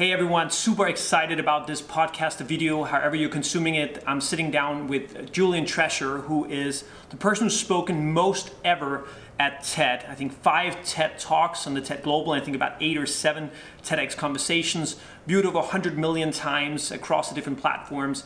Hey 0.00 0.12
everyone, 0.12 0.48
super 0.48 0.88
excited 0.88 1.38
about 1.38 1.66
this 1.66 1.82
podcast 1.82 2.38
the 2.38 2.44
video, 2.44 2.84
however 2.84 3.16
you're 3.16 3.28
consuming 3.28 3.74
it. 3.74 4.02
I'm 4.06 4.22
sitting 4.22 4.50
down 4.50 4.86
with 4.88 5.30
Julian 5.30 5.66
Treasure, 5.66 6.20
who 6.22 6.46
is 6.46 6.84
the 7.10 7.18
person 7.18 7.44
who's 7.44 7.60
spoken 7.60 8.10
most 8.10 8.54
ever 8.64 9.06
at 9.38 9.62
TED. 9.62 10.06
I 10.08 10.14
think 10.14 10.32
five 10.32 10.82
TED 10.84 11.18
Talks 11.18 11.66
on 11.66 11.74
the 11.74 11.82
TED 11.82 12.02
Global, 12.02 12.32
I 12.32 12.40
think 12.40 12.54
about 12.54 12.76
eight 12.80 12.96
or 12.96 13.04
seven 13.04 13.50
TEDx 13.82 14.16
conversations, 14.16 14.96
viewed 15.26 15.44
over 15.44 15.58
100 15.58 15.98
million 15.98 16.30
times 16.30 16.90
across 16.90 17.28
the 17.28 17.34
different 17.34 17.60
platforms. 17.60 18.24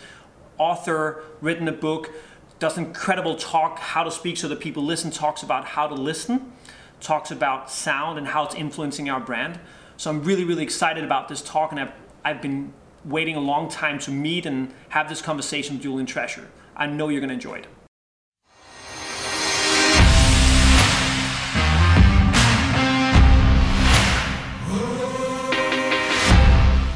Author, 0.58 1.24
written 1.40 1.66
a 1.66 1.72
book, 1.72 2.12
does 2.60 2.78
incredible 2.78 3.34
talk, 3.34 3.80
how 3.80 4.04
to 4.04 4.12
speak 4.12 4.36
so 4.36 4.46
that 4.46 4.60
people 4.60 4.84
listen, 4.84 5.10
talks 5.10 5.42
about 5.42 5.64
how 5.64 5.88
to 5.88 5.94
listen, 5.96 6.52
talks 7.00 7.32
about 7.32 7.68
sound 7.68 8.16
and 8.16 8.28
how 8.28 8.44
it's 8.44 8.54
influencing 8.54 9.10
our 9.10 9.18
brand. 9.18 9.58
So 9.96 10.10
I'm 10.10 10.24
really, 10.24 10.42
really 10.42 10.64
excited 10.64 11.04
about 11.04 11.28
this 11.28 11.40
talk, 11.40 11.70
and 11.70 11.80
I've, 11.80 11.92
I've 12.24 12.42
been 12.42 12.72
waiting 13.04 13.36
a 13.36 13.40
long 13.40 13.68
time 13.68 14.00
to 14.00 14.10
meet 14.10 14.44
and 14.44 14.74
have 14.88 15.08
this 15.08 15.22
conversation 15.22 15.76
with 15.76 15.84
Julian 15.84 16.04
Treasure. 16.04 16.48
I 16.74 16.86
know 16.86 17.08
you're 17.08 17.20
going 17.20 17.28
to 17.28 17.34
enjoy 17.34 17.58
it. 17.58 17.66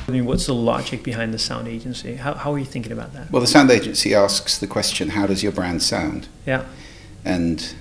I 0.09 0.10
mean, 0.10 0.27
what's 0.27 0.46
the 0.46 0.55
logic 0.55 1.05
behind 1.05 1.33
the 1.33 1.38
sound 1.38 1.69
agency? 1.69 2.16
How, 2.16 2.35
how 2.35 2.52
are 2.52 2.59
you 2.59 2.65
thinking 2.65 2.91
about 2.91 3.12
that? 3.12 3.30
Well, 3.30 3.41
the 3.41 3.46
sound 3.46 3.71
agency 3.71 4.12
asks 4.12 4.59
the 4.59 4.66
question, 4.66 5.10
how 5.10 5.29
does 5.29 5.45
your 5.45 5.52
brand 5.52 5.85
sound? 5.85 6.27
Yeah. 6.45 6.65
And 7.24 7.77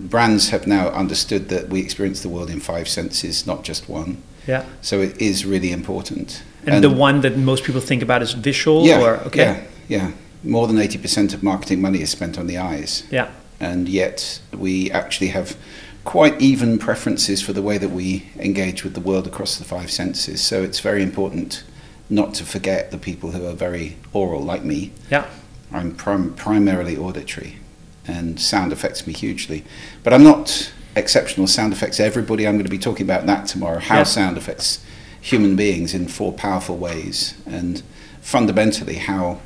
brands 0.00 0.48
have 0.48 0.66
now 0.66 0.88
understood 0.88 1.50
that 1.50 1.68
we 1.68 1.80
experience 1.80 2.22
the 2.22 2.30
world 2.30 2.48
in 2.48 2.60
five 2.60 2.88
senses, 2.88 3.46
not 3.46 3.64
just 3.64 3.86
one. 3.86 4.22
Yeah. 4.46 4.64
So 4.80 5.00
it 5.00 5.20
is 5.20 5.44
really 5.44 5.72
important. 5.72 6.42
And, 6.64 6.76
and 6.76 6.84
the 6.84 6.90
one 6.90 7.20
that 7.22 7.36
most 7.36 7.64
people 7.64 7.80
think 7.80 8.02
about 8.02 8.22
is 8.22 8.32
visual 8.32 8.84
yeah, 8.84 9.00
or 9.00 9.16
okay. 9.26 9.66
Yeah, 9.88 10.08
yeah. 10.08 10.12
More 10.44 10.66
than 10.66 10.76
80% 10.76 11.34
of 11.34 11.42
marketing 11.42 11.80
money 11.80 12.02
is 12.02 12.10
spent 12.10 12.38
on 12.38 12.46
the 12.46 12.58
eyes. 12.58 13.04
Yeah. 13.10 13.30
And 13.60 13.88
yet 13.88 14.40
we 14.52 14.90
actually 14.90 15.28
have 15.28 15.56
quite 16.04 16.40
even 16.40 16.78
preferences 16.78 17.40
for 17.40 17.52
the 17.52 17.62
way 17.62 17.78
that 17.78 17.90
we 17.90 18.28
engage 18.36 18.82
with 18.82 18.94
the 18.94 19.00
world 19.00 19.26
across 19.26 19.56
the 19.56 19.64
five 19.64 19.90
senses. 19.90 20.40
So 20.40 20.62
it's 20.62 20.80
very 20.80 21.02
important 21.02 21.62
not 22.10 22.34
to 22.34 22.44
forget 22.44 22.90
the 22.90 22.98
people 22.98 23.30
who 23.30 23.46
are 23.46 23.54
very 23.54 23.96
oral, 24.12 24.42
like 24.42 24.64
me. 24.64 24.92
Yeah. 25.10 25.26
I'm 25.72 25.94
prim- 25.94 26.34
primarily 26.34 26.96
auditory, 26.96 27.58
and 28.06 28.38
sound 28.38 28.72
affects 28.72 29.06
me 29.06 29.12
hugely. 29.12 29.64
But 30.02 30.12
I'm 30.12 30.24
not 30.24 30.72
exceptional 30.96 31.46
sound 31.46 31.72
affects 31.72 32.00
everybody. 32.00 32.46
I'm 32.46 32.54
going 32.54 32.64
to 32.64 32.70
be 32.70 32.78
talking 32.78 33.06
about 33.06 33.26
that 33.26 33.46
tomorrow. 33.46 33.78
How 33.78 33.98
yeah. 33.98 34.02
sound 34.04 34.36
affects 34.36 34.84
human 35.20 35.56
beings 35.56 35.94
in 35.94 36.08
four 36.08 36.32
powerful 36.32 36.76
ways, 36.76 37.34
and 37.46 37.82
fundamentally 38.20 38.96
how 38.96 39.40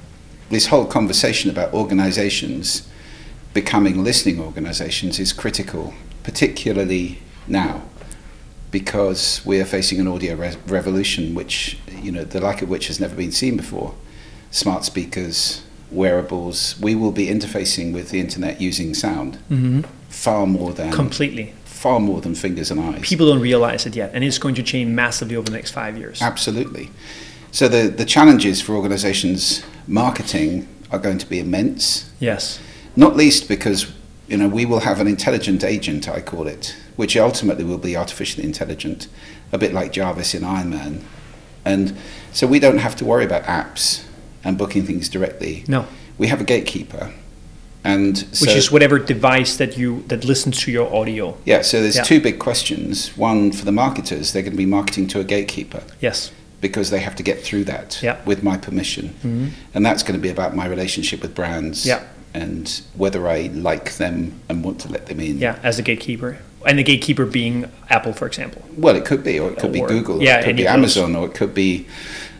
this 0.49 0.67
whole 0.67 0.87
conversation 0.87 1.51
about 1.51 1.73
organizations 1.75 2.89
becoming 3.53 4.03
listening 4.03 4.41
organizations 4.41 5.19
is 5.19 5.33
critical, 5.33 5.95
particularly 6.23 7.19
now, 7.47 7.83
because 8.71 9.45
we 9.45 9.61
are 9.61 9.65
facing 9.65 10.01
an 10.01 10.09
audio 10.09 10.35
re- 10.35 10.57
revolution, 10.67 11.35
which 11.35 11.79
you 11.91 12.11
know 12.11 12.25
the 12.25 12.41
like 12.41 12.63
of 12.63 12.69
which 12.69 12.89
has 12.89 13.01
never 13.01 13.15
been 13.15 13.33
seen 13.33 13.57
before. 13.57 13.95
Smart 14.51 14.85
speakers, 14.85 15.63
wearables. 15.91 16.79
We 16.81 16.95
will 16.95 17.13
be 17.13 17.27
interfacing 17.27 17.93
with 17.93 18.11
the 18.11 18.21
internet 18.21 18.61
using 18.61 18.95
sound. 18.95 19.39
Mm-hmm 19.51 19.83
far 20.17 20.47
more 20.47 20.73
than 20.73 20.91
completely 20.91 21.53
far 21.65 22.01
more 22.01 22.23
than 22.23 22.35
fingers 22.35 22.71
and 22.71 22.81
eyes. 22.81 23.03
People 23.03 23.27
don't 23.27 23.41
realize 23.41 23.85
it 23.85 23.95
yet, 23.95 24.11
and 24.15 24.25
it's 24.25 24.39
going 24.39 24.55
to 24.55 24.63
change 24.63 24.89
massively 24.89 25.37
over 25.37 25.45
the 25.45 25.53
next 25.53 25.73
five 25.73 25.97
years. 25.99 26.23
Absolutely. 26.23 26.91
So 27.53 27.69
the 27.69 27.89
the 27.89 28.05
challenges 28.05 28.61
for 28.63 28.75
organisations 28.75 29.63
marketing 29.87 30.67
are 30.91 30.99
going 30.99 31.19
to 31.19 31.27
be 31.27 31.39
immense. 31.39 32.11
Yes. 32.19 32.59
Not 32.97 33.15
least 33.15 33.47
because 33.47 33.93
you 34.27 34.39
know 34.39 34.49
we 34.49 34.65
will 34.65 34.81
have 34.81 35.01
an 35.01 35.07
intelligent 35.07 35.63
agent, 35.63 36.09
I 36.09 36.21
call 36.23 36.47
it, 36.47 36.75
which 36.97 37.17
ultimately 37.17 37.65
will 37.65 37.79
be 37.91 37.95
artificially 37.95 38.45
intelligent, 38.45 39.09
a 39.53 39.59
bit 39.59 39.73
like 39.75 39.93
Jarvis 39.93 40.35
in 40.35 40.45
Iron 40.45 40.71
Man, 40.71 41.05
and 41.65 41.95
so 42.33 42.47
we 42.47 42.59
don't 42.59 42.79
have 42.79 42.97
to 42.97 43.05
worry 43.05 43.25
about 43.25 43.45
apps 43.45 44.05
and 44.43 44.57
booking 44.57 44.87
things 44.87 45.09
directly. 45.09 45.65
No. 45.69 45.87
We 46.19 46.29
have 46.29 46.41
a 46.41 46.45
gatekeeper 46.45 47.13
and 47.87 48.19
which 48.41 48.55
is 48.55 48.71
whatever 48.71 48.99
device 48.99 49.57
that 49.57 49.79
you 49.79 50.03
that 50.09 50.25
listens 50.25 50.61
to 50.63 50.73
your 50.73 50.93
audio. 50.95 51.37
Yeah. 51.45 51.63
So 51.63 51.81
there's 51.81 51.97
yeah. 51.97 52.03
two 52.03 52.21
big 52.21 52.39
questions. 52.39 53.17
One 53.17 53.53
for 53.53 53.65
the 53.65 53.73
marketers, 53.73 54.33
they're 54.33 54.43
going 54.43 54.53
to 54.53 54.57
be 54.57 54.67
marketing 54.67 55.07
to 55.09 55.21
a 55.21 55.25
gatekeeper. 55.25 55.83
Yes. 56.01 56.33
Because 56.61 56.91
they 56.91 57.01
have 57.01 57.15
to 57.17 57.23
get 57.23 57.41
through 57.41 57.65
that 57.65 58.03
yeah. 58.03 58.23
with 58.25 58.43
my 58.43 58.57
permission, 58.57 59.11
mm-hmm. 59.11 59.49
and 59.75 59.87
that's 59.87 60.03
going 60.03 60.19
to 60.19 60.23
be 60.23 60.31
about 60.31 60.57
my 60.57 60.67
relationship 60.67 61.23
with 61.23 61.35
brands. 61.35 61.87
Yeah. 61.87 62.03
And 62.35 62.83
whether 62.95 63.29
I 63.29 63.49
like 63.55 63.97
them 63.97 64.41
and 64.49 64.63
want 64.63 64.81
to 64.81 64.89
let 64.89 65.07
them 65.07 65.21
in. 65.21 65.39
Yeah, 65.39 65.59
as 65.63 65.79
a 65.79 65.83
gatekeeper 65.83 66.39
and 66.67 66.79
the 66.79 66.83
gatekeeper 66.83 67.25
being 67.25 67.71
Apple, 67.89 68.13
for 68.13 68.27
example. 68.27 68.63
Well, 68.77 68.97
it 68.97 69.07
could 69.07 69.25
be, 69.25 69.39
or 69.39 69.51
it 69.53 69.59
could 69.59 69.71
or, 69.71 69.73
be 69.73 69.81
Google, 69.81 70.23
yeah, 70.23 70.41
it 70.41 70.45
could 70.45 70.57
be 70.57 70.67
Amazon, 70.67 71.17
or 71.17 71.29
it 71.29 71.35
could 71.35 71.55
be 71.55 71.87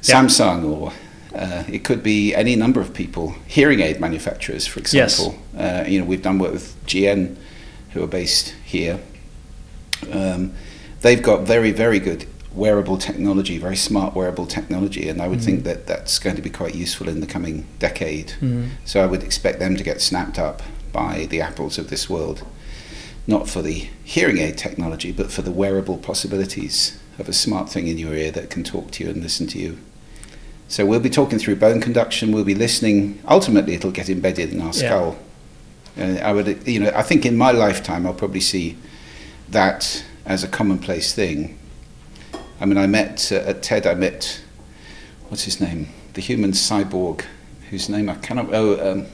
Samsung, 0.03 0.63
yeah. 0.63 0.69
or 0.69 0.93
uh, 1.37 1.65
it 1.69 1.85
could 1.85 2.03
be 2.03 2.35
any 2.35 2.57
number 2.57 2.81
of 2.81 2.95
people, 2.95 3.35
hearing 3.47 3.81
aid 3.81 4.01
manufacturers, 4.01 4.67
for 4.67 4.81
example. 4.81 5.39
Yes. 5.55 5.85
Uh, 5.85 5.89
you 5.89 6.01
know, 6.01 6.07
we've 6.07 6.23
done 6.23 6.39
work 6.39 6.53
with 6.53 6.75
GN, 6.87 7.37
who 7.91 8.03
are 8.03 8.07
based 8.07 8.55
here. 8.65 9.01
Um, 10.11 10.53
they've 11.03 11.23
got 11.23 11.43
very, 11.43 11.73
very 11.73 11.99
good 11.99 12.27
wearable 12.53 12.97
technology, 12.97 13.59
very 13.59 13.77
smart 13.77 14.15
wearable 14.15 14.47
technology, 14.47 15.09
and 15.09 15.21
I 15.21 15.29
would 15.29 15.39
mm-hmm. 15.41 15.47
think 15.47 15.65
that 15.65 15.87
that's 15.87 16.19
going 16.19 16.37
to 16.37 16.43
be 16.43 16.51
quite 16.51 16.75
useful 16.75 17.09
in 17.09 17.21
the 17.21 17.27
coming 17.27 17.67
decade. 17.79 18.29
Mm-hmm. 18.29 18.69
So 18.85 19.03
I 19.03 19.07
would 19.07 19.23
expect 19.23 19.59
them 19.59 19.77
to 19.77 19.85
get 19.85 20.01
snapped 20.01 20.39
up 20.39 20.63
by 20.93 21.27
the 21.27 21.43
apples 21.43 21.77
of 21.77 21.91
this 21.91 22.09
world, 22.09 22.45
not 23.27 23.49
for 23.49 23.61
the 23.61 23.89
hearing 24.05 24.39
aid 24.39 24.57
technology, 24.57 25.13
but 25.13 25.31
for 25.31 25.43
the 25.43 25.51
wearable 25.51 25.99
possibilities 25.99 26.99
of 27.19 27.29
a 27.29 27.35
smart 27.35 27.69
thing 27.69 27.89
in 27.89 27.99
your 27.99 28.15
ear 28.15 28.31
that 28.31 28.49
can 28.49 28.65
talk 28.65 28.91
to 28.93 29.05
you 29.05 29.11
and 29.11 29.23
listen 29.23 29.47
to 29.49 29.59
you. 29.59 29.79
So 30.69 30.85
we'll 30.85 31.01
be 31.01 31.11
talking 31.11 31.39
through 31.39 31.57
bone 31.57 31.81
conduction. 31.81 32.33
We'll 32.33 32.45
be 32.45 32.55
listening. 32.55 33.23
Ultimately, 33.29 33.75
it'll 33.75 33.93
get 33.93 34.09
embedded 34.09 34.53
in 34.53 34.61
our 34.61 34.73
skull. 34.73 35.17
Yeah. 35.97 36.19
Uh, 36.23 36.29
I 36.29 36.33
would, 36.33 36.67
you 36.67 36.81
know, 36.81 36.93
I 36.95 37.03
think 37.03 37.25
in 37.25 37.37
my 37.37 37.53
lifetime, 37.53 38.07
I'll 38.07 38.15
probably 38.15 38.41
see 38.41 38.77
that 39.49 40.05
as 40.25 40.43
a 40.43 40.49
commonplace 40.49 41.15
thing. 41.15 41.59
I 42.61 42.67
mean, 42.67 42.79
I 42.79 42.87
met 42.87 43.31
uh, 43.31 43.37
at 43.37 43.63
TED. 43.63 43.87
I 43.87 43.95
met 43.95 44.43
what's 45.29 45.45
his 45.45 45.61
name, 45.61 45.89
the 46.15 46.21
human 46.21 46.53
cyborg, 46.53 47.25
whose 47.71 47.89
name 47.89 48.09
I 48.09 48.17
cannot. 48.17 48.53
Oh, 48.53 48.93
um, 48.93 49.07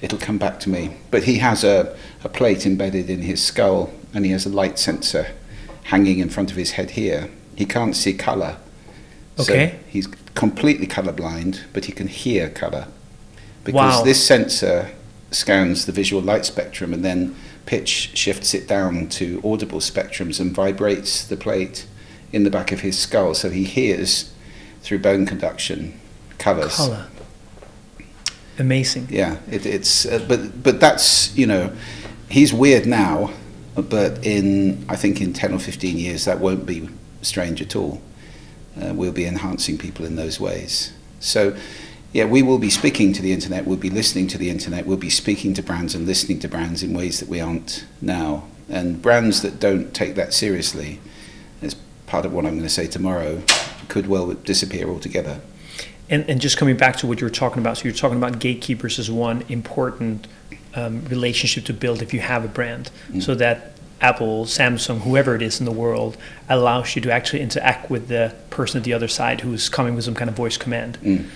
it'll 0.00 0.18
come 0.18 0.38
back 0.38 0.60
to 0.60 0.68
me. 0.68 0.96
But 1.10 1.24
he 1.24 1.38
has 1.38 1.64
a, 1.64 1.96
a 2.22 2.28
plate 2.28 2.64
embedded 2.64 3.10
in 3.10 3.22
his 3.22 3.42
skull, 3.42 3.92
and 4.14 4.24
he 4.24 4.30
has 4.30 4.46
a 4.46 4.50
light 4.50 4.78
sensor 4.78 5.26
hanging 5.84 6.20
in 6.20 6.28
front 6.28 6.50
of 6.50 6.56
his 6.56 6.72
head 6.72 6.92
here. 6.92 7.30
He 7.56 7.66
can't 7.66 7.96
see 7.96 8.14
color. 8.14 8.56
Okay. 9.38 9.70
So 9.70 9.90
he's 9.90 10.06
completely 10.34 10.86
colorblind, 10.86 11.64
but 11.72 11.86
he 11.86 11.92
can 11.92 12.08
hear 12.08 12.48
color 12.48 12.86
wow. 12.86 13.64
because 13.64 14.04
this 14.04 14.24
sensor 14.24 14.90
scans 15.30 15.86
the 15.86 15.92
visual 15.92 16.22
light 16.22 16.44
spectrum 16.44 16.92
and 16.92 17.04
then 17.04 17.34
pitch 17.66 18.16
shifts 18.16 18.54
it 18.54 18.68
down 18.68 19.08
to 19.08 19.40
audible 19.44 19.80
spectrums 19.80 20.40
and 20.40 20.54
vibrates 20.54 21.24
the 21.26 21.36
plate 21.36 21.86
in 22.32 22.44
the 22.44 22.50
back 22.50 22.72
of 22.72 22.80
his 22.80 22.98
skull, 22.98 23.34
so 23.34 23.50
he 23.50 23.64
hears 23.64 24.32
through 24.82 24.98
bone 24.98 25.26
conduction 25.26 25.98
colors. 26.38 26.76
Color. 26.76 27.06
Amazing. 28.58 29.08
Yeah, 29.10 29.38
it, 29.50 29.66
it's 29.66 30.06
uh, 30.06 30.24
but 30.28 30.62
but 30.62 30.80
that's 30.80 31.36
you 31.36 31.46
know 31.46 31.72
he's 32.28 32.52
weird 32.52 32.86
now, 32.86 33.30
but 33.74 34.24
in 34.24 34.84
I 34.88 34.96
think 34.96 35.20
in 35.20 35.32
ten 35.32 35.52
or 35.52 35.58
fifteen 35.58 35.98
years 35.98 36.24
that 36.24 36.40
won't 36.40 36.66
be 36.66 36.88
strange 37.22 37.60
at 37.60 37.76
all 37.76 38.00
uh, 38.80 38.92
we'll 38.94 39.12
be 39.12 39.26
enhancing 39.26 39.78
people 39.78 40.04
in 40.04 40.16
those 40.16 40.38
ways. 40.38 40.92
So, 41.20 41.56
yeah, 42.12 42.24
we 42.24 42.42
will 42.42 42.58
be 42.58 42.70
speaking 42.70 43.12
to 43.14 43.22
the 43.22 43.32
internet, 43.32 43.66
we'll 43.66 43.76
be 43.76 43.90
listening 43.90 44.28
to 44.28 44.38
the 44.38 44.50
internet, 44.50 44.86
we'll 44.86 44.96
be 44.96 45.10
speaking 45.10 45.54
to 45.54 45.62
brands 45.62 45.94
and 45.94 46.06
listening 46.06 46.38
to 46.40 46.48
brands 46.48 46.82
in 46.82 46.94
ways 46.94 47.20
that 47.20 47.28
we 47.28 47.40
aren't 47.40 47.86
now. 48.00 48.44
And 48.68 49.00
brands 49.00 49.42
that 49.42 49.60
don't 49.60 49.94
take 49.94 50.14
that 50.16 50.32
seriously, 50.32 51.00
as 51.62 51.74
part 52.06 52.24
of 52.24 52.32
what 52.32 52.44
I'm 52.44 52.52
going 52.52 52.62
to 52.62 52.68
say 52.68 52.86
tomorrow, 52.86 53.42
could 53.88 54.06
well 54.06 54.32
disappear 54.32 54.88
altogether. 54.88 55.40
And, 56.08 56.28
and 56.28 56.40
just 56.40 56.56
coming 56.56 56.76
back 56.76 56.96
to 56.96 57.06
what 57.06 57.20
you 57.20 57.26
were 57.26 57.30
talking 57.32 57.58
about, 57.58 57.78
so 57.78 57.84
you're 57.84 57.92
talking 57.92 58.18
about 58.18 58.38
gatekeepers 58.38 58.98
as 58.98 59.10
one 59.10 59.44
important 59.48 60.26
um, 60.74 61.04
relationship 61.06 61.64
to 61.64 61.72
build 61.72 62.02
if 62.02 62.14
you 62.14 62.20
have 62.20 62.44
a 62.44 62.48
brand, 62.48 62.90
mm. 63.10 63.22
so 63.22 63.34
that 63.34 63.72
Apple, 64.00 64.44
Samsung, 64.44 65.00
whoever 65.00 65.34
it 65.34 65.42
is 65.42 65.58
in 65.58 65.66
the 65.66 65.72
world, 65.72 66.16
allows 66.48 66.94
you 66.94 67.02
to 67.02 67.12
actually 67.12 67.40
interact 67.40 67.90
with 67.90 68.08
the 68.08 68.34
person 68.50 68.78
at 68.78 68.84
the 68.84 68.92
other 68.92 69.08
side 69.08 69.40
who's 69.40 69.68
coming 69.68 69.94
with 69.94 70.04
some 70.04 70.14
kind 70.14 70.28
of 70.28 70.36
voice 70.36 70.56
command. 70.56 70.98
Mm. 71.02 71.28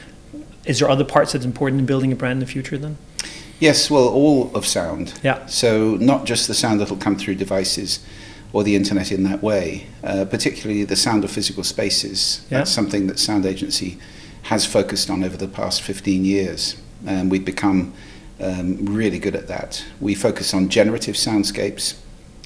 Is 0.66 0.78
there 0.78 0.90
other 0.90 1.04
parts 1.04 1.32
that's 1.32 1.44
important 1.44 1.80
in 1.80 1.86
building 1.86 2.12
a 2.12 2.16
brand 2.16 2.34
in 2.34 2.40
the 2.40 2.46
future 2.46 2.76
then? 2.76 2.98
Yes, 3.58 3.90
well, 3.90 4.08
all 4.08 4.54
of 4.54 4.66
sound. 4.66 5.18
Yeah. 5.22 5.44
So 5.46 5.96
not 5.96 6.24
just 6.24 6.48
the 6.48 6.54
sound 6.54 6.80
that'll 6.80 6.96
come 6.96 7.16
through 7.16 7.36
devices, 7.36 8.00
or 8.52 8.64
the 8.64 8.74
internet 8.74 9.12
in 9.12 9.22
that 9.24 9.42
way, 9.42 9.86
uh, 10.02 10.24
particularly 10.24 10.84
the 10.84 10.96
sound 10.96 11.24
of 11.24 11.30
physical 11.30 11.62
spaces. 11.62 12.44
Yeah. 12.50 12.58
That's 12.58 12.70
something 12.70 13.06
that 13.06 13.18
Sound 13.18 13.46
Agency 13.46 13.98
has 14.42 14.66
focused 14.66 15.10
on 15.10 15.22
over 15.22 15.36
the 15.36 15.48
past 15.48 15.82
15 15.82 16.24
years, 16.24 16.80
and 17.06 17.30
we've 17.30 17.44
become 17.44 17.92
um, 18.40 18.86
really 18.86 19.18
good 19.18 19.36
at 19.36 19.46
that. 19.48 19.84
We 20.00 20.14
focus 20.14 20.52
on 20.54 20.68
generative 20.68 21.14
soundscapes, 21.14 21.96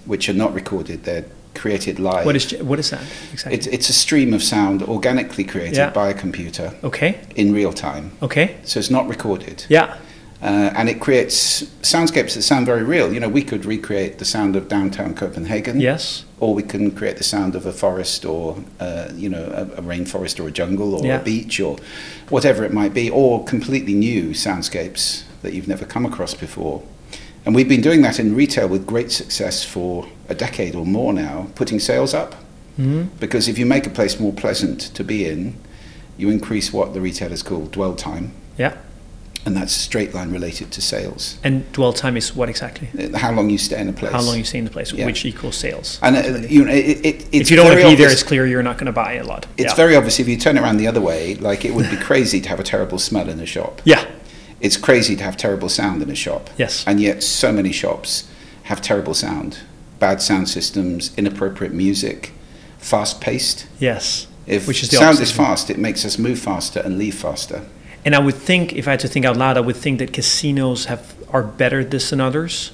which 0.06 0.29
are 0.29 0.35
not 0.35 0.55
recorded; 0.55 1.05
they're 1.05 1.25
created 1.55 1.99
live. 1.99 2.27
What 2.27 2.37
is 2.37 2.53
what 2.62 2.79
is 2.79 2.91
that 2.91 3.03
exactly? 3.33 3.55
It's, 3.59 3.67
it's 3.67 3.89
a 3.89 3.93
stream 3.93 4.35
of 4.35 4.43
sound 4.43 4.83
organically 4.83 5.45
created 5.45 5.77
Yeah. 5.77 5.91
by 5.91 6.09
a 6.11 6.15
computer 6.15 6.75
okay. 6.83 7.21
in 7.37 7.53
real 7.53 7.73
time. 7.73 8.11
Okay. 8.23 8.56
So 8.65 8.81
it's 8.81 8.91
not 8.91 9.09
recorded. 9.09 9.65
Yeah. 9.69 9.97
Uh, 10.43 10.71
and 10.77 10.91
it 10.91 11.01
creates 11.01 11.62
soundscapes 11.81 12.35
that 12.35 12.43
sound 12.43 12.67
very 12.67 12.83
real. 12.83 13.15
You 13.15 13.21
know, 13.21 13.31
we 13.31 13.43
could 13.43 13.65
recreate 13.65 14.19
the 14.19 14.27
sound 14.27 14.56
of 14.56 14.69
downtown 14.69 15.15
Copenhagen, 15.15 15.81
Yes. 15.81 16.27
or 16.39 16.53
we 16.55 16.62
can 16.62 16.91
create 16.91 17.17
the 17.17 17.25
sound 17.25 17.55
of 17.55 17.65
a 17.65 17.73
forest, 17.73 18.27
or 18.27 18.62
uh, 18.79 19.09
you 19.15 19.31
know, 19.31 19.45
a, 19.45 19.62
a 19.79 19.83
rainforest, 19.83 20.39
or 20.39 20.47
a 20.49 20.50
jungle, 20.50 20.97
or 20.97 21.07
Yeah. 21.07 21.21
a 21.21 21.25
beach, 21.25 21.61
or 21.61 21.79
whatever 22.29 22.62
it 22.62 22.75
might 22.75 22.93
be, 22.93 23.09
or 23.09 23.43
completely 23.45 23.95
new 23.95 24.31
soundscapes 24.35 25.23
that 25.41 25.55
you've 25.55 25.69
never 25.69 25.87
come 25.87 26.05
across 26.05 26.35
before. 26.35 26.83
And 27.46 27.55
we've 27.55 27.69
been 27.69 27.82
doing 27.82 28.02
that 28.02 28.19
in 28.19 28.35
retail 28.35 28.69
with 28.69 28.87
great 28.87 29.12
success 29.12 29.64
for 29.64 30.06
a 30.29 30.35
decade 30.35 30.75
or 30.75 30.87
more 30.87 31.12
now, 31.12 31.49
putting 31.55 31.79
sales 31.79 32.14
up. 32.14 32.35
hmm 32.76 33.02
Because 33.20 33.49
if 33.49 33.58
you 33.58 33.67
make 33.67 33.87
a 33.87 33.91
place 33.91 34.19
more 34.19 34.32
pleasant 34.32 34.81
to 34.94 35.05
be 35.05 35.26
in, 35.26 35.56
you 36.17 36.31
increase 36.31 36.73
what 36.73 36.94
the 36.94 37.00
retailers 37.00 37.43
call 37.43 37.67
dwell 37.67 37.94
time, 37.94 38.32
Yeah. 38.56 38.75
and 39.44 39.55
that's 39.56 39.76
a 39.76 39.79
straight 39.79 40.14
line 40.14 40.31
related 40.32 40.70
to 40.70 40.81
sales. 40.81 41.37
And 41.44 41.70
dwell 41.73 41.93
time 41.93 42.17
is 42.17 42.35
what 42.35 42.49
exactly? 42.49 42.88
Uh, 42.99 43.19
How 43.19 43.31
long 43.32 43.50
you 43.50 43.58
stay 43.58 43.79
in 43.81 43.88
a 43.88 43.93
place. 43.93 44.12
How 44.12 44.23
long 44.23 44.38
you 44.38 44.44
stay 44.44 44.58
in 44.58 44.64
the 44.64 44.70
place, 44.70 44.93
Yeah. 44.93 45.05
which 45.06 45.25
equals 45.26 45.56
sales. 45.56 45.99
And 46.02 46.17
uh, 46.17 46.49
you 46.49 46.64
know, 46.64 46.73
it, 46.73 47.05
it, 47.05 47.05
it's 47.05 47.26
if 47.32 47.50
you 47.50 47.56
don't 47.56 47.67
want 47.67 47.81
to 47.81 47.88
be 47.88 47.94
there, 47.97 48.11
it's 48.11 48.23
clear 48.23 48.47
you're 48.47 48.62
not 48.62 48.79
going 48.79 48.87
to 48.87 48.93
buy 48.93 49.14
a 49.14 49.25
lot. 49.25 49.47
It's 49.58 49.73
yeah. 49.73 49.75
very 49.76 49.97
obvious 49.97 50.19
if 50.19 50.29
you 50.29 50.37
turn 50.38 50.56
it 50.56 50.61
around 50.62 50.79
the 50.79 50.87
other 50.87 51.00
way, 51.00 51.35
like 51.35 51.64
it 51.67 51.75
would 51.75 51.90
be 51.90 51.97
crazy 52.08 52.40
to 52.40 52.49
have 52.49 52.61
a 52.61 52.64
terrible 52.64 52.99
smell 52.99 53.29
in 53.29 53.38
a 53.40 53.47
shop. 53.47 53.82
Yeah. 53.85 54.05
It's 54.64 54.78
crazy 54.78 55.14
to 55.16 55.22
have 55.22 55.37
terrible 55.37 55.69
sound 55.69 56.00
in 56.02 56.11
a 56.11 56.14
shop. 56.14 56.49
Yes. 56.56 56.84
And 56.87 56.99
yet, 56.99 57.22
so 57.22 57.52
many 57.52 57.70
shops 57.70 58.26
have 58.64 58.81
terrible 58.81 59.12
sound, 59.12 59.58
bad 59.99 60.22
sound 60.22 60.49
systems, 60.49 61.12
inappropriate 61.19 61.75
music, 61.75 62.32
fast 62.78 63.20
paced. 63.20 63.66
Yes. 63.78 64.26
If 64.46 64.66
Which 64.66 64.82
is 64.82 64.88
the 64.88 64.96
sound 64.96 65.16
opposite. 65.19 65.22
is 65.25 65.32
fast, 65.32 65.69
it 65.69 65.78
makes 65.78 66.06
us 66.06 66.19
move 66.19 66.38
faster 66.38 66.81
and 66.81 66.96
leave 66.96 67.14
faster. 67.14 67.66
And 68.06 68.14
I 68.14 68.19
would 68.20 68.37
think, 68.37 68.72
if 68.72 68.88
I 68.88 68.93
had 68.93 69.00
to 69.00 69.08
think 69.08 69.26
out 69.26 69.37
loud, 69.37 69.58
I 69.58 69.61
would 69.61 69.76
think 69.76 69.99
that 69.99 70.14
casinos 70.14 70.87
have 70.87 71.14
are 71.31 71.43
better 71.43 71.81
at 71.81 71.90
this 71.90 72.08
than 72.08 72.22
others. 72.22 72.72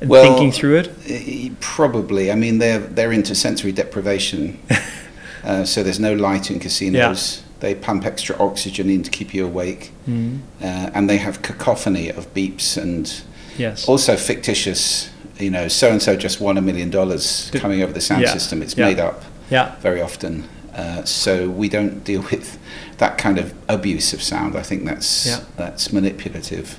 Well, 0.00 0.22
thinking 0.22 0.52
through 0.52 0.76
it. 0.78 0.88
Eh, 1.06 1.50
Probably. 1.60 2.32
I 2.32 2.34
mean, 2.34 2.58
they're 2.58 2.78
they're 2.78 3.12
into 3.12 3.34
sensory 3.34 3.72
deprivation, 3.72 4.58
uh, 5.44 5.64
so 5.64 5.82
there's 5.82 6.00
no 6.00 6.14
light 6.14 6.50
in 6.50 6.60
casinos. 6.60 7.42
They 7.60 7.74
pump 7.74 8.04
extra 8.04 8.36
oxygen 8.38 8.90
in 8.90 9.02
to 9.02 9.10
keep 9.10 9.32
you 9.32 9.46
awake, 9.46 9.90
Mhm. 10.08 10.40
uh, 10.62 10.90
and 10.94 11.08
they 11.08 11.16
have 11.18 11.40
cacophony 11.42 12.10
of 12.10 12.32
beeps 12.34 12.76
and 12.76 13.10
Yes. 13.58 13.86
also 13.86 14.16
fictitious. 14.16 15.08
You 15.38 15.50
know, 15.50 15.68
so 15.68 15.90
and 15.90 16.00
so 16.00 16.16
just 16.16 16.40
won 16.40 16.56
a 16.56 16.62
million 16.62 16.88
dollars 16.88 17.50
coming 17.54 17.82
over 17.82 17.92
the 17.92 18.00
sound 18.00 18.22
yeah, 18.22 18.32
system. 18.32 18.62
It's 18.62 18.74
yeah. 18.74 18.86
made 18.86 18.98
up 18.98 19.22
Yeah. 19.50 19.72
very 19.82 20.00
often, 20.00 20.44
uh, 20.74 21.04
so 21.04 21.50
we 21.50 21.68
don't 21.68 22.02
deal 22.04 22.22
with 22.30 22.56
that 22.98 23.18
kind 23.18 23.36
of 23.38 23.52
abuse 23.68 24.14
of 24.14 24.22
sound. 24.22 24.56
I 24.56 24.62
think 24.62 24.86
that's 24.86 25.40
that's 25.58 25.92
manipulative. 25.92 26.78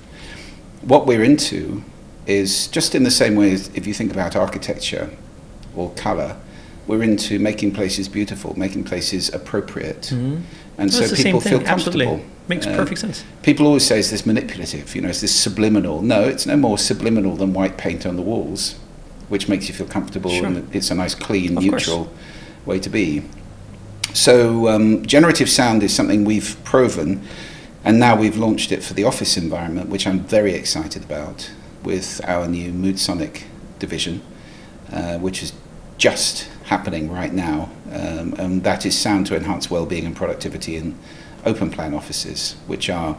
What 0.81 1.05
we're 1.05 1.23
into 1.23 1.83
is 2.25 2.67
just 2.67 2.95
in 2.95 3.03
the 3.03 3.11
same 3.11 3.35
way 3.35 3.51
as 3.53 3.69
if 3.75 3.85
you 3.85 3.93
think 3.93 4.11
about 4.11 4.35
architecture 4.35 5.11
or 5.75 5.91
color, 5.91 6.35
we're 6.87 7.03
into 7.03 7.37
making 7.37 7.71
places 7.73 8.07
beautiful, 8.07 8.57
making 8.57 8.83
places 8.85 9.29
appropriate, 9.33 10.09
Mhm. 10.13 10.41
And 10.77 10.91
No, 10.91 10.97
so 10.97 11.03
it's 11.05 11.23
people 11.23 11.39
feel 11.41 11.59
thing. 11.59 11.67
Absolutely. 11.67 12.05
comfortable. 12.05 12.33
Makes 12.47 12.67
Uh, 12.67 12.75
perfect 12.75 12.99
sense. 13.01 13.23
People 13.43 13.65
always 13.67 13.83
say, 13.85 13.99
it's 13.99 14.09
this 14.09 14.25
manipulative?" 14.25 14.95
You 14.95 15.01
know, 15.01 15.09
is 15.09 15.21
this 15.21 15.35
subliminal? 15.35 16.01
No, 16.01 16.21
it's 16.21 16.45
no 16.45 16.55
more 16.55 16.77
subliminal 16.77 17.35
than 17.35 17.53
white 17.53 17.77
paint 17.77 18.05
on 18.05 18.15
the 18.15 18.21
walls, 18.21 18.75
which 19.29 19.49
makes 19.49 19.67
you 19.67 19.73
feel 19.73 19.87
comfortable, 19.87 20.31
Sure. 20.31 20.45
and 20.45 20.67
it's 20.73 20.89
a 20.91 20.95
nice, 20.95 21.13
clean, 21.15 21.57
Of 21.57 21.63
course. 21.67 21.87
neutral 21.87 22.09
way 22.65 22.79
to 22.79 22.89
be. 22.89 23.23
So, 24.13 24.67
um, 24.69 25.05
generative 25.05 25.49
sound 25.49 25.83
is 25.83 25.93
something 25.93 26.23
we've 26.23 26.55
proven, 26.63 27.21
and 27.83 27.99
now 27.99 28.15
we've 28.15 28.37
launched 28.37 28.71
it 28.71 28.81
for 28.83 28.93
the 28.93 29.03
office 29.03 29.35
environment, 29.37 29.89
which 29.89 30.07
I'm 30.07 30.21
very 30.21 30.53
excited 30.53 31.03
about 31.03 31.49
with 31.83 32.21
our 32.25 32.47
new 32.47 32.71
MoodSonic 32.71 33.43
division, 33.79 34.21
uh, 34.91 35.17
which 35.17 35.43
is 35.43 35.51
just 35.97 36.47
happening 36.71 37.09
right 37.09 37.33
now, 37.33 37.69
um, 37.93 38.33
and 38.37 38.63
that 38.63 38.85
is 38.85 38.97
sound 38.97 39.25
to 39.25 39.35
enhance 39.35 39.71
well-being 39.71 40.05
and 40.05 40.15
productivity 40.15 40.75
in 40.75 40.95
open 41.45 41.69
plan 41.71 41.93
offices, 41.93 42.55
which 42.67 42.89
are 42.89 43.17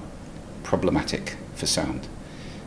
problematic 0.63 1.37
for 1.55 1.67
sound. 1.67 2.07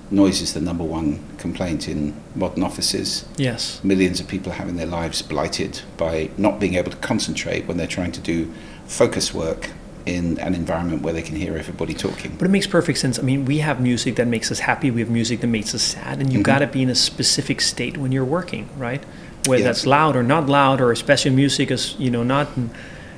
Noise 0.10 0.42
is 0.42 0.54
the 0.54 0.60
number 0.60 0.84
one 0.84 1.24
complaint 1.38 1.88
in 1.88 2.14
modern 2.36 2.64
offices. 2.64 3.26
Yes. 3.38 3.80
Millions 3.84 4.20
of 4.20 4.28
people 4.28 4.52
are 4.52 4.56
having 4.56 4.76
their 4.76 4.88
lives 4.88 5.22
blighted 5.22 5.82
by 5.98 6.32
not 6.38 6.60
being 6.60 6.74
able 6.74 6.92
to 6.92 6.98
concentrate 6.98 7.68
when 7.68 7.78
they're 7.78 7.88
trying 7.88 8.12
to 8.14 8.20
do 8.20 8.52
focus 8.88 9.34
work 9.34 9.70
in 10.08 10.40
an 10.40 10.56
environment 10.56 11.04
where 11.04 11.14
they 11.14 11.22
can 11.22 11.36
hear 11.36 11.56
everybody 11.56 11.94
talking. 11.94 12.36
But 12.40 12.46
it 12.46 12.52
makes 12.52 12.66
perfect 12.66 12.98
sense. 12.98 13.20
I 13.20 13.22
mean, 13.22 13.46
we 13.46 13.60
have 13.60 13.80
music 13.80 14.16
that 14.16 14.28
makes 14.28 14.52
us 14.52 14.60
happy. 14.60 14.90
We 14.90 15.00
have 15.02 15.12
music 15.12 15.42
that 15.42 15.48
makes 15.48 15.76
us 15.76 15.84
sad, 15.84 16.20
and 16.20 16.34
you 16.34 16.40
Mhm. 16.40 16.44
got 16.44 16.60
to 16.60 16.68
be 16.68 16.82
in 16.82 16.90
a 16.90 16.96
specific 16.96 17.62
state 17.62 17.98
when 18.00 18.12
you're 18.12 18.26
working, 18.26 18.68
right? 18.78 19.04
Whether 19.48 19.62
Yeah. 19.64 19.68
that's 19.70 19.86
loud 19.86 20.16
or 20.16 20.24
not 20.24 20.48
loud, 20.48 20.82
or 20.82 20.92
especially 20.92 21.32
music 21.32 21.72
is 21.72 21.96
you 21.98 22.12
know 22.12 22.24
not. 22.24 22.48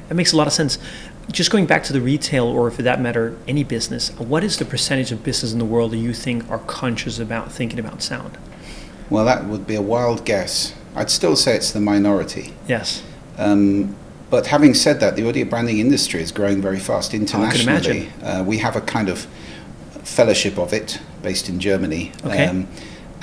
It 0.09 0.15
makes 0.15 0.31
a 0.33 0.37
lot 0.37 0.47
of 0.47 0.53
sense. 0.53 0.77
Just 1.31 1.51
going 1.51 1.65
back 1.65 1.83
to 1.85 1.93
the 1.93 2.01
retail, 2.01 2.45
or 2.45 2.69
for 2.71 2.81
that 2.81 2.99
matter, 3.01 3.33
any 3.47 3.63
business. 3.63 4.09
What 4.17 4.43
is 4.43 4.57
the 4.57 4.65
percentage 4.65 5.11
of 5.11 5.23
business 5.23 5.53
in 5.53 5.59
the 5.59 5.65
world 5.65 5.91
that 5.91 5.97
you 5.97 6.13
think 6.13 6.49
are 6.51 6.59
conscious 6.59 7.17
about 7.19 7.51
thinking 7.51 7.79
about 7.79 8.01
sound? 8.03 8.37
Well, 9.09 9.23
that 9.25 9.45
would 9.45 9.65
be 9.65 9.75
a 9.75 9.81
wild 9.81 10.25
guess. 10.25 10.73
I'd 10.95 11.09
still 11.09 11.35
say 11.35 11.55
it's 11.55 11.71
the 11.71 11.79
minority. 11.79 12.53
Yes. 12.67 13.01
Um, 13.37 13.95
but 14.29 14.47
having 14.47 14.73
said 14.73 14.99
that, 14.99 15.15
the 15.15 15.27
audio 15.27 15.45
branding 15.45 15.79
industry 15.79 16.21
is 16.21 16.31
growing 16.31 16.61
very 16.61 16.79
fast 16.79 17.13
imagine. 17.13 17.39
internationally. 17.39 18.09
Uh, 18.21 18.43
we 18.43 18.57
have 18.57 18.75
a 18.75 18.81
kind 18.81 19.07
of 19.09 19.25
fellowship 20.03 20.57
of 20.59 20.73
it 20.73 20.99
based 21.21 21.47
in 21.49 21.59
Germany. 21.59 22.11
Um, 22.23 22.31
Okay. 22.31 22.65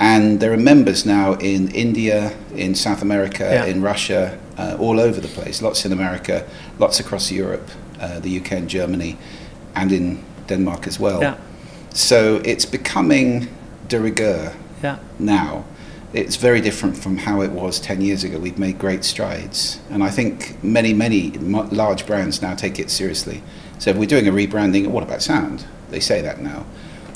And 0.01 0.39
there 0.39 0.51
are 0.51 0.57
members 0.57 1.05
now 1.05 1.33
in 1.33 1.69
India, 1.69 2.33
in 2.55 2.73
South 2.73 3.03
America, 3.03 3.43
Yeah. 3.43 3.65
in 3.65 3.83
Russia, 3.83 4.35
uh, 4.57 4.75
all 4.79 4.99
over 4.99 5.21
the 5.21 5.27
place. 5.27 5.61
Lots 5.61 5.85
in 5.85 5.91
America, 5.93 6.43
lots 6.79 6.99
across 6.99 7.31
Europe, 7.31 7.69
uh, 8.01 8.19
the 8.19 8.29
UK 8.39 8.57
and 8.57 8.67
Germany, 8.67 9.15
and 9.75 9.91
in 9.91 10.17
Denmark 10.47 10.87
as 10.87 10.99
well. 10.99 11.21
Yeah. 11.21 11.35
So 11.93 12.41
it's 12.43 12.65
becoming 12.65 13.47
de 13.89 13.99
rigueur 13.99 14.53
Yeah. 14.83 14.95
now. 15.19 15.65
It's 16.13 16.35
very 16.35 16.61
different 16.61 16.97
from 16.97 17.17
how 17.17 17.41
it 17.43 17.51
was 17.51 17.79
10 17.79 18.01
years 18.01 18.23
ago. 18.23 18.39
We've 18.39 18.57
made 18.59 18.79
great 18.79 19.03
strides. 19.05 19.77
And 19.91 20.03
I 20.03 20.09
think 20.09 20.55
many, 20.63 20.93
many 20.93 21.31
large 21.71 22.05
brands 22.07 22.41
now 22.41 22.55
take 22.55 22.79
it 22.79 22.89
seriously. 22.89 23.43
So 23.77 23.91
if 23.91 23.97
we're 23.97 24.09
doing 24.09 24.27
a 24.27 24.31
rebranding, 24.31 24.87
what 24.87 25.03
about 25.03 25.21
sound? 25.21 25.63
They 25.91 25.99
say 26.01 26.21
that 26.21 26.41
now. 26.41 26.65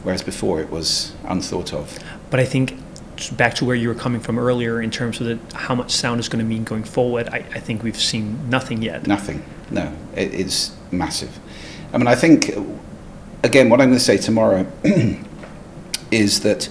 Whereas 0.04 0.22
before 0.22 0.62
it 0.62 0.70
was 0.72 1.12
unthought 1.28 1.74
of. 1.74 1.98
But 2.30 2.40
I 2.40 2.46
think 2.46 2.78
back 3.38 3.54
to 3.56 3.66
where 3.66 3.76
you 3.76 3.88
were 3.88 3.96
coming 3.96 4.20
from 4.20 4.38
earlier 4.38 4.82
in 4.82 4.92
terms 4.92 5.22
of 5.22 5.28
the, 5.28 5.58
how 5.58 5.76
much 5.76 5.92
sound 5.92 6.20
is 6.20 6.28
going 6.28 6.44
to 6.44 6.50
mean 6.50 6.64
going 6.64 6.84
forward. 6.84 7.30
I, 7.30 7.38
I 7.38 7.60
think 7.60 7.84
we've 7.84 8.00
seen 8.00 8.50
nothing 8.50 8.82
yet. 8.82 9.08
Nothing. 9.08 9.44
No, 9.72 9.94
it 10.16 10.34
is 10.34 10.76
massive. 10.92 11.40
I 11.94 11.98
mean, 11.98 12.08
I 12.08 12.16
think, 12.16 12.52
again, 13.44 13.70
what 13.70 13.80
I'm 13.80 13.88
going 13.88 14.00
to 14.00 14.04
say 14.04 14.18
tomorrow 14.18 14.70
is 16.12 16.42
that 16.42 16.70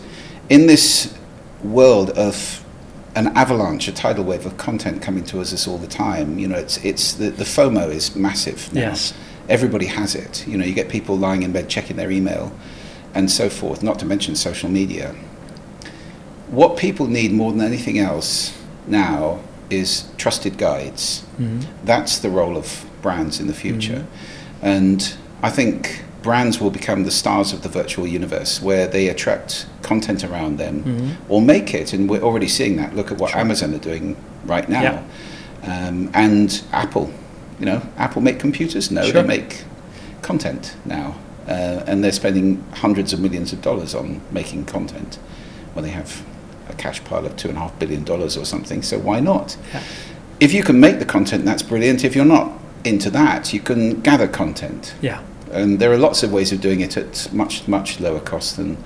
in 0.48 0.66
this 0.66 1.16
world 1.62 2.10
of 2.10 2.64
an 3.16 3.28
avalanche, 3.28 3.88
a 3.88 3.92
tidal 3.92 4.24
wave 4.24 4.44
of 4.44 4.56
content 4.56 5.00
coming 5.00 5.24
to 5.24 5.40
us 5.40 5.66
all 5.66 5.78
the 5.78 5.86
time, 5.86 6.38
you 6.38 6.48
know, 6.48 6.56
it's, 6.56 6.84
it's 6.84 7.14
the, 7.14 7.30
the 7.30 7.44
FOMO 7.44 7.88
is 7.90 8.14
massive 8.16 8.72
now. 8.72 8.80
Yes. 8.82 9.14
Everybody 9.48 9.86
has 9.86 10.14
it. 10.14 10.46
You 10.46 10.56
know, 10.56 10.64
you 10.64 10.74
get 10.74 10.88
people 10.88 11.16
lying 11.16 11.42
in 11.42 11.52
bed 11.52 11.68
checking 11.68 11.96
their 11.96 12.10
email 12.10 12.52
and 13.14 13.30
so 13.30 13.48
forth, 13.48 13.82
not 13.82 13.98
to 14.00 14.06
mention 14.06 14.34
social 14.34 14.68
media. 14.68 15.14
What 16.54 16.76
people 16.76 17.06
need 17.08 17.32
more 17.32 17.50
than 17.52 17.60
anything 17.60 17.98
else 17.98 18.56
now 18.86 19.40
is 19.70 20.04
trusted 20.18 20.56
guides. 20.56 21.24
Mhm. 21.40 21.64
That's 21.84 22.18
the 22.18 22.30
role 22.30 22.56
of 22.56 22.84
brands 23.02 23.40
in 23.40 23.46
the 23.46 23.54
future. 23.54 24.06
And 24.62 25.14
I 25.42 25.50
think 25.50 26.02
brands 26.22 26.60
will 26.60 26.70
become 26.70 27.04
the 27.04 27.10
stars 27.10 27.52
of 27.52 27.62
the 27.62 27.68
virtual 27.68 28.06
universe 28.06 28.62
where 28.62 28.86
they 28.86 29.08
attract 29.08 29.66
content 29.82 30.22
around 30.24 30.58
them 30.58 30.82
Mhm. 30.86 31.08
or 31.28 31.42
make 31.42 31.74
it. 31.74 31.92
And 31.92 32.08
we're 32.08 32.22
already 32.22 32.48
seeing 32.48 32.76
that. 32.76 32.94
Look 32.96 33.10
at 33.12 33.18
what 33.18 33.30
Sure. 33.32 33.40
Amazon 33.40 33.74
are 33.74 33.78
doing 33.78 34.16
right 34.46 34.68
now. 34.68 34.82
Yeah. 34.82 34.98
Um, 35.88 36.10
and 36.14 36.60
Apple, 36.72 37.10
you 37.60 37.66
know, 37.66 37.82
Apple 37.98 38.22
make 38.22 38.38
computers? 38.38 38.90
No, 38.90 39.02
Sure. 39.02 39.22
they 39.22 39.28
make 39.28 39.64
content 40.22 40.74
now. 40.86 41.16
Uh, 41.48 41.80
and 41.86 42.02
they're 42.02 42.12
spending 42.12 42.62
hundreds 42.74 43.12
of 43.12 43.20
millions 43.20 43.52
of 43.52 43.60
dollars 43.60 43.94
on 43.94 44.20
making 44.32 44.64
content 44.64 45.18
when 45.74 45.84
they 45.84 45.90
have 45.90 46.22
a 46.68 46.74
cash 46.74 47.02
pile 47.04 47.26
of 47.26 47.36
two 47.36 47.48
and 47.48 47.56
a 47.56 47.60
half 47.60 47.78
billion 47.78 48.04
dollars 48.04 48.36
or 48.36 48.44
something. 48.44 48.82
So 48.82 48.98
why 48.98 49.20
not? 49.20 49.56
Yeah. 49.72 49.82
If 50.40 50.52
you 50.52 50.62
can 50.62 50.80
make 50.80 50.98
the 50.98 51.04
content, 51.04 51.44
that's 51.44 51.62
brilliant. 51.62 52.04
If 52.04 52.16
you're 52.16 52.24
not 52.24 52.52
into 52.84 53.10
that, 53.10 53.52
you 53.52 53.60
can 53.60 54.00
gather 54.00 54.28
content. 54.28 54.94
Yeah. 55.00 55.22
And 55.52 55.78
there 55.78 55.92
are 55.92 55.98
lots 55.98 56.22
of 56.22 56.32
ways 56.32 56.52
of 56.52 56.60
doing 56.60 56.80
it 56.80 56.96
at 56.96 57.32
much, 57.32 57.68
much 57.68 58.00
lower 58.00 58.20
cost 58.20 58.56
than 58.56 58.76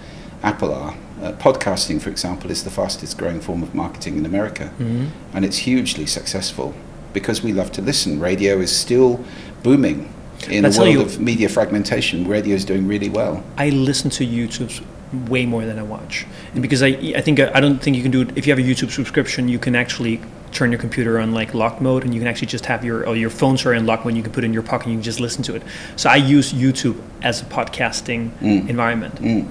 Apple 0.42 0.72
are. 0.74 0.94
Uh, 1.22 1.32
podcasting, 1.32 2.00
for 2.00 2.10
example, 2.10 2.50
is 2.50 2.62
the 2.62 2.70
fastest 2.70 3.18
growing 3.18 3.40
form 3.40 3.62
of 3.62 3.74
marketing 3.74 4.18
in 4.18 4.26
America. 4.26 4.64
Mm-hmm. 4.78 5.06
And 5.34 5.44
it's 5.44 5.58
hugely 5.58 6.06
successful 6.06 6.74
because 7.12 7.42
we 7.42 7.52
love 7.52 7.72
to 7.72 7.82
listen. 7.82 8.20
Radio 8.20 8.58
is 8.58 8.76
still 8.76 9.24
booming. 9.62 10.12
In 10.48 10.64
I'll 10.64 10.72
a 10.72 10.78
world 10.78 10.92
you- 10.92 11.00
of 11.00 11.18
media 11.18 11.48
fragmentation, 11.48 12.28
radio 12.28 12.54
is 12.54 12.64
doing 12.64 12.86
really 12.86 13.08
well. 13.08 13.42
I 13.56 13.70
listen 13.70 14.10
to 14.10 14.26
YouTube 14.26 14.84
way 15.28 15.46
more 15.46 15.64
than 15.64 15.78
I 15.78 15.82
watch, 15.82 16.26
and 16.52 16.62
because 16.62 16.82
I 16.82 16.88
I 17.16 17.20
think 17.20 17.40
I 17.40 17.60
don't 17.60 17.78
think 17.82 17.96
you 17.96 18.02
can 18.02 18.10
do 18.12 18.22
it 18.22 18.36
if 18.36 18.46
you 18.46 18.52
have 18.54 18.58
a 18.58 18.68
YouTube 18.68 18.90
subscription. 18.90 19.48
You 19.48 19.58
can 19.58 19.74
actually 19.74 20.20
turn 20.52 20.70
your 20.72 20.80
computer 20.80 21.18
on 21.18 21.32
like 21.32 21.54
lock 21.54 21.80
mode, 21.80 22.04
and 22.04 22.14
you 22.14 22.20
can 22.20 22.28
actually 22.28 22.48
just 22.48 22.66
have 22.66 22.84
your 22.84 23.06
or 23.08 23.16
your 23.16 23.30
phones 23.30 23.64
are 23.66 23.72
in 23.74 23.86
lock 23.86 24.04
mode. 24.04 24.14
You 24.16 24.22
can 24.22 24.32
put 24.32 24.44
it 24.44 24.46
in 24.46 24.52
your 24.52 24.62
pocket, 24.62 24.86
and 24.86 24.92
you 24.94 24.98
can 24.98 25.04
just 25.04 25.20
listen 25.20 25.42
to 25.44 25.54
it. 25.54 25.62
So 25.96 26.10
I 26.10 26.16
use 26.16 26.52
YouTube 26.52 27.00
as 27.22 27.40
a 27.42 27.44
podcasting 27.46 28.30
Mm. 28.40 28.68
environment. 28.68 29.14
Mm. 29.22 29.46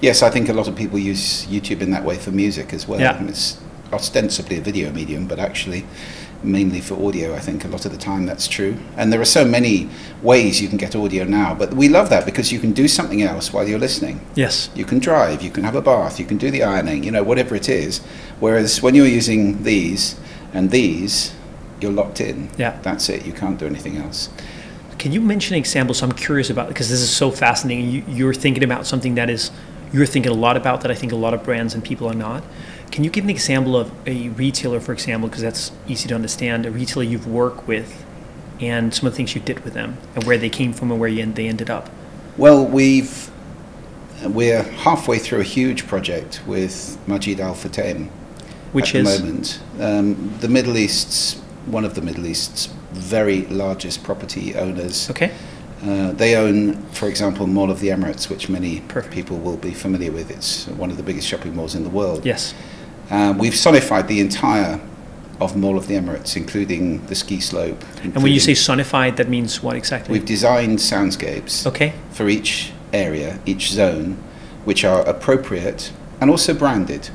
Yes, 0.00 0.22
I 0.22 0.30
think 0.30 0.48
a 0.48 0.52
lot 0.52 0.68
of 0.68 0.74
people 0.76 0.98
use 0.98 1.46
YouTube 1.46 1.82
in 1.82 1.90
that 1.90 2.04
way 2.04 2.16
for 2.16 2.30
music 2.30 2.72
as 2.72 2.88
well. 2.88 3.00
Yeah. 3.00 3.22
It's 3.28 3.58
ostensibly 3.92 4.56
a 4.58 4.60
video 4.60 4.90
medium, 4.92 5.26
but 5.26 5.38
actually 5.38 5.84
mainly 6.42 6.80
for 6.80 6.94
audio. 7.06 7.34
I 7.34 7.40
think 7.40 7.64
a 7.64 7.68
lot 7.68 7.84
of 7.84 7.92
the 7.92 7.98
time 7.98 8.26
that's 8.26 8.48
true. 8.48 8.76
And 8.96 9.12
there 9.12 9.20
are 9.20 9.26
so 9.26 9.44
many 9.44 9.88
ways 10.22 10.60
you 10.60 10.68
can 10.68 10.78
get 10.78 10.96
audio 10.96 11.24
now, 11.24 11.54
but 11.54 11.74
we 11.74 11.88
love 11.88 12.10
that 12.10 12.24
because 12.24 12.52
you 12.52 12.58
can 12.58 12.72
do 12.72 12.88
something 12.88 13.22
else 13.22 13.52
while 13.52 13.68
you're 13.68 13.78
listening. 13.78 14.20
Yes. 14.34 14.70
You 14.74 14.84
can 14.84 14.98
drive, 14.98 15.42
you 15.42 15.50
can 15.50 15.64
have 15.64 15.74
a 15.74 15.82
bath, 15.82 16.18
you 16.18 16.26
can 16.26 16.38
do 16.38 16.50
the 16.50 16.62
ironing, 16.62 17.04
you 17.04 17.10
know, 17.10 17.22
whatever 17.22 17.54
it 17.54 17.68
is. 17.68 17.98
Whereas 18.40 18.82
when 18.82 18.94
you're 18.94 19.06
using 19.06 19.62
these 19.62 20.18
and 20.52 20.70
these, 20.70 21.34
you're 21.80 21.92
locked 21.92 22.20
in. 22.20 22.50
Yeah. 22.56 22.78
That's 22.82 23.08
it. 23.08 23.24
You 23.24 23.32
can't 23.32 23.58
do 23.58 23.66
anything 23.66 23.96
else. 23.96 24.28
Can 24.98 25.12
you 25.12 25.20
mention 25.20 25.54
an 25.54 25.58
example? 25.58 25.94
So 25.94 26.06
I'm 26.06 26.12
curious 26.12 26.50
about 26.50 26.68
because 26.68 26.90
this 26.90 27.00
is 27.00 27.10
so 27.10 27.30
fascinating. 27.30 27.88
You, 27.88 28.04
you're 28.06 28.34
thinking 28.34 28.62
about 28.62 28.86
something 28.86 29.14
that 29.14 29.30
is 29.30 29.50
you're 29.92 30.06
thinking 30.06 30.30
a 30.30 30.34
lot 30.34 30.56
about 30.56 30.82
that 30.82 30.90
I 30.90 30.94
think 30.94 31.12
a 31.12 31.16
lot 31.16 31.34
of 31.34 31.42
brands 31.42 31.74
and 31.74 31.82
people 31.82 32.06
are 32.08 32.14
not. 32.14 32.44
Can 32.90 33.04
you 33.04 33.10
give 33.10 33.24
an 33.24 33.30
example 33.30 33.76
of 33.76 33.92
a 34.06 34.30
retailer, 34.30 34.80
for 34.80 34.92
example, 34.92 35.28
because 35.28 35.42
that's 35.42 35.72
easy 35.86 36.08
to 36.08 36.14
understand, 36.14 36.66
a 36.66 36.70
retailer 36.70 37.04
you've 37.04 37.26
worked 37.26 37.66
with, 37.66 38.04
and 38.60 38.92
some 38.92 39.06
of 39.06 39.12
the 39.12 39.16
things 39.16 39.34
you 39.34 39.40
did 39.40 39.60
with 39.64 39.74
them, 39.74 39.96
and 40.14 40.24
where 40.24 40.38
they 40.38 40.50
came 40.50 40.72
from, 40.72 40.90
and 40.90 41.00
where 41.00 41.08
you, 41.08 41.24
they 41.26 41.46
ended 41.46 41.70
up? 41.70 41.88
Well, 42.36 42.64
we've 42.64 43.30
we're 44.24 44.62
halfway 44.62 45.18
through 45.18 45.40
a 45.40 45.44
huge 45.44 45.86
project 45.86 46.42
with 46.46 46.98
Majid 47.06 47.40
Al 47.40 47.54
Futtaim 47.54 48.08
Which 48.72 48.94
at 48.94 49.02
is 49.02 49.18
the 49.18 49.24
moment. 49.24 49.60
Um, 49.78 50.38
the 50.40 50.48
Middle 50.48 50.76
East's 50.76 51.40
one 51.66 51.84
of 51.84 51.94
the 51.94 52.02
Middle 52.02 52.26
East's 52.26 52.66
very 52.92 53.42
largest 53.46 54.02
property 54.02 54.54
owners. 54.54 55.10
okay. 55.10 55.32
Uh, 55.82 56.12
they 56.12 56.36
own, 56.36 56.76
for 56.88 57.08
example, 57.08 57.46
Mall 57.46 57.70
of 57.70 57.80
the 57.80 57.88
Emirates, 57.88 58.28
which 58.28 58.50
many 58.50 58.80
Perfect. 58.80 59.14
people 59.14 59.38
will 59.38 59.56
be 59.56 59.72
familiar 59.72 60.12
with. 60.12 60.30
It's 60.30 60.66
one 60.68 60.90
of 60.90 60.98
the 60.98 61.02
biggest 61.02 61.26
shopping 61.26 61.56
malls 61.56 61.74
in 61.74 61.84
the 61.84 61.90
world. 61.90 62.26
Yes. 62.26 62.54
Um, 63.10 63.38
we've 63.38 63.52
sonified 63.54 64.06
the 64.06 64.20
entire 64.20 64.80
of 65.40 65.56
Mall 65.56 65.78
of 65.78 65.88
the 65.88 65.94
Emirates, 65.94 66.36
including 66.36 67.04
the 67.06 67.14
ski 67.14 67.40
slope. 67.40 67.82
And 68.02 68.22
when 68.22 68.32
you 68.32 68.40
say 68.40 68.52
sonified, 68.52 69.16
that 69.16 69.28
means 69.28 69.62
what 69.62 69.74
exactly? 69.74 70.12
we've 70.12 70.24
designed 70.26 70.78
soundscapes 70.78 71.66
okay. 71.66 71.94
for 72.12 72.28
each 72.28 72.72
area, 72.92 73.38
each 73.46 73.70
zone, 73.70 74.22
which 74.64 74.84
are 74.84 75.00
appropriate 75.08 75.92
and 76.20 76.30
also 76.30 76.52
branded. 76.52 77.08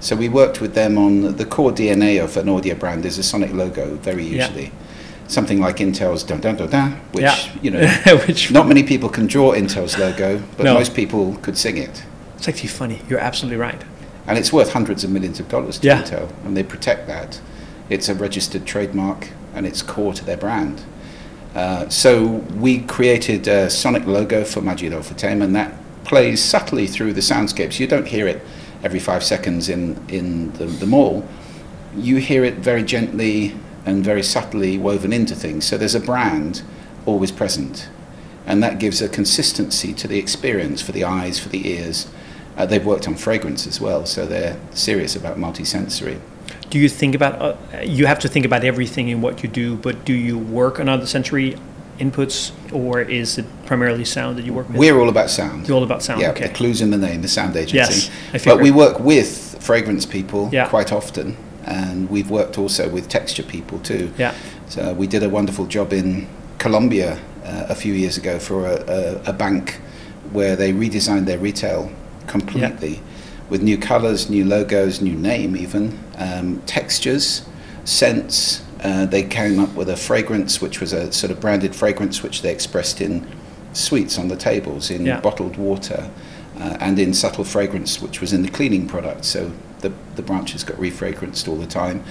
So 0.00 0.16
we 0.16 0.28
worked 0.28 0.60
with 0.60 0.74
them 0.74 0.96
on 0.98 1.36
the 1.36 1.44
core 1.44 1.70
DNA 1.70 2.22
of 2.22 2.36
an 2.36 2.48
audio 2.48 2.74
brand 2.74 3.04
is 3.04 3.18
a 3.18 3.22
sonic 3.22 3.52
logo, 3.52 3.96
very 3.96 4.24
Yeah. 4.24 4.46
usually. 4.46 4.72
Something 5.28 5.60
like 5.60 5.76
Intel's 5.76 6.22
dun 6.22 6.40
dun 6.40 6.56
dun 6.56 6.70
dun, 6.70 6.92
which, 7.12 7.22
Yeah. 7.22 7.36
you 7.60 7.70
know, 7.70 7.86
Which 8.26 8.50
not 8.50 8.68
many 8.68 8.82
people 8.84 9.08
can 9.08 9.26
draw 9.26 9.52
Intel's 9.52 9.98
logo, 9.98 10.42
but 10.56 10.64
No. 10.64 10.74
most 10.74 10.94
people 10.94 11.36
could 11.42 11.58
sing 11.58 11.76
it. 11.76 12.02
it's 12.38 12.48
actually 12.48 12.68
funny. 12.68 13.00
You're 13.08 13.18
absolutely 13.18 13.56
right. 13.58 13.82
And 14.26 14.36
it's 14.38 14.52
worth 14.52 14.72
hundreds 14.72 15.04
of 15.04 15.10
millions 15.10 15.38
of 15.40 15.48
dollars 15.48 15.78
to 15.78 15.86
Yeah. 15.86 16.02
Intel, 16.02 16.28
and 16.44 16.56
they 16.56 16.62
protect 16.62 17.06
that. 17.06 17.40
It's 17.88 18.08
a 18.08 18.14
registered 18.14 18.66
trademark, 18.66 19.28
and 19.54 19.66
it's 19.66 19.82
core 19.82 20.12
to 20.14 20.24
their 20.24 20.36
brand. 20.36 20.82
Uh, 21.54 21.88
so 21.88 22.26
we 22.58 22.80
created 22.80 23.48
a 23.48 23.70
sonic 23.70 24.06
logo 24.06 24.44
for 24.44 24.60
Majid 24.60 24.92
Al 24.92 25.00
Futtaim, 25.00 25.42
and 25.42 25.54
that 25.54 25.72
plays 26.04 26.42
subtly 26.42 26.86
through 26.86 27.12
the 27.12 27.20
soundscapes. 27.20 27.80
You 27.80 27.86
don't 27.86 28.06
hear 28.08 28.26
it 28.26 28.42
every 28.84 28.98
five 29.00 29.24
seconds 29.24 29.68
in, 29.68 29.96
in 30.08 30.52
the, 30.52 30.66
the 30.66 30.86
mall. 30.86 31.26
You 31.96 32.16
hear 32.16 32.44
it 32.44 32.54
very 32.56 32.82
gently 32.82 33.54
and 33.86 34.04
very 34.04 34.22
subtly 34.22 34.76
woven 34.76 35.12
into 35.12 35.34
things. 35.34 35.64
So 35.64 35.78
there's 35.78 35.94
a 35.94 36.00
brand 36.00 36.62
always 37.06 37.32
present. 37.32 37.88
And 38.44 38.62
that 38.62 38.78
gives 38.78 39.00
a 39.00 39.08
consistency 39.08 39.92
to 39.94 40.06
the 40.06 40.18
experience 40.18 40.82
for 40.82 40.92
the 40.92 41.04
eyes, 41.04 41.38
for 41.38 41.48
the 41.48 41.68
ears. 41.68 42.06
Uh, 42.56 42.64
they've 42.66 42.84
worked 42.86 43.06
on 43.06 43.14
fragrance 43.14 43.66
as 43.66 43.80
well, 43.80 44.06
so 44.06 44.26
they're 44.26 44.58
serious 44.72 45.14
about 45.14 45.36
multisensory. 45.36 46.18
Do 46.70 46.78
you 46.78 46.88
think 46.88 47.14
about? 47.14 47.34
Uh, 47.40 47.80
you 47.82 48.06
have 48.06 48.18
to 48.20 48.28
think 48.28 48.46
about 48.46 48.64
everything 48.64 49.08
in 49.08 49.20
what 49.20 49.42
you 49.42 49.48
do, 49.48 49.76
but 49.76 50.04
do 50.04 50.12
you 50.12 50.38
work 50.38 50.80
on 50.80 50.88
other 50.88 51.06
sensory 51.06 51.56
inputs, 51.98 52.52
or 52.72 53.00
is 53.00 53.38
it 53.38 53.46
primarily 53.66 54.04
sound 54.04 54.36
that 54.38 54.44
you 54.44 54.52
work 54.52 54.68
with? 54.68 54.76
We're 54.76 54.98
all 54.98 55.08
about 55.08 55.30
sound. 55.30 55.68
You're 55.68 55.76
all 55.76 55.82
about 55.84 56.02
sound. 56.02 56.20
yeah, 56.20 56.30
okay. 56.30 56.48
the 56.48 56.54
clues 56.54 56.80
in 56.80 56.90
the 56.90 56.98
name, 56.98 57.22
the 57.22 57.28
sound 57.28 57.56
agency. 57.56 58.10
Yes, 58.32 58.44
I 58.46 58.50
but 58.50 58.60
we 58.60 58.70
work 58.70 59.00
with 59.00 59.56
fragrance 59.62 60.06
people 60.06 60.48
Yeah. 60.52 60.68
quite 60.68 60.92
often, 60.92 61.36
and 61.64 62.08
we've 62.10 62.30
worked 62.30 62.58
also 62.58 62.88
with 62.88 63.08
texture 63.08 63.42
people 63.42 63.78
too. 63.80 64.12
Yeah. 64.18 64.34
So 64.68 64.92
we 64.94 65.06
did 65.06 65.22
a 65.22 65.28
wonderful 65.28 65.66
job 65.66 65.92
in 65.92 66.26
Colombia 66.58 67.18
uh, 67.44 67.66
a 67.68 67.74
few 67.74 67.92
years 67.94 68.16
ago 68.16 68.38
for 68.38 68.66
a, 68.66 68.84
a, 69.26 69.30
a 69.30 69.32
bank 69.32 69.80
where 70.32 70.56
they 70.56 70.72
redesigned 70.72 71.26
their 71.26 71.38
retail 71.38 71.90
completely 72.26 73.00
with 73.48 73.62
new 73.62 73.78
colours, 73.78 74.28
new 74.28 74.44
logos, 74.44 75.00
new 75.00 75.14
name 75.14 75.56
even, 75.56 75.98
um, 76.18 76.60
textures, 76.66 77.42
scents. 77.84 78.62
Uh, 78.82 79.06
they 79.06 79.22
came 79.22 79.58
up 79.58 79.72
with 79.74 79.88
a 79.88 79.96
fragrance 79.96 80.60
which 80.60 80.80
was 80.80 80.92
a 80.92 81.12
sort 81.12 81.30
of 81.30 81.40
branded 81.40 81.74
fragrance 81.74 82.22
which 82.22 82.42
they 82.42 82.52
expressed 82.52 83.00
in 83.00 83.26
sweets 83.72 84.18
on 84.18 84.28
the 84.28 84.36
tables, 84.36 84.90
in 84.90 85.06
Yeah. 85.06 85.20
bottled 85.20 85.56
water, 85.56 86.10
uh, 86.60 86.76
and 86.80 86.98
in 86.98 87.14
subtle 87.14 87.44
fragrance 87.44 88.00
which 88.02 88.20
was 88.20 88.32
in 88.32 88.42
the 88.42 88.48
cleaning 88.48 88.86
product. 88.86 89.24
So 89.24 89.52
the, 89.80 89.92
the 90.16 90.22
branches 90.22 90.64
got 90.64 90.76
refragranced 90.78 91.46
all 91.48 91.56
the 91.56 91.66
time. 91.66 92.02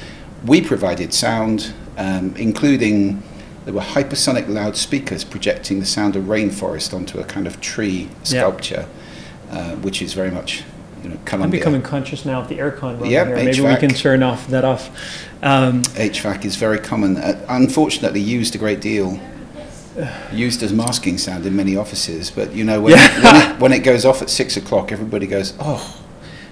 We 0.45 0.61
provided 0.61 1.13
sound, 1.13 1.73
um, 1.97 2.33
including 2.37 3.23
there 3.65 3.73
were 3.73 3.81
hypersonic 3.81 4.47
loudspeakers 4.47 5.23
projecting 5.23 5.79
the 5.79 5.85
sound 5.87 6.15
of 6.15 6.25
rainforest 6.25 6.93
onto 6.93 7.19
a 7.19 7.23
kind 7.23 7.47
of 7.47 7.59
tree 7.61 8.09
Yeah. 8.25 8.43
Uh, 9.51 9.75
which 9.75 10.01
is 10.01 10.13
very 10.13 10.31
much 10.31 10.63
you 11.03 11.09
know 11.09 11.19
I'm 11.31 11.51
becoming 11.51 11.81
conscious 11.83 12.25
now 12.25 12.41
of 12.41 12.49
the 12.49 12.57
aircon 12.57 12.99
Yep, 13.07 13.27
here. 13.27 13.35
Maybe 13.35 13.61
we 13.61 13.75
can 13.75 13.89
turn 13.91 14.23
off 14.23 14.47
that 14.47 14.65
off. 14.65 14.89
Um, 15.43 15.83
HVAC 15.83 16.45
is 16.45 16.55
very 16.55 16.79
common. 16.79 17.17
Uh, 17.17 17.45
unfortunately, 17.47 18.21
used 18.21 18.55
a 18.55 18.57
great 18.57 18.81
deal. 18.81 19.19
Used 20.33 20.61
as 20.63 20.73
masking 20.73 21.17
sound 21.17 21.45
in 21.45 21.55
many 21.55 21.77
offices, 21.77 22.29
but 22.29 22.53
you 22.53 22.65
know 22.65 22.81
when, 22.81 22.93
Yeah. 22.93 23.05
it, 23.05 23.23
when, 23.23 23.35
it, 23.35 23.59
when 23.61 23.71
it 23.71 23.79
goes 23.79 24.03
off 24.03 24.21
at 24.21 24.29
six 24.29 24.57
o'clock, 24.57 24.91
everybody 24.91 25.25
goes, 25.25 25.53
"Oh, 25.57 26.03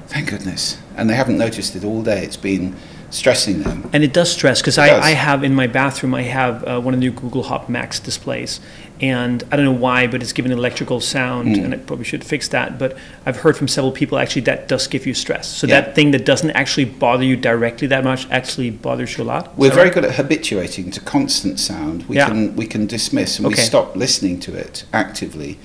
thank 0.07 0.29
goodness!" 0.29 0.77
And 0.95 1.09
they 1.09 1.15
haven't 1.15 1.37
noticed 1.37 1.75
it 1.75 1.83
all 1.83 2.03
day. 2.03 2.23
It's 2.23 2.37
been 2.37 2.75
stressing 3.09 3.63
them. 3.63 3.89
And 3.91 4.03
it 4.03 4.13
does 4.13 4.31
stress 4.31 4.61
because 4.61 4.77
I. 4.77 4.97
I 4.97 5.11
have 5.11 5.43
in 5.43 5.53
my 5.53 5.67
bathroom 5.67 6.13
I 6.15 6.21
have 6.21 6.63
uh, 6.63 6.79
one 6.79 6.93
of 6.93 6.99
the 7.01 7.05
new 7.05 7.11
Google 7.11 7.43
Hub 7.43 7.67
Max 7.67 7.99
displays, 7.99 8.61
and 9.03 9.43
I 9.51 9.57
don't 9.57 9.65
know 9.65 9.71
why, 9.87 10.07
but 10.07 10.21
it's 10.23 10.31
giving 10.31 10.53
electrical 10.53 11.01
sound, 11.01 11.57
Mm. 11.57 11.65
and 11.65 11.73
I 11.73 11.77
probably 11.77 12.05
should 12.05 12.23
fix 12.23 12.47
that. 12.49 12.79
But 12.79 12.95
I've 13.25 13.35
heard 13.35 13.57
from 13.57 13.67
several 13.67 13.91
people 13.91 14.17
actually 14.17 14.43
that 14.43 14.69
does 14.69 14.87
give 14.87 15.05
you 15.05 15.13
stress. 15.13 15.45
So 15.47 15.67
Yeah. 15.67 15.81
that 15.81 15.93
thing 15.93 16.11
that 16.11 16.23
doesn't 16.25 16.51
actually 16.51 16.85
bother 16.85 17.25
you 17.25 17.35
directly 17.35 17.85
that 17.89 18.05
much 18.05 18.25
actually 18.31 18.69
bothers 18.69 19.17
you 19.17 19.23
a 19.23 19.25
lot. 19.25 19.57
We're 19.57 19.71
very 19.71 19.87
right? 19.87 19.93
good 19.95 20.05
at 20.05 20.15
habituating 20.15 20.89
to 20.91 21.01
constant 21.01 21.59
sound. 21.59 22.05
We 22.07 22.15
Yeah. 22.15 22.27
can 22.29 22.55
we 22.55 22.65
can 22.65 22.85
dismiss 22.87 23.39
and 23.39 23.47
we 23.47 23.55
stop 23.55 23.95
listening 23.97 24.39
to 24.41 24.55
it 24.55 24.85
actively. 24.93 25.57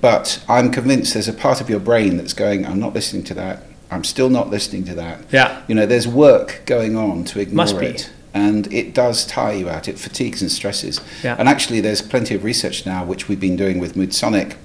But 0.00 0.38
I'm 0.48 0.70
convinced 0.70 1.14
there's 1.14 1.26
a 1.28 1.32
part 1.32 1.60
of 1.60 1.68
your 1.68 1.80
brain 1.80 2.16
that's 2.18 2.32
going, 2.34 2.64
"I'm 2.64 2.78
not 2.78 2.94
listening 2.94 3.24
to 3.24 3.34
that. 3.34 3.56
I'm 3.90 4.04
still 4.04 4.30
not 4.30 4.50
listening 4.50 4.84
to 4.84 4.94
that." 4.94 5.18
Yeah. 5.32 5.48
You 5.66 5.74
know, 5.74 5.86
there's 5.86 6.06
work 6.06 6.62
going 6.66 6.94
on 6.96 7.24
to 7.24 7.40
ignore 7.40 7.56
Must 7.64 7.80
be. 7.80 7.86
it. 7.86 8.10
And 8.34 8.70
it 8.72 8.92
does 8.94 9.24
tire 9.26 9.54
you 9.54 9.70
out. 9.70 9.86
It 9.88 9.96
fatigues 9.98 10.42
and 10.42 10.50
stresses. 10.50 11.00
Yeah. 11.22 11.36
And 11.38 11.48
actually, 11.48 11.80
there's 11.80 12.02
plenty 12.02 12.34
of 12.34 12.42
research 12.42 12.84
now, 12.84 13.04
which 13.04 13.28
we've 13.28 13.38
been 13.38 13.54
doing 13.56 13.78
with 13.78 13.94
Moodsonic, 13.94 14.56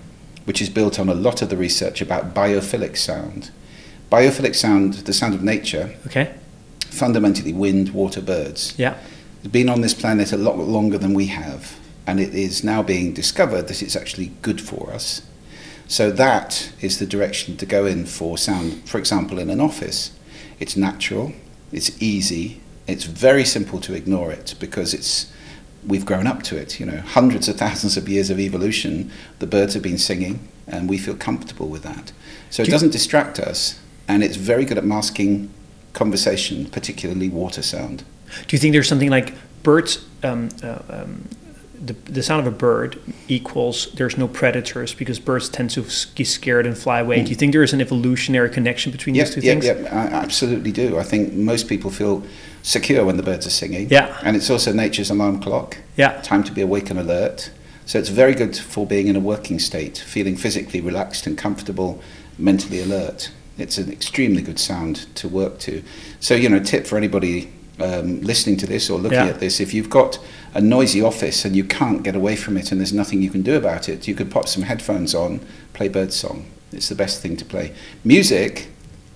which 0.46 0.60
is 0.60 0.70
built 0.70 1.00
on 1.00 1.08
a 1.08 1.14
lot 1.14 1.44
of 1.44 1.50
the 1.50 1.56
research 1.58 2.02
about 2.02 2.34
biophilic 2.34 2.98
sound. 2.98 3.52
Biophilic 4.12 4.56
sound, 4.56 4.96
the 5.06 5.14
sound 5.14 5.36
of 5.36 5.44
nature, 5.44 5.94
Okay. 6.08 6.32
fundamentally 6.90 7.54
wind, 7.54 7.90
water, 7.92 8.22
birds. 8.22 8.74
Yeah. 8.76 8.96
Been 9.52 9.70
on 9.70 9.82
this 9.82 9.94
planet 9.94 10.34
a 10.34 10.38
lot 10.38 10.58
longer 10.58 10.98
than 10.98 11.14
we 11.14 11.28
have, 11.28 11.76
and 12.08 12.20
it 12.20 12.34
is 12.34 12.64
now 12.64 12.82
being 12.82 13.14
discovered 13.14 13.68
that 13.68 13.84
it's 13.84 13.96
actually 13.96 14.32
good 14.42 14.60
for 14.60 14.92
us. 14.92 15.22
So 15.88 16.10
that 16.12 16.72
is 16.82 16.98
the 16.98 17.06
direction 17.06 17.56
to 17.58 17.66
go 17.68 17.86
in 17.86 18.06
for 18.06 18.36
sound, 18.38 18.90
for 18.90 18.98
example, 18.98 19.38
in 19.38 19.50
an 19.52 19.62
office. 19.62 20.12
It's 20.60 20.76
natural. 20.76 21.34
It's 21.72 21.92
easy. 22.02 22.62
It's 22.90 23.06
very 23.06 23.46
simple 23.46 23.80
to 23.82 23.94
ignore 23.94 24.32
it 24.32 24.56
because 24.60 24.94
it's 24.94 25.32
we've 25.86 26.06
grown 26.06 26.28
up 26.28 26.44
to 26.44 26.58
it. 26.58 26.80
You 26.80 26.86
know, 26.86 26.98
hundreds 26.98 27.48
of 27.48 27.58
thousands 27.58 27.98
of 27.98 28.10
years 28.10 28.30
of 28.30 28.40
evolution. 28.40 29.12
The 29.40 29.48
birds 29.48 29.74
have 29.76 29.84
been 29.84 29.98
singing, 29.98 30.48
and 30.68 30.90
we 30.90 30.98
feel 30.98 31.16
comfortable 31.16 31.70
with 31.70 31.84
that. 31.84 32.12
So 32.50 32.64
it 32.64 32.66
Do 32.66 32.70
you- 32.70 32.74
doesn't 32.74 32.92
distract 32.92 33.40
us, 33.40 33.80
and 34.08 34.24
it's 34.24 34.38
very 34.38 34.66
good 34.66 34.78
at 34.78 34.86
masking 34.86 35.50
conversation, 35.94 36.66
particularly 36.66 37.30
water 37.30 37.62
sound. 37.62 38.04
Do 38.48 38.56
you 38.56 38.60
think 38.60 38.74
there's 38.74 38.88
something 38.88 39.10
like 39.10 39.34
birds? 39.64 40.06
Um, 40.24 40.50
uh, 40.64 40.80
um, 40.90 41.30
the, 41.82 41.94
the 42.12 42.22
sound 42.22 42.46
of 42.46 42.54
a 42.54 42.56
bird 42.56 43.00
equals 43.30 43.90
there's 43.94 44.18
no 44.18 44.28
predators 44.28 44.94
because 44.94 45.18
birds 45.18 45.48
tend 45.48 45.70
to 45.72 45.86
get 46.16 46.28
scared 46.28 46.66
and 46.66 46.78
fly 46.78 47.00
away. 47.00 47.24
Do 47.24 47.30
you 47.30 47.36
think 47.36 47.54
there 47.54 47.64
is 47.64 47.74
an 47.74 47.82
evolutionary 47.82 48.50
connection 48.50 48.92
between 48.92 49.16
these 49.16 49.34
two 49.34 49.40
yeah, 49.42 49.52
things? 49.54 49.66
yeah, 49.66 49.90
I 49.92 50.14
absolutely 50.14 50.72
do. 50.72 50.98
I 50.98 51.04
think 51.04 51.34
most 51.34 51.70
people 51.70 51.90
feel 51.90 52.24
secure 52.62 53.06
when 53.06 53.18
the 53.18 53.24
birds 53.24 53.46
are 53.48 53.52
singing. 53.52 53.88
Yeah. 53.90 54.18
And 54.24 54.36
it's 54.36 54.50
also 54.50 54.74
nature's 54.74 55.10
alarm 55.10 55.40
clock. 55.42 55.78
Yeah. 55.96 56.22
Time 56.22 56.44
to 56.44 56.52
be 56.52 56.62
awake 56.62 56.90
and 56.90 57.00
alert. 57.00 57.52
So 57.86 57.98
it's 58.00 58.10
very 58.10 58.36
good 58.36 58.56
for 58.56 58.86
being 58.86 59.08
in 59.08 59.16
a 59.16 59.20
working 59.20 59.58
state, 59.60 59.98
feeling 59.98 60.38
physically 60.38 60.80
relaxed 60.82 61.26
and 61.26 61.38
comfortable, 61.38 62.02
mentally 62.38 62.82
alert. 62.82 63.32
It's 63.58 63.78
an 63.78 63.92
extremely 63.92 64.42
good 64.42 64.60
sound 64.60 65.14
to 65.16 65.28
work 65.28 65.60
to. 65.60 65.84
So, 66.20 66.36
you 66.36 66.50
know, 66.50 66.60
tip 66.60 66.86
for 66.86 66.98
anybody 66.98 67.52
um, 67.80 68.22
listening 68.22 68.58
to 68.58 68.68
this 68.68 68.90
or 68.90 69.00
looking 69.00 69.18
Yeah. 69.18 69.28
at 69.28 69.40
this 69.40 69.60
if 69.60 69.74
you've 69.74 69.90
got 69.90 70.20
a 70.54 70.62
noisy 70.62 71.02
office 71.02 71.46
and 71.46 71.56
you 71.56 71.64
can't 71.64 72.04
get 72.04 72.16
away 72.16 72.36
from 72.36 72.58
it 72.58 72.72
and 72.72 72.80
there's 72.82 72.94
nothing 72.94 73.22
you 73.22 73.30
can 73.30 73.42
do 73.42 73.56
about 73.56 73.88
it, 73.90 74.08
you 74.08 74.14
could 74.16 74.30
pop 74.30 74.48
some 74.48 74.64
headphones 74.64 75.16
on, 75.16 75.40
play 75.74 75.88
birdsong. 75.88 76.46
It's 76.72 76.90
the 76.90 76.96
best 76.96 77.22
thing 77.22 77.38
to 77.38 77.46
play. 77.46 77.74
Music 78.04 78.68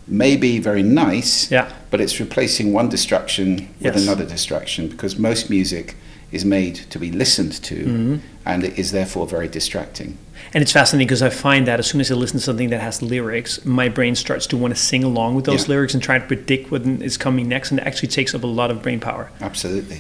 may 0.07 0.35
be 0.35 0.59
very 0.59 0.81
nice, 0.83 1.51
Yeah. 1.51 1.71
But 1.93 2.01
it's 2.01 2.19
replacing 2.19 2.73
one 2.73 2.89
distraction 2.89 3.69
with 3.79 3.95
another 3.95 4.25
distraction 4.25 4.88
because 4.88 5.19
most 5.19 5.47
music 5.51 5.93
is 6.31 6.43
made 6.43 6.73
to 6.89 6.97
be 6.97 7.12
listened 7.12 7.53
to 7.62 7.75
Mm-hmm. 7.75 8.15
and 8.47 8.63
it 8.63 8.79
is 8.79 8.91
therefore 8.91 9.27
very 9.27 9.47
distracting. 9.47 10.17
And 10.55 10.63
it's 10.63 10.71
fascinating 10.71 11.05
because 11.05 11.21
I 11.21 11.29
find 11.29 11.67
that 11.67 11.77
as 11.77 11.85
soon 11.85 12.01
as 12.01 12.09
I 12.12 12.15
listen 12.15 12.39
to 12.39 12.43
something 12.43 12.71
that 12.71 12.81
has 12.81 13.03
lyrics, 13.03 13.63
my 13.63 13.89
brain 13.89 14.15
starts 14.15 14.47
to 14.47 14.57
want 14.57 14.75
to 14.75 14.81
sing 14.81 15.03
along 15.03 15.35
with 15.35 15.45
those 15.45 15.65
Yeah. 15.67 15.75
lyrics 15.75 15.93
and 15.93 16.01
try 16.01 16.17
to 16.17 16.25
predict 16.25 16.71
what 16.71 16.81
is 17.09 17.15
coming 17.15 17.47
next, 17.47 17.69
and 17.69 17.79
it 17.79 17.85
actually 17.85 18.09
takes 18.09 18.33
up 18.33 18.43
a 18.43 18.47
lot 18.47 18.71
of 18.71 18.81
brain 18.81 19.00
power. 19.00 19.29
Absolutely. 19.39 20.00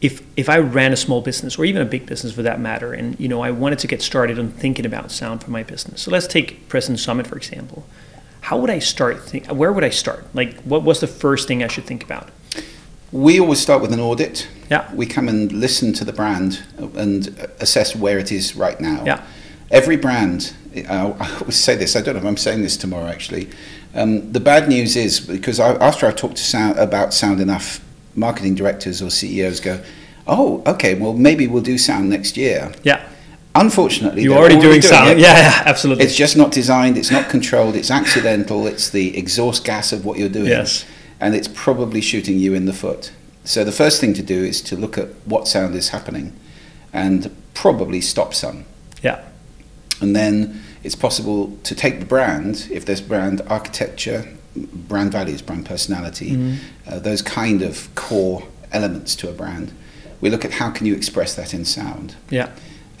if 0.00 0.22
if 0.36 0.48
I 0.48 0.58
ran 0.78 0.92
a 0.92 0.96
small 0.96 1.20
business 1.20 1.58
or 1.58 1.64
even 1.66 1.82
a 1.82 1.90
big 1.96 2.06
business 2.06 2.32
for 2.32 2.42
that 2.48 2.58
matter, 2.60 2.94
and 2.94 3.06
you 3.20 3.28
know 3.28 3.40
I 3.48 3.50
wanted 3.50 3.78
to 3.80 3.86
get 3.86 4.00
started 4.00 4.38
on 4.38 4.48
thinking 4.62 4.86
about 4.86 5.10
sound 5.12 5.42
for 5.44 5.50
my 5.50 5.62
business. 5.64 6.00
So 6.02 6.10
let's 6.10 6.26
take 6.26 6.48
President 6.68 6.98
Summit 7.00 7.26
for 7.26 7.36
example. 7.36 7.80
How 8.48 8.56
would 8.56 8.70
I 8.70 8.78
start? 8.78 9.20
Think, 9.24 9.46
where 9.48 9.70
would 9.70 9.84
I 9.84 9.90
start? 9.90 10.24
Like, 10.32 10.58
what 10.62 10.82
was 10.82 11.00
the 11.00 11.06
first 11.06 11.46
thing 11.46 11.62
I 11.62 11.66
should 11.68 11.84
think 11.84 12.02
about? 12.02 12.30
We 13.12 13.38
always 13.38 13.60
start 13.60 13.82
with 13.82 13.92
an 13.92 14.00
audit. 14.00 14.48
Yeah. 14.70 14.90
We 14.94 15.04
come 15.04 15.28
and 15.28 15.52
listen 15.52 15.92
to 15.92 16.02
the 16.02 16.14
brand 16.14 16.62
and 16.78 17.28
assess 17.60 17.94
where 17.94 18.18
it 18.18 18.32
is 18.32 18.56
right 18.56 18.80
now. 18.80 19.04
Yeah. 19.04 19.22
Every 19.70 19.98
brand, 19.98 20.54
I 20.74 21.12
always 21.40 21.56
say 21.56 21.76
this, 21.76 21.94
I 21.94 22.00
don't 22.00 22.14
know 22.14 22.22
if 22.22 22.26
I'm 22.26 22.38
saying 22.38 22.62
this 22.62 22.78
tomorrow 22.78 23.08
actually. 23.08 23.50
Um, 23.94 24.32
the 24.32 24.40
bad 24.40 24.66
news 24.66 24.96
is 24.96 25.20
because 25.20 25.60
I, 25.60 25.74
after 25.74 26.06
I 26.06 26.12
talk 26.12 26.30
to 26.30 26.42
sound, 26.42 26.78
about 26.78 27.12
sound 27.12 27.40
enough, 27.40 27.84
marketing 28.14 28.54
directors 28.54 29.02
or 29.02 29.10
CEOs 29.10 29.60
go, 29.60 29.78
oh, 30.26 30.62
okay, 30.66 30.94
well, 30.94 31.12
maybe 31.12 31.46
we'll 31.46 31.62
do 31.62 31.76
sound 31.76 32.08
next 32.08 32.38
year. 32.38 32.72
Yeah, 32.82 33.06
Unfortunately, 33.60 34.22
you're 34.22 34.34
they're 34.34 34.40
already, 34.40 34.60
doing, 34.60 34.82
sound. 34.82 35.10
it. 35.10 35.18
Yeah, 35.18 35.36
yeah, 35.36 35.62
absolutely. 35.66 36.04
It's 36.04 36.14
just 36.16 36.36
not 36.36 36.52
designed, 36.52 36.96
it's 36.96 37.10
not 37.10 37.28
controlled, 37.28 37.74
it's 37.76 37.90
accidental, 37.90 38.66
it's 38.66 38.90
the 38.90 39.16
exhaust 39.18 39.64
gas 39.64 39.92
of 39.92 40.04
what 40.04 40.18
you're 40.18 40.28
doing. 40.28 40.46
Yes. 40.46 40.84
And 41.20 41.34
it's 41.34 41.48
probably 41.48 42.00
shooting 42.00 42.38
you 42.38 42.54
in 42.54 42.66
the 42.66 42.72
foot. 42.72 43.12
So 43.44 43.64
the 43.64 43.72
first 43.72 44.00
thing 44.00 44.14
to 44.14 44.22
do 44.22 44.44
is 44.44 44.60
to 44.62 44.76
look 44.76 44.96
at 44.98 45.08
what 45.24 45.48
sound 45.48 45.74
is 45.74 45.88
happening 45.88 46.32
and 46.92 47.34
probably 47.54 48.00
stop 48.00 48.34
some. 48.34 48.64
yeah, 49.02 49.24
And 50.00 50.14
then 50.14 50.62
it's 50.84 50.94
possible 50.94 51.58
to 51.64 51.74
take 51.74 51.98
the 51.98 52.06
brand, 52.06 52.68
if 52.70 52.84
there's 52.84 53.00
brand 53.00 53.40
architecture, 53.48 54.28
brand 54.54 55.12
values, 55.12 55.42
brand 55.42 55.66
personality, 55.66 56.56
uh, 56.86 56.98
those 57.00 57.22
kind 57.22 57.62
of 57.62 57.92
core 57.94 58.46
elements 58.70 59.16
to 59.16 59.28
a 59.28 59.32
brand. 59.32 59.72
We 60.20 60.30
look 60.30 60.44
at 60.44 60.52
how 60.52 60.70
can 60.70 60.86
you 60.86 60.94
express 60.94 61.34
that 61.34 61.52
in 61.54 61.64
sound. 61.64 62.14
yeah, 62.30 62.50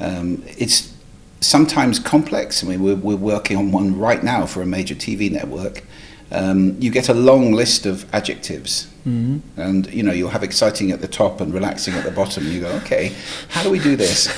Um, 0.00 0.42
it's 0.46 0.94
sometimes 1.40 1.98
complex. 1.98 2.64
I 2.64 2.68
mean, 2.68 2.82
we're, 2.82 2.96
we're 2.96 3.16
working 3.16 3.56
on 3.56 3.72
one 3.72 3.98
right 3.98 4.22
now 4.22 4.46
for 4.46 4.62
a 4.62 4.66
major 4.66 4.94
TV 4.94 5.30
network. 5.30 5.84
Um, 6.30 6.76
you 6.78 6.90
get 6.90 7.08
a 7.08 7.14
long 7.14 7.52
list 7.52 7.86
of 7.86 8.04
adjectives, 8.14 8.86
hmm 9.04 9.38
and 9.56 9.86
you 9.86 10.02
know 10.02 10.12
you'll 10.12 10.28
have 10.28 10.42
exciting 10.42 10.90
at 10.90 11.00
the 11.00 11.08
top 11.08 11.40
and 11.40 11.54
relaxing 11.54 11.94
at 11.94 12.04
the 12.04 12.10
bottom. 12.10 12.44
And 12.44 12.52
you 12.52 12.60
go, 12.60 12.68
okay, 12.82 13.14
how 13.48 13.62
do 13.62 13.70
we 13.70 13.78
do 13.78 13.96
this? 13.96 14.28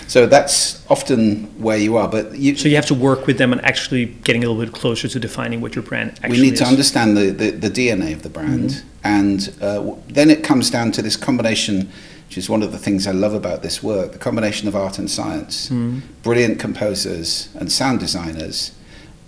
so 0.08 0.24
that's 0.26 0.82
often 0.90 1.44
where 1.60 1.76
you 1.76 1.98
are. 1.98 2.08
But 2.08 2.38
you, 2.38 2.56
So 2.56 2.68
you 2.68 2.76
have 2.76 2.86
to 2.86 2.94
work 2.94 3.26
with 3.26 3.36
them 3.36 3.52
and 3.52 3.62
actually 3.62 4.06
getting 4.06 4.42
a 4.42 4.48
little 4.48 4.64
bit 4.64 4.72
closer 4.72 5.06
to 5.06 5.20
defining 5.20 5.60
what 5.60 5.74
your 5.74 5.82
brand 5.84 6.12
actually 6.22 6.30
is. 6.30 6.40
we 6.40 6.46
need 6.46 6.52
is. 6.54 6.60
to 6.60 6.66
understand 6.66 7.16
the, 7.16 7.30
the, 7.30 7.50
the 7.50 7.70
DNA 7.70 8.14
of 8.14 8.22
the 8.22 8.30
brand. 8.30 8.82
And 9.02 9.54
uh, 9.60 9.96
then 10.08 10.30
it 10.30 10.42
comes 10.42 10.70
down 10.70 10.92
to 10.92 11.02
this 11.02 11.16
combination, 11.16 11.90
which 12.34 12.38
is 12.42 12.50
one 12.50 12.64
of 12.64 12.72
the 12.72 12.78
things 12.78 13.06
I 13.06 13.12
love 13.12 13.32
about 13.32 13.62
this 13.62 13.80
work 13.80 14.10
the 14.10 14.18
combination 14.18 14.66
of 14.66 14.74
art 14.74 14.98
and 14.98 15.08
science. 15.08 15.68
Mhm. 15.70 16.00
Brilliant 16.24 16.58
composers 16.58 17.48
and 17.54 17.70
sound 17.70 18.00
designers 18.00 18.72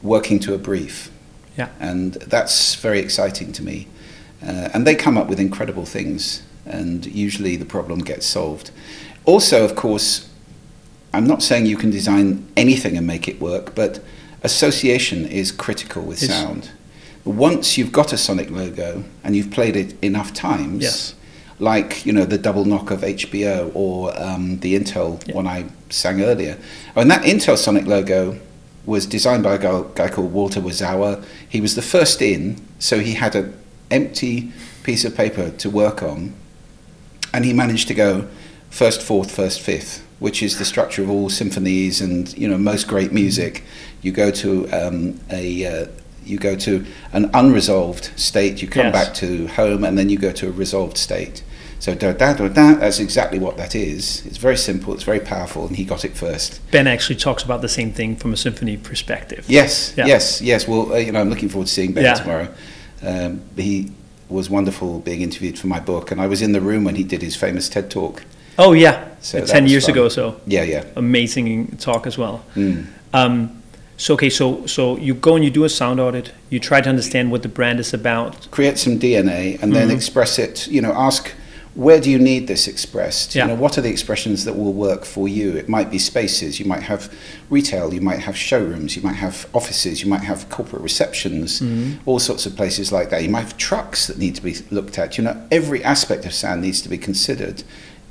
working 0.02 0.40
to 0.40 0.54
a 0.54 0.58
brief. 0.58 1.08
Yeah. 1.56 1.68
And 1.78 2.14
that's 2.14 2.74
very 2.74 2.98
exciting 2.98 3.52
to 3.52 3.62
me. 3.62 3.86
Uh, 4.44 4.70
and 4.74 4.84
they 4.84 4.96
come 4.96 5.16
up 5.16 5.28
with 5.28 5.38
incredible 5.38 5.84
things, 5.86 6.42
and 6.66 7.06
usually 7.06 7.54
the 7.54 7.64
problem 7.64 8.00
gets 8.00 8.26
solved. 8.26 8.72
Also, 9.24 9.64
of 9.64 9.76
course, 9.76 10.26
I'm 11.14 11.28
not 11.28 11.44
saying 11.44 11.66
you 11.66 11.76
can 11.76 11.90
design 11.92 12.44
anything 12.56 12.96
and 12.96 13.06
make 13.06 13.28
it 13.28 13.40
work, 13.40 13.76
but 13.76 14.00
association 14.42 15.24
is 15.26 15.52
critical 15.52 16.02
with 16.02 16.24
It's- 16.24 16.36
sound. 16.40 16.70
Once 17.24 17.78
you've 17.78 17.92
got 17.92 18.12
a 18.12 18.18
sonic 18.18 18.50
logo 18.50 19.04
and 19.22 19.36
you've 19.36 19.52
played 19.52 19.76
it 19.76 19.94
enough 20.02 20.34
times, 20.34 20.82
Yes. 20.82 21.14
Like 21.58 22.04
you 22.04 22.12
know 22.12 22.24
the 22.24 22.38
double 22.38 22.64
knock 22.64 22.90
of 22.90 23.00
HBO 23.00 23.70
or 23.74 24.12
um, 24.20 24.58
the 24.60 24.78
Intel 24.78 25.26
Yeah. 25.26 25.34
one 25.34 25.46
I 25.46 25.64
sang 25.90 26.22
earlier, 26.22 26.58
and 26.94 27.10
that 27.10 27.22
Intel 27.22 27.56
sonic 27.56 27.86
logo 27.86 28.38
was 28.84 29.06
designed 29.06 29.42
by 29.42 29.54
a 29.54 29.58
guy, 29.58 29.82
guy 29.94 30.08
called 30.08 30.32
Walter 30.32 30.60
Werzowa. 30.60 31.24
He 31.48 31.60
was 31.60 31.74
the 31.74 31.82
first 31.82 32.22
in, 32.22 32.60
so 32.78 33.00
he 33.00 33.14
had 33.14 33.34
an 33.34 33.52
empty 33.90 34.52
piece 34.84 35.04
of 35.04 35.16
paper 35.16 35.50
to 35.50 35.70
work 35.70 36.02
on, 36.02 36.34
and 37.32 37.44
he 37.44 37.52
managed 37.52 37.88
to 37.88 37.94
go 37.94 38.28
first, 38.70 39.02
fourth, 39.02 39.30
first, 39.30 39.60
fifth, 39.60 40.06
which 40.18 40.42
is 40.42 40.58
the 40.58 40.64
structure 40.64 41.02
of 41.02 41.10
all 41.10 41.28
symphonies 41.30 42.00
and 42.00 42.36
you 42.36 42.46
know 42.48 42.58
most 42.58 42.86
great 42.86 43.12
music. 43.12 43.64
You 44.02 44.12
go 44.12 44.30
to 44.30 44.68
um, 44.70 45.20
a 45.30 45.64
uh, 45.64 45.86
you 46.26 46.38
go 46.38 46.56
to 46.56 46.84
an 47.12 47.30
unresolved 47.34 48.10
state, 48.16 48.60
you 48.62 48.68
come 48.68 48.86
Yes. 48.86 48.92
back 49.06 49.14
to 49.16 49.46
home, 49.48 49.84
and 49.84 49.96
then 49.98 50.08
you 50.08 50.18
go 50.18 50.32
to 50.32 50.48
a 50.48 50.50
resolved 50.50 50.96
state. 50.98 51.42
So 51.78 51.94
da 51.94 52.12
da 52.12 52.32
da 52.32 52.48
da. 52.48 52.74
That's 52.74 52.98
exactly 53.00 53.38
what 53.38 53.56
that 53.58 53.74
is. 53.74 54.22
It's 54.26 54.38
very 54.38 54.56
simple. 54.56 54.94
It's 54.94 55.02
very 55.04 55.20
powerful, 55.20 55.66
and 55.66 55.76
he 55.76 55.84
got 55.84 56.04
it 56.04 56.16
first. 56.16 56.60
Ben 56.70 56.86
actually 56.86 57.16
talks 57.16 57.42
about 57.42 57.60
the 57.60 57.68
same 57.68 57.92
thing 57.92 58.16
from 58.16 58.32
a 58.32 58.36
symphony 58.36 58.76
perspective. 58.76 59.44
Yes, 59.48 59.92
Yeah. 59.96 60.06
yes, 60.06 60.40
yes. 60.40 60.66
Well, 60.66 60.92
uh, 60.92 60.96
you 60.96 61.12
know, 61.12 61.20
I'm 61.20 61.28
looking 61.30 61.48
forward 61.50 61.68
to 61.68 61.72
seeing 61.72 61.92
Ben 61.92 62.04
Yeah. 62.04 62.14
tomorrow. 62.14 62.48
Um, 63.02 63.40
he 63.56 63.92
was 64.28 64.48
wonderful 64.50 65.00
being 65.00 65.20
interviewed 65.20 65.58
for 65.58 65.66
my 65.68 65.78
book, 65.78 66.10
and 66.10 66.20
I 66.20 66.26
was 66.26 66.40
in 66.42 66.52
the 66.52 66.60
room 66.60 66.82
when 66.84 66.94
he 66.96 67.04
did 67.04 67.22
his 67.22 67.36
famous 67.36 67.68
TED 67.68 67.90
talk. 67.90 68.24
Oh 68.58 68.72
yeah, 68.72 69.04
So 69.20 69.44
ten 69.44 69.66
years 69.68 69.84
fun. 69.84 69.92
ago. 69.92 70.08
So 70.08 70.36
Yeah, 70.46 70.62
yeah. 70.64 70.84
amazing 70.96 71.76
talk 71.78 72.06
as 72.06 72.16
well. 72.16 72.42
Mm. 72.56 72.86
Um, 73.12 73.50
so 73.96 74.14
okay, 74.14 74.30
so 74.30 74.66
so 74.66 74.96
you 74.98 75.14
go 75.14 75.36
and 75.36 75.44
you 75.44 75.50
do 75.50 75.64
a 75.64 75.68
sound 75.68 76.00
audit. 76.00 76.32
You 76.50 76.60
try 76.60 76.80
to 76.80 76.88
understand 76.88 77.30
what 77.30 77.42
the 77.42 77.48
brand 77.48 77.80
is 77.80 77.94
about. 77.94 78.50
Create 78.50 78.78
some 78.78 78.98
DNA 78.98 79.58
and 79.62 79.74
then 79.74 79.88
Mhm. 79.88 79.94
express 79.94 80.38
it. 80.38 80.68
You 80.68 80.80
know, 80.82 80.92
ask 80.94 81.32
where 81.74 82.00
do 82.00 82.10
you 82.10 82.18
need 82.18 82.46
this 82.48 82.66
expressed? 82.66 83.34
Yeah. 83.34 83.42
You 83.44 83.48
know, 83.50 83.54
what 83.60 83.76
are 83.76 83.82
the 83.82 83.90
expressions 83.90 84.46
that 84.46 84.56
will 84.56 84.72
work 84.72 85.04
for 85.04 85.28
you? 85.28 85.50
It 85.56 85.68
might 85.68 85.90
be 85.90 85.98
spaces. 85.98 86.58
You 86.58 86.64
might 86.64 86.84
have 86.84 87.10
retail. 87.50 87.92
You 87.92 88.00
might 88.00 88.20
have 88.20 88.34
showrooms. 88.34 88.96
You 88.96 89.02
might 89.02 89.16
have 89.16 89.46
offices. 89.52 90.02
You 90.02 90.08
might 90.08 90.22
have 90.24 90.48
corporate 90.48 90.80
receptions. 90.82 91.60
Mhm. 91.60 91.98
All 92.06 92.18
sorts 92.18 92.46
of 92.46 92.56
places 92.56 92.92
like 92.92 93.10
that. 93.10 93.22
You 93.22 93.28
might 93.28 93.42
have 93.42 93.58
trucks 93.58 94.06
that 94.06 94.16
need 94.18 94.34
to 94.36 94.42
be 94.42 94.56
looked 94.70 94.98
at. 94.98 95.18
You 95.18 95.24
know, 95.24 95.36
every 95.50 95.84
aspect 95.84 96.24
of 96.24 96.32
sound 96.32 96.62
needs 96.62 96.80
to 96.80 96.88
be 96.88 96.96
considered. 96.96 97.62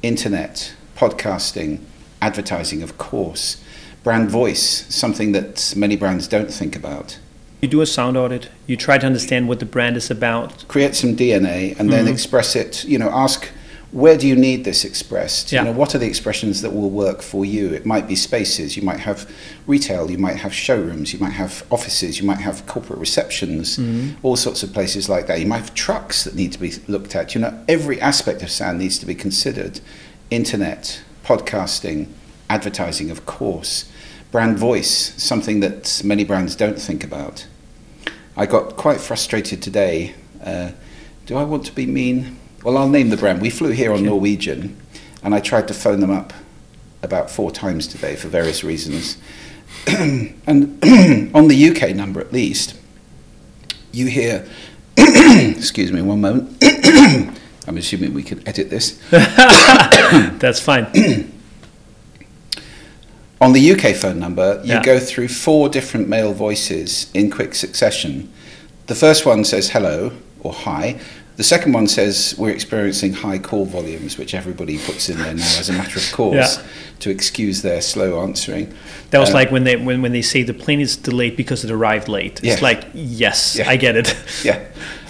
Internet, 0.03 0.73
podcasting, 0.95 1.79
advertising, 2.21 2.83
of 2.83 2.99
course. 2.99 3.57
Brand 4.05 4.29
voice, 4.29 4.85
something 4.87 5.31
that 5.31 5.73
many 5.75 5.95
brands 5.95 6.27
don't 6.27 6.51
think 6.53 6.75
about. 6.75 7.17
You 7.59 7.67
do 7.67 7.81
a 7.81 7.87
sound 7.87 8.15
audit. 8.15 8.49
You 8.67 8.77
try 8.77 8.99
to 8.99 9.05
understand 9.07 9.47
what 9.47 9.57
the 9.59 9.65
brand 9.65 9.97
is 9.97 10.11
about. 10.11 10.63
create 10.67 10.93
some 10.93 11.15
DNA 11.15 11.75
and 11.79 11.91
then 11.91 12.05
Mhm. 12.05 12.11
express 12.13 12.55
it. 12.55 12.85
You 12.85 12.99
know, 12.99 13.09
ask 13.09 13.47
where 13.91 14.15
do 14.15 14.27
you 14.27 14.35
need 14.35 14.63
this 14.63 14.85
expressed? 14.85 15.51
Yeah. 15.51 15.61
You 15.61 15.65
know, 15.65 15.71
what 15.71 15.95
are 15.95 15.97
the 15.97 16.05
expressions 16.05 16.61
that 16.61 16.71
will 16.71 16.91
work 16.91 17.23
for 17.23 17.45
you? 17.45 17.73
It 17.73 17.83
might 17.83 18.07
be 18.07 18.15
spaces. 18.15 18.77
You 18.77 18.83
might 18.83 18.99
have 18.99 19.25
retail. 19.65 20.11
You 20.11 20.19
might 20.19 20.35
have 20.35 20.53
showrooms. 20.53 21.11
You 21.11 21.17
might 21.17 21.33
have 21.33 21.63
offices. 21.71 22.19
You 22.19 22.25
might 22.27 22.41
have 22.41 22.67
corporate 22.67 22.99
receptions. 22.99 23.79
All 24.21 24.35
sorts 24.35 24.61
of 24.61 24.71
places 24.71 25.09
like 25.09 25.25
that. 25.25 25.39
You 25.39 25.47
might 25.47 25.61
have 25.65 25.73
trucks 25.73 26.25
that 26.25 26.35
need 26.35 26.51
to 26.51 26.59
be 26.59 26.73
looked 26.87 27.15
at. 27.15 27.33
You 27.33 27.41
know, 27.41 27.53
every 27.67 27.99
aspect 27.99 28.43
of 28.43 28.51
sound 28.51 28.77
needs 28.77 28.99
to 28.99 29.05
be 29.07 29.15
considered. 29.15 29.79
Internet, 30.29 30.99
podcasting, 31.25 32.07
advertising, 32.51 33.09
of 33.09 33.25
course. 33.25 33.85
Brand 34.35 34.59
voice, 34.59 35.13
something 35.15 35.61
that 35.61 36.01
many 36.03 36.25
brands 36.25 36.57
don't 36.57 36.77
think 36.77 37.05
about. 37.05 37.47
I 38.35 38.45
got 38.45 38.75
quite 38.75 38.99
frustrated 38.99 39.61
today. 39.61 40.13
Uh, 40.43 40.71
do 41.25 41.37
I 41.37 41.45
want 41.45 41.65
to 41.67 41.71
be 41.71 41.85
mean? 41.85 42.37
Well, 42.61 42.77
I'll 42.77 42.89
name 42.89 43.07
the 43.07 43.15
brand. 43.15 43.41
We 43.41 43.49
flew 43.49 43.69
here 43.69 43.93
on 43.93 44.03
Norwegian, 44.03 44.75
and 45.23 45.33
I 45.33 45.39
tried 45.39 45.69
to 45.69 45.73
phone 45.73 46.01
them 46.01 46.11
up 46.11 46.33
about 47.01 47.31
four 47.31 47.49
times 47.49 47.87
today 47.87 48.17
for 48.17 48.27
various 48.27 48.61
reasons. 48.61 49.17
and 49.87 50.37
on 51.33 51.47
the 51.47 51.69
UK 51.69 51.95
number, 51.95 52.19
at 52.19 52.33
least, 52.33 52.77
you 53.93 54.07
hear. 54.07 54.45
excuse 54.97 55.93
me, 55.93 56.01
one 56.01 56.19
moment. 56.19 56.61
I'm 56.61 57.77
assuming 57.77 58.13
we 58.13 58.23
can 58.23 58.45
edit 58.45 58.69
this. 58.69 59.01
That's 59.11 60.59
fine. 60.59 61.31
On 63.41 63.51
the 63.53 63.71
UK 63.71 63.93
phone 63.95 64.19
number, 64.19 64.61
you 64.63 64.73
Yeah. 64.75 64.81
go 64.83 64.99
through 64.99 65.27
four 65.27 65.67
different 65.69 66.07
male 66.07 66.33
voices 66.33 67.07
in 67.13 67.29
quick 67.29 67.53
succession. 67.53 68.29
The 68.87 68.95
first 68.95 69.25
one 69.25 69.43
says 69.43 69.69
hello 69.69 70.11
or 70.41 70.53
hi. 70.53 70.95
The 71.35 71.43
second 71.43 71.73
one 71.73 71.87
says 71.89 72.33
we're 72.37 72.51
experiencing 72.51 73.11
high 73.11 73.39
call 73.39 73.65
volumes, 73.65 74.17
which 74.17 74.33
everybody 74.33 74.77
puts 74.77 75.09
in 75.09 75.17
there 75.17 75.33
now 75.33 75.43
as 75.59 75.67
a 75.69 75.73
matter 75.73 75.99
of 75.99 76.09
course 76.13 76.57
Yeah. 76.57 76.63
to 77.01 77.09
excuse 77.09 77.61
their 77.61 77.81
slow 77.81 78.21
answering. 78.21 78.73
That 79.11 79.19
was 79.19 79.31
Uh, 79.31 79.33
like 79.33 79.51
when 79.51 79.65
they 79.65 79.75
when, 79.75 80.01
when 80.01 80.13
they 80.13 80.21
say 80.21 80.43
the 80.43 80.53
plane 80.53 80.79
is 80.79 80.95
delayed 80.95 81.35
because 81.35 81.65
it 81.65 81.71
arrived 81.71 82.07
late. 82.07 82.39
It's 82.41 82.61
Yeah. 82.61 82.67
like 82.67 82.85
yes. 82.93 83.59
I 83.67 83.75
get 83.75 83.97
it. 83.97 84.15
Yeah. 84.45 84.59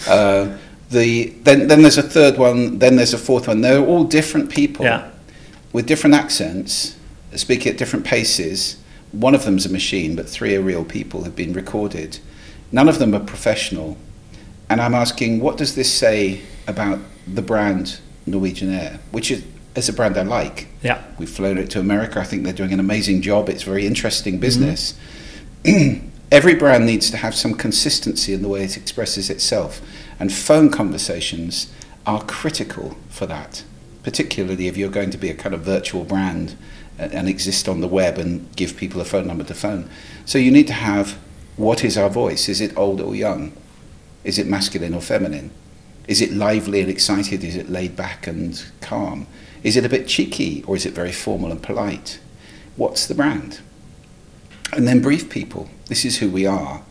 Uh, 0.10 0.48
the 0.90 1.32
then 1.44 1.68
then 1.68 1.84
there's 1.84 2.00
a 2.00 2.02
third 2.18 2.38
one. 2.40 2.80
Then 2.80 2.96
there's 2.96 3.14
a 3.14 3.20
fourth 3.20 3.48
one. 3.48 3.62
They're 3.62 3.80
all 3.86 4.04
different 4.04 4.50
people 4.50 4.88
with 5.74 5.86
different 5.86 6.16
accents, 6.16 6.95
speaking 7.36 7.72
at 7.72 7.78
different 7.78 8.06
paces. 8.06 8.82
One 9.12 9.36
of 9.36 9.46
them's 9.46 9.66
a 9.66 9.72
machine, 9.72 10.16
but 10.16 10.28
three 10.28 10.56
are 10.56 10.62
real 10.62 10.84
people 10.84 11.24
who've 11.24 11.36
been 11.36 11.54
recorded. 11.54 12.20
None 12.72 12.90
of 12.90 13.00
them 13.00 13.14
are 13.14 13.20
professional. 13.20 13.98
And 14.70 14.82
I'm 14.82 14.96
asking, 14.96 15.40
what 15.40 15.58
does 15.58 15.76
this 15.76 15.92
say 15.92 16.42
about 16.68 17.00
the 17.28 17.42
brand 17.42 18.00
Norwegian 18.26 18.74
Air, 18.74 19.00
which 19.12 19.32
is, 19.32 19.44
is 19.76 19.90
a 19.90 19.94
brand 19.94 20.18
I 20.18 20.24
like? 20.24 20.68
Yeah. 20.82 21.04
We've 21.18 21.30
flown 21.30 21.58
it 21.58 21.70
to 21.72 21.80
America. 21.80 22.20
I 22.20 22.24
think 22.24 22.44
they're 22.44 22.54
doing 22.54 22.74
an 22.74 22.80
amazing 22.80 23.22
job. 23.22 23.50
It's 23.50 23.64
very 23.64 23.86
interesting 23.86 24.36
mm-hmm. 24.36 24.42
business. 24.42 24.98
Every 26.32 26.56
brand 26.56 26.86
needs 26.86 27.12
to 27.12 27.18
have 27.18 27.36
some 27.36 27.54
consistency 27.54 28.34
in 28.34 28.42
the 28.42 28.48
way 28.48 28.64
it 28.64 28.76
expresses 28.76 29.30
itself, 29.30 29.82
and 30.20 30.34
phone 30.34 30.70
conversations 30.72 31.72
are 32.06 32.24
critical 32.24 32.98
for 33.10 33.26
that, 33.28 33.64
particularly 34.04 34.68
if 34.68 34.76
you're 34.76 34.90
going 34.90 35.12
to 35.12 35.18
be 35.18 35.30
a 35.30 35.36
kind 35.36 35.54
of 35.54 35.62
virtual 35.62 36.04
brand 36.04 36.58
and, 36.98 37.28
exist 37.28 37.68
on 37.68 37.82
the 37.82 37.88
web 37.88 38.18
and 38.18 38.54
give 38.56 38.78
people 38.78 39.02
a 39.02 39.06
phone 39.06 39.28
number 39.28 39.44
to 39.44 39.54
phone. 39.54 39.90
So 40.26 40.38
you 40.38 40.52
need 40.52 40.68
to 40.68 40.74
have 40.74 41.18
what 41.58 41.84
is 41.84 41.98
our 41.98 42.10
voice? 42.10 42.50
Is 42.50 42.62
it 42.62 42.78
old 42.78 43.02
or 43.02 43.16
young? 43.16 43.54
Is 44.24 44.38
it 44.38 44.48
masculine 44.48 44.94
or 44.94 45.02
feminine? 45.02 45.52
Is 46.08 46.22
it 46.22 46.34
lively 46.34 46.82
and 46.82 46.90
excited? 46.90 47.44
Is 47.44 47.56
it 47.56 47.70
laid 47.70 47.96
back 47.96 48.28
and 48.28 48.64
calm? 48.82 49.28
Is 49.64 49.76
it 49.76 49.86
a 49.86 49.90
bit 49.90 50.08
cheeky 50.08 50.64
or 50.68 50.76
is 50.76 50.86
it 50.86 50.94
very 50.94 51.12
formal 51.12 51.52
and 51.52 51.62
polite? 51.62 52.20
What's 52.76 53.08
the 53.08 53.16
brand? 53.16 53.62
And 54.74 54.88
then 54.88 55.02
brief 55.02 55.30
people. 55.30 55.70
This 55.88 56.06
is 56.06 56.20
who 56.20 56.30
we 56.30 56.46
are. 56.46 56.84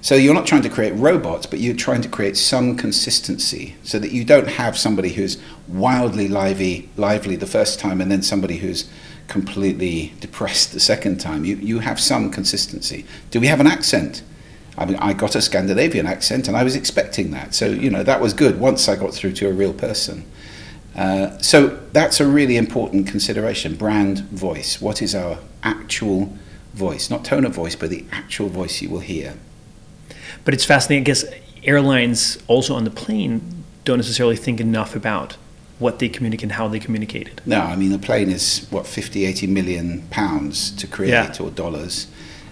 So 0.00 0.14
you're 0.14 0.34
not 0.34 0.46
trying 0.46 0.62
to 0.62 0.68
create 0.68 0.92
robots, 0.92 1.46
but 1.46 1.58
you're 1.58 1.74
trying 1.74 2.02
to 2.02 2.08
create 2.08 2.36
some 2.36 2.76
consistency 2.76 3.76
so 3.82 3.98
that 3.98 4.12
you 4.12 4.24
don't 4.24 4.48
have 4.48 4.78
somebody 4.78 5.14
who's 5.14 5.38
wildly 5.66 6.28
lively, 6.28 6.88
lively 6.96 7.36
the 7.36 7.46
first 7.46 7.80
time 7.80 8.00
and 8.00 8.10
then 8.10 8.22
somebody 8.22 8.58
who's 8.58 8.88
completely 9.28 10.12
depressed 10.20 10.72
the 10.72 10.80
second 10.80 11.18
time. 11.18 11.44
You, 11.44 11.56
you 11.56 11.80
have 11.80 11.98
some 11.98 12.30
consistency. 12.30 13.04
Do 13.30 13.40
we 13.40 13.48
have 13.48 13.60
an 13.60 13.66
accent? 13.66 14.22
I 14.78 14.84
mean, 14.84 14.96
I 14.96 15.12
got 15.12 15.34
a 15.34 15.42
Scandinavian 15.42 16.06
accent 16.06 16.48
and 16.48 16.56
I 16.56 16.62
was 16.62 16.76
expecting 16.76 17.30
that. 17.32 17.54
So, 17.54 17.66
you 17.66 17.90
know, 17.90 18.02
that 18.02 18.20
was 18.20 18.34
good 18.34 18.60
once 18.60 18.88
I 18.88 18.96
got 18.96 19.14
through 19.14 19.32
to 19.34 19.48
a 19.48 19.52
real 19.52 19.72
person. 19.72 20.24
Uh, 20.94 21.36
so 21.38 21.78
that's 21.92 22.20
a 22.20 22.26
really 22.26 22.56
important 22.56 23.06
consideration 23.06 23.74
brand 23.74 24.20
voice. 24.20 24.80
What 24.80 25.02
is 25.02 25.14
our 25.14 25.38
actual 25.62 26.36
voice? 26.74 27.10
Not 27.10 27.24
tone 27.24 27.44
of 27.44 27.54
voice, 27.54 27.74
but 27.74 27.90
the 27.90 28.04
actual 28.12 28.48
voice 28.48 28.80
you 28.80 28.88
will 28.88 29.00
hear. 29.00 29.34
But 30.46 30.54
it's 30.54 30.64
fascinating. 30.64 31.02
I 31.02 31.04
guess 31.04 31.24
airlines 31.64 32.38
also 32.46 32.74
on 32.74 32.84
the 32.84 32.90
plane 32.90 33.64
don't 33.84 33.98
necessarily 33.98 34.36
think 34.36 34.60
enough 34.60 34.96
about 34.96 35.36
what 35.78 35.98
they 35.98 36.08
communicate 36.08 36.44
and 36.44 36.52
how 36.52 36.68
they 36.68 36.78
communicate 36.78 37.26
it. 37.28 37.40
No, 37.44 37.60
I 37.60 37.76
mean, 37.76 37.90
the 37.90 37.98
plane 37.98 38.30
is, 38.30 38.66
what, 38.70 38.86
50, 38.86 39.26
80 39.26 39.46
million 39.48 40.02
pounds 40.10 40.70
to 40.76 40.86
create 40.86 41.10
Yeah. 41.10 41.34
or 41.40 41.50
dollars. 41.50 42.06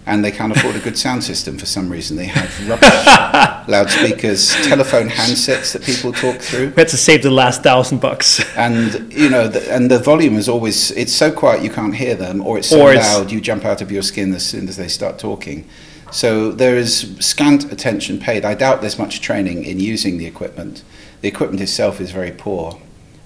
And 0.06 0.22
they 0.22 0.30
can't 0.32 0.54
afford 0.54 0.76
a 0.76 0.80
good 0.80 0.98
sound 0.98 1.24
system 1.24 1.56
for 1.56 1.64
some 1.64 1.88
reason. 1.88 2.18
They 2.18 2.26
have 2.26 2.68
rubbish 2.68 3.68
loudspeakers, 3.68 4.50
telephone 4.66 5.08
handsets 5.08 5.72
that 5.72 5.82
people 5.82 6.12
talk 6.12 6.40
through. 6.42 6.66
We 6.70 6.74
had 6.74 6.88
to 6.88 6.98
save 6.98 7.22
the 7.22 7.30
last 7.30 7.62
thousand 7.62 8.00
bucks. 8.02 8.44
and 8.56 9.10
you 9.10 9.30
know 9.30 9.48
the, 9.48 9.72
and 9.72 9.90
the 9.90 9.98
volume 9.98 10.36
is 10.36 10.46
always 10.46 10.90
it's 10.90 11.12
so 11.14 11.32
quiet 11.32 11.62
you 11.62 11.70
can't 11.70 11.94
hear 11.94 12.14
them 12.16 12.42
or 12.46 12.58
it's 12.58 12.68
so 12.68 12.82
Or 12.82 12.90
it's- 12.92 13.16
loud 13.16 13.30
you 13.32 13.40
jump 13.40 13.64
out 13.64 13.80
of 13.80 13.90
your 13.90 14.02
skin 14.02 14.34
as 14.34 14.44
soon 14.44 14.68
as 14.68 14.76
they 14.76 14.88
start 14.88 15.18
talking 15.18 15.66
so 16.14 16.52
there 16.52 16.76
is 16.76 17.16
scant 17.20 17.70
attention 17.72 18.18
paid 18.18 18.44
i 18.44 18.54
doubt 18.54 18.80
there's 18.80 18.98
much 18.98 19.20
training 19.20 19.64
in 19.64 19.80
using 19.80 20.18
the 20.18 20.26
equipment 20.26 20.82
the 21.20 21.28
equipment 21.28 21.60
itself 21.60 22.00
is 22.00 22.10
very 22.10 22.30
poor 22.30 22.80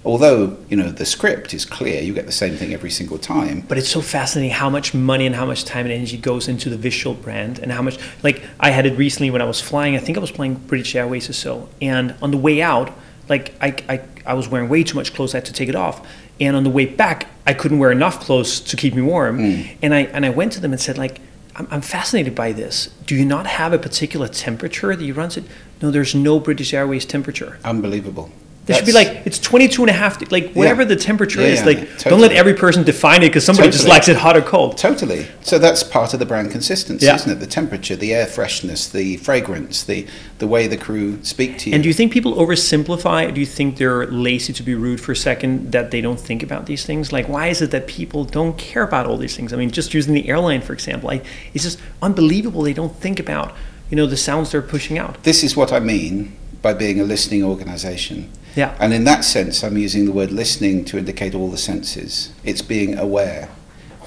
although 0.04 0.56
you 0.70 0.76
know 0.76 0.90
the 0.90 1.04
script 1.04 1.52
is 1.52 1.64
clear 1.64 2.00
you 2.00 2.14
get 2.14 2.24
the 2.24 2.32
same 2.32 2.56
thing 2.56 2.72
every 2.72 2.90
single 2.90 3.18
time 3.18 3.60
But 3.68 3.78
it's 3.78 3.88
so 3.88 4.00
fascinating 4.00 4.52
how 4.52 4.70
much 4.70 4.94
money 4.94 5.26
and 5.26 5.34
how 5.34 5.44
much 5.44 5.64
time 5.64 5.84
and 5.84 5.92
energy 5.92 6.16
goes 6.16 6.48
into 6.48 6.70
the 6.70 6.78
visual 6.78 7.14
brand 7.14 7.58
and 7.58 7.70
how 7.70 7.82
much 7.82 7.98
like 8.22 8.42
I 8.58 8.70
had 8.70 8.86
it 8.86 8.96
recently 8.96 9.30
when 9.30 9.42
I 9.42 9.44
was 9.44 9.60
flying. 9.60 9.96
I 9.96 9.98
think 9.98 10.16
I 10.16 10.20
was 10.20 10.30
flying 10.30 10.54
British 10.54 10.94
Airways 10.94 11.28
or 11.28 11.34
so. 11.34 11.68
And 11.82 12.14
on 12.22 12.30
the 12.30 12.38
way 12.38 12.62
out, 12.62 12.92
like 13.28 13.54
I, 13.60 13.76
I, 13.88 14.00
I 14.24 14.34
was 14.34 14.48
wearing 14.48 14.68
way 14.68 14.82
too 14.82 14.96
much 14.96 15.14
clothes, 15.14 15.34
I 15.34 15.38
had 15.38 15.44
to 15.46 15.52
take 15.52 15.68
it 15.68 15.76
off. 15.76 16.06
And 16.40 16.56
on 16.56 16.64
the 16.64 16.70
way 16.70 16.86
back, 16.86 17.28
I 17.46 17.52
couldn't 17.52 17.78
wear 17.78 17.90
enough 17.90 18.20
clothes 18.20 18.60
to 18.60 18.76
keep 18.76 18.94
me 18.94 19.02
warm. 19.02 19.38
Mm. 19.38 19.76
And 19.82 19.94
I 19.94 20.00
and 20.02 20.24
I 20.24 20.30
went 20.30 20.52
to 20.52 20.60
them 20.60 20.72
and 20.72 20.80
said, 20.80 20.96
like, 20.96 21.20
I'm, 21.56 21.66
I'm 21.70 21.80
fascinated 21.80 22.34
by 22.34 22.52
this. 22.52 22.88
Do 23.06 23.14
you 23.14 23.24
not 23.24 23.46
have 23.46 23.72
a 23.72 23.78
particular 23.78 24.28
temperature 24.28 24.94
that 24.94 25.04
you 25.04 25.14
run? 25.14 25.30
Said, 25.30 25.44
no, 25.82 25.90
there's 25.90 26.14
no 26.14 26.40
British 26.40 26.74
Airways 26.74 27.04
temperature. 27.04 27.58
unbelievable 27.64 28.30
There 28.68 28.76
should 28.76 28.86
be 28.86 28.92
like 28.92 29.22
it's 29.24 29.38
22 29.38 29.82
and 29.82 29.90
a 29.90 29.94
half, 29.94 30.30
like 30.30 30.52
whatever 30.52 30.84
the 30.84 30.94
temperature 30.94 31.40
Yeah, 31.40 31.46
is. 31.48 31.64
Like 31.64 31.78
yeah, 31.78 32.10
don't 32.10 32.20
let 32.20 32.32
every 32.32 32.52
person 32.52 32.84
define 32.84 33.22
it 33.22 33.30
because 33.30 33.42
somebody 33.44 33.70
just 33.70 33.88
likes 33.88 34.08
it 34.08 34.16
hot 34.16 34.36
or 34.36 34.42
cold. 34.42 34.76
Totally. 34.76 35.26
So 35.40 35.58
that's 35.58 35.82
part 35.82 36.12
of 36.12 36.20
the 36.20 36.26
brand 36.26 36.50
consistency, 36.50 37.06
Yeah. 37.06 37.14
isn't 37.14 37.32
it? 37.32 37.40
The 37.40 37.46
temperature, 37.46 37.96
the 37.96 38.12
air 38.14 38.26
freshness, 38.26 38.86
the 38.86 39.16
fragrance, 39.16 39.82
the 39.82 40.06
the 40.38 40.46
way 40.46 40.66
the 40.66 40.76
crew 40.76 41.18
speak 41.24 41.56
to 41.60 41.70
you. 41.70 41.74
And 41.74 41.82
do 41.82 41.88
you 41.88 41.94
think 41.94 42.12
people 42.12 42.34
oversimplify? 42.34 43.32
Do 43.32 43.40
you 43.40 43.46
think 43.46 43.78
they're 43.78 44.06
lazy 44.06 44.52
to 44.52 44.62
be 44.62 44.74
rude 44.74 45.00
for 45.00 45.12
a 45.12 45.16
second 45.16 45.72
that 45.72 45.90
they 45.90 46.02
don't 46.02 46.20
think 46.20 46.42
about 46.42 46.66
these 46.66 46.84
things? 46.84 47.10
Like, 47.10 47.26
why 47.26 47.46
is 47.46 47.62
it 47.62 47.70
that 47.70 47.86
people 47.86 48.24
don't 48.24 48.58
care 48.58 48.82
about 48.82 49.06
all 49.06 49.16
these 49.16 49.34
things? 49.34 49.54
I 49.54 49.56
mean, 49.56 49.70
just 49.70 49.94
using 49.94 50.12
the 50.12 50.28
airline 50.28 50.60
for 50.60 50.74
example, 50.74 51.08
I, 51.10 51.22
it's 51.54 51.64
just 51.64 51.80
unbelievable 52.02 52.62
they 52.62 52.74
don't 52.74 52.94
think 52.96 53.18
about 53.18 53.54
you 53.90 53.96
know 53.96 54.06
the 54.06 54.16
sounds 54.18 54.52
they're 54.52 54.60
pushing 54.60 54.98
out. 54.98 55.22
This 55.22 55.42
is 55.42 55.56
what 55.56 55.72
I 55.72 55.80
mean 55.80 56.36
by 56.60 56.74
being 56.74 57.00
a 57.00 57.04
listening 57.04 57.42
organization. 57.42 58.30
Yeah. 58.58 58.76
And 58.80 58.92
in 58.92 59.04
that 59.04 59.24
sense, 59.24 59.62
I'm 59.62 59.78
using 59.78 60.04
the 60.04 60.10
word 60.10 60.32
listening 60.32 60.84
to 60.86 60.98
indicate 60.98 61.32
all 61.32 61.48
the 61.48 61.56
senses. 61.56 62.32
It's 62.42 62.60
being 62.60 62.98
aware, 62.98 63.50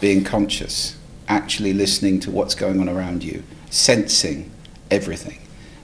being 0.02 0.26
conscious, 0.26 0.98
actually 1.30 1.72
listening 1.72 2.20
to 2.20 2.32
what's 2.32 2.54
going 2.54 2.82
on 2.82 2.90
around 2.90 3.24
you, 3.24 3.44
sensing 3.70 4.52
everything. 4.92 5.40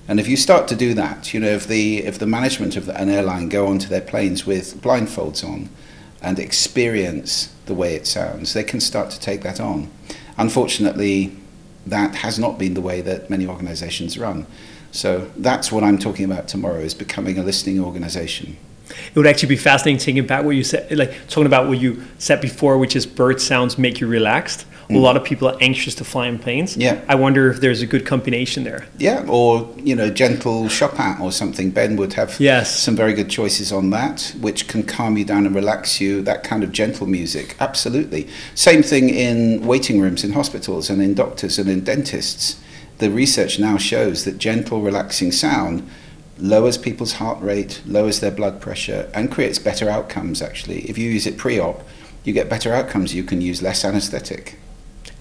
And 0.10 0.20
if 0.20 0.28
you 0.28 0.36
start 0.36 0.68
to 0.68 0.76
do 0.76 0.94
that, 0.96 1.34
you 1.34 1.40
know, 1.40 1.48
if 1.48 1.66
the 1.66 2.00
if 2.00 2.20
the 2.20 2.28
management 2.28 2.76
of 2.76 2.90
an 2.90 3.08
airline 3.08 3.48
go 3.48 3.68
onto 3.68 3.88
their 3.88 4.02
planes 4.02 4.46
with 4.46 4.82
blindfolds 4.82 5.46
on 5.46 5.70
and 6.22 6.38
experience 6.38 7.56
the 7.68 7.74
way 7.74 7.96
it 7.96 8.06
sounds, 8.06 8.52
they 8.52 8.66
can 8.66 8.82
start 8.82 9.12
to 9.12 9.20
take 9.22 9.44
that 9.44 9.62
on. 9.62 9.90
Unfortunately, 10.38 11.38
that 11.86 12.16
has 12.16 12.38
not 12.38 12.60
been 12.60 12.74
the 12.74 12.82
way 12.82 13.00
that 13.00 13.30
many 13.30 13.48
organizations 13.48 14.18
run. 14.18 14.46
So 14.92 15.32
that's 15.38 15.72
what 15.72 15.84
I'm 15.84 15.98
talking 15.98 16.26
about 16.26 16.48
tomorrow 16.48 16.80
is 16.80 16.94
becoming 16.94 17.38
a 17.38 17.44
listening 17.44 17.80
organization. 17.80 18.58
It 18.90 19.16
would 19.16 19.28
actually 19.28 19.50
be 19.50 19.58
fascinating 19.58 20.00
thinking 20.00 20.26
back 20.26 20.46
what 20.46 20.56
you 20.56 20.64
said, 20.64 20.96
like 20.98 21.12
talking 21.28 21.46
about 21.46 21.68
what 21.68 21.80
you 21.80 22.04
said 22.20 22.42
before, 22.42 22.78
which 22.78 22.96
is 22.96 23.06
bird 23.06 23.42
sounds 23.42 23.78
make 23.78 24.00
you 24.00 24.08
relaxed. 24.08 24.66
A 24.90 24.94
mm. 24.94 25.02
lot 25.02 25.18
of 25.18 25.26
people 25.26 25.50
are 25.50 25.58
anxious 25.60 25.96
to 25.96 26.06
fly 26.06 26.28
in 26.28 26.40
planes. 26.40 26.78
Yeah. 26.78 27.02
I 27.10 27.16
wonder 27.16 27.52
if 27.52 27.60
there's 27.60 27.82
a 27.82 27.86
good 27.86 28.06
combination 28.06 28.64
there. 28.64 28.86
Yeah, 28.98 29.26
or 29.28 29.70
you 29.78 29.94
know, 29.94 30.10
gentle 30.10 30.70
Chopin 30.70 31.18
or 31.20 31.34
something. 31.34 31.72
Ben 31.72 31.98
would 31.98 32.14
have 32.14 32.40
Yes. 32.40 32.80
some 32.80 32.96
very 32.96 33.14
good 33.14 33.30
choices 33.30 33.74
on 33.74 33.90
that, 33.90 34.34
which 34.40 34.70
can 34.70 34.84
calm 34.84 35.18
you 35.18 35.26
down 35.26 35.46
and 35.46 35.54
relax 35.54 36.00
you. 36.00 36.22
That 36.22 36.44
kind 36.44 36.64
of 36.64 36.72
gentle 36.72 37.06
music, 37.06 37.58
absolutely. 37.60 38.28
Same 38.56 38.82
thing 38.82 39.10
in 39.10 39.66
waiting 39.68 40.00
rooms 40.00 40.24
in 40.24 40.32
hospitals 40.32 40.90
and 40.90 41.02
in 41.02 41.14
doctors 41.14 41.60
and 41.60 41.70
in 41.70 41.84
dentists. 41.84 42.56
The 42.98 43.10
research 43.12 43.60
now 43.60 43.78
shows 43.78 44.26
that 44.26 44.38
gentle, 44.38 44.82
relaxing 44.82 45.32
sound 45.32 45.88
lowers 46.40 46.78
people's 46.78 47.14
heart 47.14 47.42
rate, 47.42 47.82
lowers 47.86 48.20
their 48.20 48.32
blood 48.32 48.62
pressure, 48.62 49.10
and 49.14 49.32
creates 49.32 49.60
better 49.60 49.90
outcomes. 49.90 50.42
Actually, 50.42 50.82
if 50.90 50.98
you 50.98 51.10
use 51.10 51.26
it 51.26 51.38
pre-op, 51.38 51.84
you 52.24 52.34
get 52.34 52.50
better 52.50 52.74
outcomes. 52.74 53.14
You 53.14 53.24
can 53.24 53.42
use 53.42 53.62
less 53.62 53.84
anesthetic. 53.84 54.60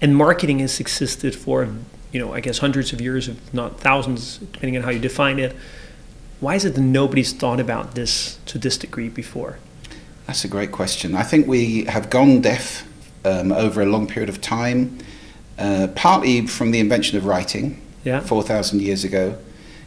And 0.01 0.15
marketing 0.15 0.59
has 0.59 0.79
existed 0.79 1.35
for, 1.35 1.67
you 2.11 2.19
know, 2.19 2.33
I 2.33 2.39
guess 2.39 2.59
hundreds 2.59 2.93
of 2.93 3.01
years, 3.01 3.27
if 3.27 3.53
not 3.53 3.79
thousands, 3.79 4.37
depending 4.37 4.77
on 4.77 4.83
how 4.83 4.91
you 4.91 4.99
define 4.99 5.39
it. 5.39 5.55
Why 6.39 6.53
is 6.55 6.65
it 6.65 6.75
that 6.75 6.81
nobody's 6.81 7.33
thought 7.33 7.59
about 7.59 7.95
this 7.95 8.37
to 8.45 8.59
this 8.59 8.77
degree 8.77 9.09
before? 9.09 9.57
That's 10.27 10.43
a 10.43 10.47
great 10.47 10.71
question. 10.71 11.15
I 11.15 11.23
think 11.23 11.47
we 11.47 11.85
have 11.85 12.09
gone 12.09 12.41
deaf 12.41 12.87
um, 13.25 13.51
over 13.51 13.81
a 13.81 13.85
long 13.85 14.05
period 14.05 14.29
of 14.29 14.39
time, 14.39 14.99
uh, 15.57 15.87
partly 15.95 16.45
from 16.47 16.71
the 16.71 16.79
invention 16.79 17.17
of 17.17 17.25
writing 17.25 17.81
Yeah. 18.03 18.19
4,000 18.21 18.81
years 18.81 19.03
ago. 19.03 19.37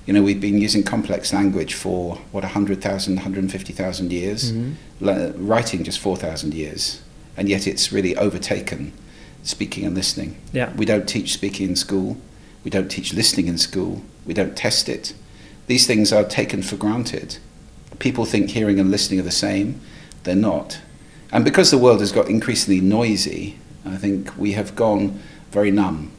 You 0.07 0.15
know, 0.15 0.23
we've 0.23 0.41
been 0.41 0.59
using 0.59 0.83
complex 0.83 1.33
language 1.33 1.75
for, 1.75 2.17
what, 2.33 2.43
100,000, 2.43 3.17
150,000 3.17 4.13
years, 4.13 4.53
Mm-hmm. 4.53 5.47
Writing 5.47 5.85
just 5.85 5.99
4,000 5.99 6.53
years, 6.53 7.01
and 7.37 7.49
yet 7.49 7.67
it's 7.67 7.91
really 7.93 8.15
overtaken 8.17 8.93
speaking 9.43 9.87
and 9.87 9.95
listening. 9.95 10.37
Yeah. 10.53 10.73
We 10.77 10.85
don't 10.85 11.09
teach 11.09 11.33
speaking 11.33 11.69
in 11.71 11.77
school, 11.77 12.17
we 12.65 12.71
don't 12.71 12.91
teach 12.91 13.15
listening 13.15 13.47
in 13.47 13.57
school, 13.57 14.03
we 14.27 14.35
don't 14.35 14.55
test 14.57 14.89
it. 14.89 15.15
These 15.67 15.87
things 15.87 16.13
are 16.13 16.25
taken 16.25 16.63
for 16.63 16.77
granted. 16.77 17.39
People 17.99 18.27
think 18.27 18.51
hearing 18.51 18.79
and 18.79 18.91
listening 18.91 19.21
are 19.21 19.23
the 19.25 19.31
same, 19.31 19.81
they're 20.25 20.35
not. 20.37 20.81
And 21.33 21.45
because 21.45 21.71
the 21.71 21.79
world 21.79 22.01
has 22.01 22.13
got 22.13 22.29
increasingly 22.29 22.81
noisy, 22.83 23.57
I 23.87 23.97
think 23.97 24.37
we 24.37 24.53
have 24.53 24.75
gone 24.77 25.21
very 25.51 25.71
numb 25.71 26.13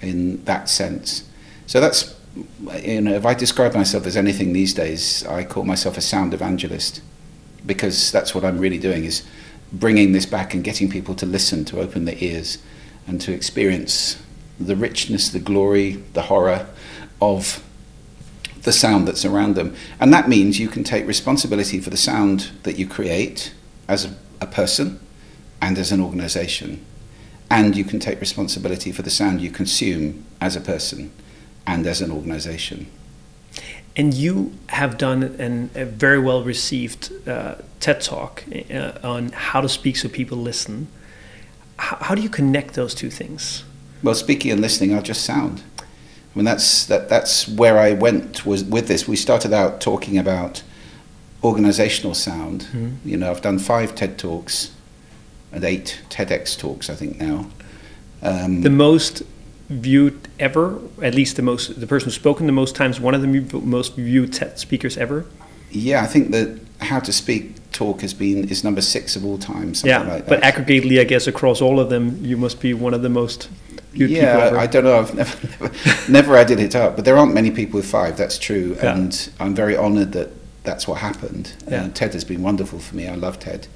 in 0.00 0.44
that 0.44 0.68
sense. 0.68 1.28
So 1.66 1.80
that's, 1.80 2.14
you 2.82 3.00
know, 3.00 3.14
if 3.14 3.26
I 3.26 3.34
describe 3.34 3.74
myself 3.74 4.06
as 4.06 4.16
anything 4.16 4.52
these 4.52 4.74
days, 4.74 5.26
I 5.26 5.44
call 5.44 5.64
myself 5.64 5.96
a 5.96 6.00
sound 6.00 6.34
evangelist 6.34 7.02
because 7.66 8.10
that's 8.12 8.34
what 8.34 8.44
I'm 8.44 8.58
really 8.58 8.78
doing 8.78 9.04
is 9.04 9.26
bringing 9.72 10.12
this 10.12 10.26
back 10.26 10.54
and 10.54 10.64
getting 10.64 10.88
people 10.88 11.14
to 11.16 11.26
listen, 11.26 11.64
to 11.66 11.80
open 11.80 12.04
their 12.04 12.16
ears, 12.18 12.58
and 13.06 13.20
to 13.20 13.32
experience 13.32 14.22
the 14.58 14.76
richness, 14.76 15.28
the 15.28 15.38
glory, 15.38 16.02
the 16.14 16.22
horror 16.22 16.66
of 17.20 17.62
the 18.62 18.72
sound 18.72 19.06
that's 19.06 19.24
around 19.24 19.54
them. 19.54 19.74
And 20.00 20.12
that 20.12 20.28
means 20.28 20.58
you 20.58 20.68
can 20.68 20.84
take 20.84 21.06
responsibility 21.06 21.80
for 21.80 21.90
the 21.90 21.96
sound 21.96 22.50
that 22.64 22.78
you 22.78 22.86
create 22.86 23.52
as 23.86 24.04
a, 24.04 24.14
a 24.40 24.46
person 24.46 25.00
and 25.60 25.78
as 25.78 25.92
an 25.92 26.00
organization. 26.00 26.84
And 27.50 27.76
you 27.76 27.84
can 27.84 27.98
take 27.98 28.20
responsibility 28.20 28.92
for 28.92 29.02
the 29.02 29.10
sound 29.10 29.40
you 29.40 29.50
consume 29.50 30.24
as 30.40 30.54
a 30.56 30.60
person 30.60 31.10
and 31.66 31.86
as 31.86 32.00
an 32.00 32.10
organization. 32.10 32.86
And 33.96 34.14
you 34.14 34.52
have 34.68 34.96
done 34.96 35.22
an, 35.22 35.70
a 35.74 35.84
very 35.84 36.20
well 36.20 36.44
received 36.44 37.10
uh, 37.28 37.56
TED 37.80 38.00
talk 38.00 38.44
uh, 38.72 38.92
on 39.02 39.30
how 39.30 39.60
to 39.60 39.68
speak 39.68 39.96
so 39.96 40.08
people 40.08 40.38
listen. 40.38 40.88
How, 41.78 41.96
how 41.96 42.14
do 42.14 42.22
you 42.22 42.28
connect 42.28 42.74
those 42.74 42.94
two 42.94 43.10
things? 43.10 43.64
Well, 44.02 44.14
speaking 44.14 44.52
and 44.52 44.60
listening 44.60 44.94
are 44.94 45.02
just 45.02 45.24
sound. 45.24 45.62
I 45.80 45.84
mean, 46.34 46.44
that's 46.44 46.86
that, 46.86 47.08
that's 47.08 47.48
where 47.48 47.78
I 47.78 47.92
went 47.92 48.46
was 48.46 48.62
with 48.62 48.86
this. 48.86 49.08
We 49.08 49.16
started 49.16 49.52
out 49.52 49.80
talking 49.80 50.16
about 50.18 50.62
organizational 51.42 52.14
sound. 52.14 52.68
You 53.04 53.16
know, 53.16 53.30
I've 53.30 53.42
done 53.42 53.58
five 53.58 53.94
TED 53.94 54.18
talks 54.18 54.72
and 55.52 55.64
eight 55.64 56.00
TEDx 56.10 56.58
talks, 56.58 56.90
I 56.90 56.94
think 56.94 57.18
now. 57.20 57.46
Um, 58.22 58.62
The 58.62 58.70
most 58.70 59.22
viewed 59.70 60.28
ever, 60.38 60.78
at 61.02 61.14
least 61.14 61.36
the 61.36 61.42
most, 61.42 61.78
the 61.80 61.86
person 61.86 62.06
who's 62.06 62.14
spoken 62.14 62.46
the 62.46 62.52
most 62.52 62.74
times, 62.74 63.00
one 63.00 63.14
of 63.14 63.20
the 63.22 63.60
most 63.60 63.96
viewed 63.96 64.32
TED 64.32 64.58
speakers 64.58 64.96
ever. 64.96 65.26
yeah, 65.70 66.02
I 66.02 66.06
think 66.06 66.30
that 66.32 66.58
How 66.80 67.00
to 67.00 67.12
Speak 67.12 67.54
talk 67.72 68.00
has 68.00 68.14
been 68.14 68.48
is 68.48 68.64
number 68.64 68.80
six 68.80 69.14
of 69.16 69.24
all 69.24 69.38
time, 69.38 69.74
something 69.74 69.90
yeah, 69.90 70.14
like 70.14 70.26
that. 70.26 70.28
but 70.28 70.42
aggregately, 70.42 71.00
I 71.00 71.04
guess 71.04 71.26
across 71.26 71.60
all 71.60 71.78
of 71.78 71.90
them, 71.90 72.24
you 72.24 72.36
must 72.36 72.60
be 72.60 72.72
one 72.74 72.94
of 72.94 73.02
the 73.02 73.08
most 73.10 73.48
viewed 73.92 74.10
people 74.10 74.24
yeah. 74.26 74.56
I 74.58 74.66
don't 74.66 74.84
know. 74.84 74.98
I've 74.98 75.14
never, 75.14 75.46
never, 75.60 76.12
never 76.12 76.36
added 76.36 76.60
it 76.60 76.74
up, 76.74 76.96
but 76.96 77.04
there 77.04 77.16
aren't 77.16 77.34
many 77.34 77.50
people 77.50 77.78
with 77.78 77.86
five. 77.90 78.16
That's 78.16 78.38
true, 78.38 78.76
Yeah. 78.82 78.94
and 78.96 79.30
I'm 79.38 79.54
very 79.54 79.76
honoured 79.76 80.12
that 80.12 80.30
that's 80.64 80.88
what 80.88 80.98
happened. 80.98 81.52
Yeah. 81.68 81.84
Uh, 81.84 81.88
Ted 81.94 82.12
has 82.14 82.24
been 82.24 82.42
wonderful 82.42 82.78
for 82.78 82.96
me. 82.96 83.06
I 83.06 83.14
love 83.14 83.38
Ted. 83.38 83.66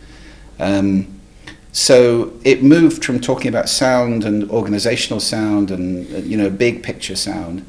Um, 0.58 1.20
so 1.72 2.35
it 2.44 2.62
moved 2.62 3.02
from 3.02 3.18
talking 3.18 3.48
about 3.48 3.66
sound 3.66 4.24
and 4.24 4.44
organisational 4.50 5.22
sound 5.22 5.70
and 5.70 6.06
you 6.24 6.37
know 6.37 6.50
big 6.50 6.82
picture 6.82 7.16
sound. 7.16 7.66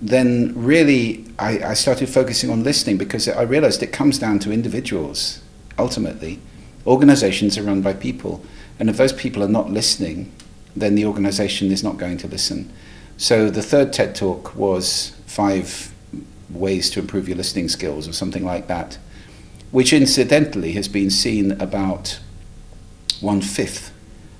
Then 0.00 0.52
really, 0.56 1.26
I, 1.38 1.62
I 1.62 1.74
started 1.74 2.08
focusing 2.08 2.50
on 2.50 2.64
listening 2.64 2.96
because 2.96 3.28
I 3.28 3.42
realised 3.42 3.82
it 3.82 3.92
comes 3.92 4.18
down 4.18 4.38
to 4.40 4.52
individuals. 4.52 5.40
Ultimately, 5.78 6.40
organisations 6.86 7.56
are 7.58 7.62
run 7.62 7.82
by 7.82 7.92
people, 7.92 8.42
and 8.80 8.88
if 8.88 8.96
those 8.96 9.12
people 9.12 9.44
are 9.44 9.48
not 9.48 9.70
listening, 9.70 10.32
then 10.74 10.94
the 10.94 11.04
organisation 11.04 11.70
is 11.70 11.84
not 11.84 11.98
going 11.98 12.16
to 12.18 12.26
listen. 12.26 12.72
So 13.18 13.50
the 13.50 13.62
third 13.62 13.92
TED 13.92 14.14
talk 14.14 14.56
was 14.56 15.10
five 15.26 15.92
ways 16.50 16.90
to 16.90 17.00
improve 17.00 17.28
your 17.28 17.36
listening 17.36 17.68
skills 17.68 18.08
or 18.08 18.12
something 18.12 18.44
like 18.44 18.66
that, 18.68 18.98
which 19.70 19.92
incidentally 19.92 20.72
has 20.72 20.88
been 20.88 21.10
seen 21.10 21.52
about 21.60 22.18
one 23.22 23.40
fifth 23.40 23.92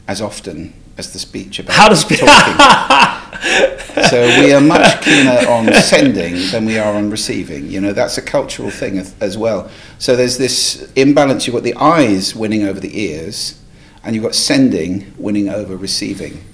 as 0.08 0.20
often 0.20 0.72
as 0.98 1.12
the 1.12 1.18
speech 1.18 1.58
about 1.58 1.74
How 1.74 1.88
to 1.88 1.96
speak. 1.96 2.18
talking. 2.20 4.02
so 4.10 4.26
we 4.40 4.52
are 4.52 4.60
much 4.60 5.02
keener 5.02 5.48
on 5.48 5.72
sending 5.74 6.34
than 6.50 6.64
we 6.66 6.78
are 6.78 6.94
on 6.94 7.10
receiving. 7.10 7.68
You 7.68 7.80
know, 7.80 7.92
that's 7.92 8.18
a 8.18 8.22
cultural 8.22 8.70
thing 8.70 8.98
as, 8.98 9.14
as 9.20 9.38
well. 9.38 9.70
So 9.98 10.16
there's 10.16 10.38
this 10.38 10.90
imbalance. 10.96 11.46
You've 11.46 11.54
got 11.54 11.62
the 11.62 11.74
eyes 11.76 12.34
winning 12.34 12.64
over 12.64 12.78
the 12.78 13.00
ears, 13.00 13.58
and 14.04 14.14
you've 14.14 14.24
got 14.24 14.34
sending 14.34 15.14
winning 15.16 15.48
over 15.48 15.76
receiving. 15.76 16.44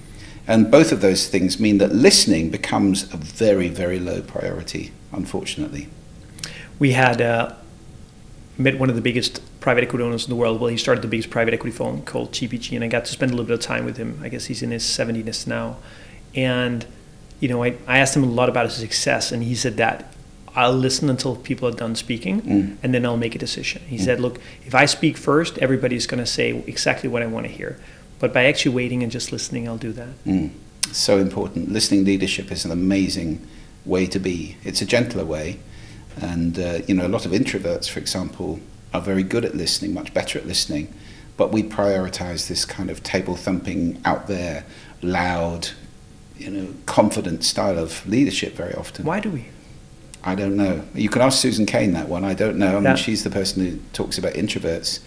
And 0.47 0.71
both 0.71 0.91
of 0.91 1.01
those 1.01 1.27
things 1.27 1.59
mean 1.59 1.77
that 1.79 1.93
listening 1.93 2.49
becomes 2.49 3.03
a 3.13 3.17
very, 3.17 3.67
very 3.67 3.99
low 3.99 4.21
priority, 4.21 4.91
unfortunately. 5.11 5.89
we 6.79 6.93
had 6.93 7.21
uh, 7.21 7.53
met 8.59 8.77
one 8.77 8.89
of 8.89 8.95
the 8.95 9.01
biggest 9.01 9.41
private 9.61 9.83
equity 9.83 10.03
owners 10.03 10.25
in 10.25 10.29
the 10.29 10.35
world. 10.35 10.59
Well, 10.59 10.69
he 10.69 10.77
started 10.77 11.01
the 11.01 11.07
biggest 11.07 11.29
private 11.29 11.53
equity 11.53 11.75
fund 11.75 12.05
called 12.05 12.31
GPG, 12.31 12.75
and 12.75 12.83
I 12.83 12.87
got 12.87 13.05
to 13.05 13.11
spend 13.11 13.31
a 13.31 13.33
little 13.33 13.47
bit 13.47 13.53
of 13.53 13.61
time 13.61 13.85
with 13.85 13.97
him. 13.97 14.19
I 14.21 14.29
guess 14.29 14.45
he's 14.45 14.61
in 14.61 14.71
his 14.71 14.83
70s 14.83 15.47
now. 15.47 15.77
And, 16.35 16.85
you 17.39 17.47
know, 17.49 17.63
I, 17.63 17.75
I 17.87 17.99
asked 17.99 18.15
him 18.15 18.23
a 18.23 18.27
lot 18.27 18.49
about 18.49 18.65
his 18.65 18.75
success, 18.75 19.31
and 19.31 19.41
he 19.43 19.55
said 19.55 19.77
that 19.77 20.13
I'll 20.55 20.73
listen 20.73 21.09
until 21.09 21.35
people 21.35 21.67
are 21.69 21.71
done 21.75 21.95
speaking, 21.95 22.41
Mm. 22.41 22.77
and 22.83 22.93
then 22.93 23.05
I'll 23.05 23.17
make 23.17 23.35
a 23.35 23.39
decision. 23.39 23.81
He 23.87 23.97
said, 23.97 24.19
look, 24.19 24.39
if 24.65 24.75
I 24.75 24.85
speak 24.85 25.15
first, 25.15 25.57
everybody's 25.59 26.05
going 26.07 26.19
to 26.23 26.25
say 26.25 26.63
exactly 26.67 27.07
what 27.09 27.21
I 27.21 27.27
want 27.27 27.45
to 27.45 27.51
hear. 27.51 27.79
But 28.19 28.33
by 28.33 28.45
actually 28.45 28.75
waiting 28.75 29.01
and 29.03 29.11
just 29.11 29.31
listening, 29.31 29.67
I'll 29.67 29.77
do 29.77 29.93
that. 29.93 30.23
Mm. 30.25 30.49
So 30.91 31.17
important. 31.17 31.71
Listening 31.71 32.03
leadership 32.03 32.51
is 32.51 32.65
an 32.65 32.71
amazing 32.71 33.45
way 33.85 34.05
to 34.07 34.19
be. 34.19 34.57
It's 34.63 34.81
a 34.81 34.85
gentler 34.85 35.23
way, 35.23 35.59
and 36.21 36.57
uh, 36.59 36.79
you 36.87 36.93
know 36.95 37.05
a 37.05 37.09
lot 37.09 37.25
of 37.25 37.31
introverts, 37.31 37.89
for 37.89 37.99
example, 37.99 38.59
are 38.93 39.01
very 39.01 39.23
good 39.23 39.45
at 39.45 39.55
listening, 39.55 39.93
much 39.93 40.13
better 40.13 40.39
at 40.39 40.45
listening, 40.45 40.93
but 41.37 41.51
we 41.51 41.63
prioritize 41.63 42.47
this 42.47 42.65
kind 42.65 42.89
of 42.89 43.03
table 43.03 43.35
thumping, 43.35 44.01
out 44.05 44.27
there, 44.27 44.65
loud, 45.01 45.69
you 46.37 46.49
know, 46.49 46.73
confident 46.85 47.43
style 47.43 47.77
of 47.77 48.05
leadership 48.07 48.55
very 48.55 48.73
often. 48.73 49.05
Why 49.05 49.19
do 49.19 49.29
we? 49.29 49.45
I 50.23 50.35
don't 50.35 50.57
know. 50.57 50.83
You 50.93 51.07
can 51.09 51.21
ask 51.21 51.39
Susan 51.39 51.65
Cain 51.65 51.93
that 51.93 52.09
one. 52.09 52.25
I 52.25 52.33
don't 52.33 52.57
know. 52.57 52.71
I 52.71 52.73
mean, 52.75 52.83
Yeah. 52.83 52.95
she's 52.95 53.23
the 53.23 53.29
person 53.29 53.65
who 53.65 53.79
talks 53.93 54.17
about 54.17 54.33
introverts. 54.33 54.99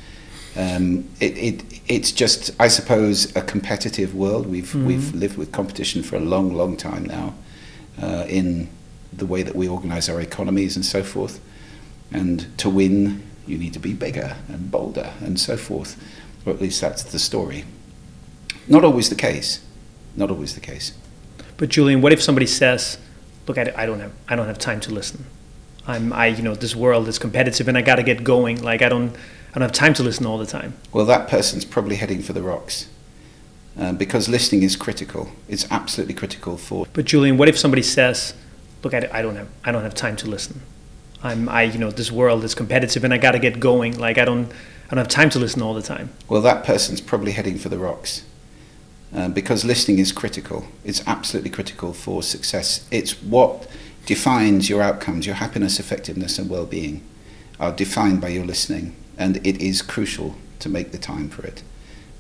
Um, 0.57 1.05
it, 1.21 1.37
it, 1.37 1.81
it's 1.89 2.13
just, 2.13 2.51
I 2.59 2.69
suppose, 2.69 3.35
a 3.37 3.43
competitive 3.43 4.15
world. 4.15 4.47
We've, 4.47 4.73
Mhm. 4.73 4.85
we've 4.85 5.15
lived 5.15 5.37
with 5.37 5.53
competition 5.53 6.03
for 6.03 6.17
a 6.17 6.21
long, 6.21 6.55
long 6.55 6.77
time 6.79 7.05
now 7.05 7.35
uh, 8.03 8.25
in 8.29 8.69
the 9.13 9.27
way 9.27 9.43
that 9.43 9.55
we 9.55 9.69
organize 9.69 10.09
our 10.09 10.21
economies 10.21 10.77
and 10.77 10.85
so 10.85 11.03
forth. 11.03 11.41
And 12.11 12.57
to 12.59 12.71
win, 12.71 13.23
you 13.47 13.59
need 13.59 13.73
to 13.75 13.79
be 13.79 13.93
bigger 13.93 14.37
and 14.49 14.71
bolder 14.71 15.13
and 15.21 15.39
so 15.39 15.57
forth. 15.57 16.03
Or 16.45 16.53
at 16.53 16.61
least 16.61 16.81
that's 16.81 17.03
the 17.03 17.19
story. 17.19 17.65
Not 18.69 18.85
always 18.85 19.09
the 19.09 19.15
case. 19.15 19.65
Not 20.17 20.31
always 20.31 20.55
the 20.55 20.61
case. 20.61 20.93
But 21.57 21.69
Julian, 21.69 22.01
what 22.01 22.13
if 22.13 22.23
somebody 22.23 22.47
says, 22.47 22.99
"Look, 23.47 23.59
I, 23.59 23.73
I 23.77 23.87
don't 23.87 24.01
have 24.01 24.13
I 24.29 24.37
don't 24.37 24.47
have 24.47 24.59
time 24.59 24.81
to 24.81 24.93
listen. 24.93 25.25
I'm 25.87 26.13
I 26.13 26.27
you 26.27 26.43
know 26.43 26.55
this 26.55 26.77
world 26.77 27.09
is 27.09 27.19
competitive 27.19 27.69
and 27.69 27.77
I 27.77 27.83
got 27.83 27.97
to 27.97 28.03
get 28.03 28.25
going. 28.25 28.63
Like 28.63 28.83
I 28.83 28.89
don't 28.89 29.15
I 29.55 29.59
don't 29.59 29.63
have 29.63 29.73
time 29.73 29.95
to 29.95 30.03
listen 30.03 30.27
all 30.27 30.39
the 30.39 30.47
time. 30.47 30.75
Well, 30.93 31.05
that 31.07 31.29
person's 31.29 31.65
probably 31.65 31.97
heading 31.97 32.23
for 32.23 32.33
the 32.33 32.43
rocks. 32.43 32.89
Um, 33.77 33.97
because 33.97 34.29
listening 34.29 34.63
is 34.63 34.77
critical. 34.77 35.31
It's 35.49 35.71
absolutely 35.71 36.15
critical 36.15 36.59
for. 36.59 36.87
But 36.93 37.07
Julian, 37.07 37.39
what 37.39 37.49
if 37.49 37.59
somebody 37.59 37.83
says, 37.83 38.35
"Look, 38.83 38.95
I, 38.95 39.09
I 39.13 39.23
don't 39.23 39.37
have 39.37 39.49
I 39.65 39.73
don't 39.73 39.83
have 39.83 39.95
time 39.95 40.17
to 40.17 40.29
listen. 40.29 40.63
I'm 41.23 41.49
I 41.49 41.63
you 41.63 41.79
know 41.79 41.91
this 41.91 42.13
world 42.13 42.45
is 42.45 42.55
competitive 42.55 43.05
and 43.05 43.15
I 43.15 43.19
got 43.19 43.33
to 43.33 43.39
get 43.39 43.61
going. 43.61 43.99
Like 43.99 44.19
I 44.19 44.25
don't 44.25 44.51
I 44.87 44.95
don't 44.95 44.99
have 44.99 45.09
time 45.09 45.31
to 45.31 45.39
listen 45.39 45.63
all 45.63 45.75
the 45.75 45.83
time." 45.83 46.11
Well, 46.29 46.43
that 46.43 46.65
person's 46.65 47.01
probably 47.01 47.33
heading 47.33 47.59
for 47.59 47.69
the 47.69 47.79
rocks. 47.79 48.25
Um, 49.15 49.33
because 49.33 49.63
listening 49.63 49.99
is 49.99 50.11
critical. 50.11 50.67
It's 50.85 51.07
absolutely 51.07 51.51
critical 51.51 51.93
for 51.93 52.23
success. 52.23 52.89
It's 52.91 53.23
what 53.23 53.69
defines 54.07 54.71
your 54.71 54.81
outcomes, 54.81 55.27
your 55.27 55.35
happiness, 55.35 55.79
effectiveness, 55.79 56.39
and 56.39 56.49
well-being 56.49 57.03
are 57.61 57.73
defined 57.73 58.21
by 58.21 58.29
your 58.29 58.47
listening, 58.47 58.97
and 59.19 59.37
it 59.47 59.61
is 59.61 59.83
crucial 59.83 60.37
to 60.61 60.69
make 60.71 60.93
the 60.93 60.99
time 60.99 61.29
for 61.29 61.45
it. 61.45 61.63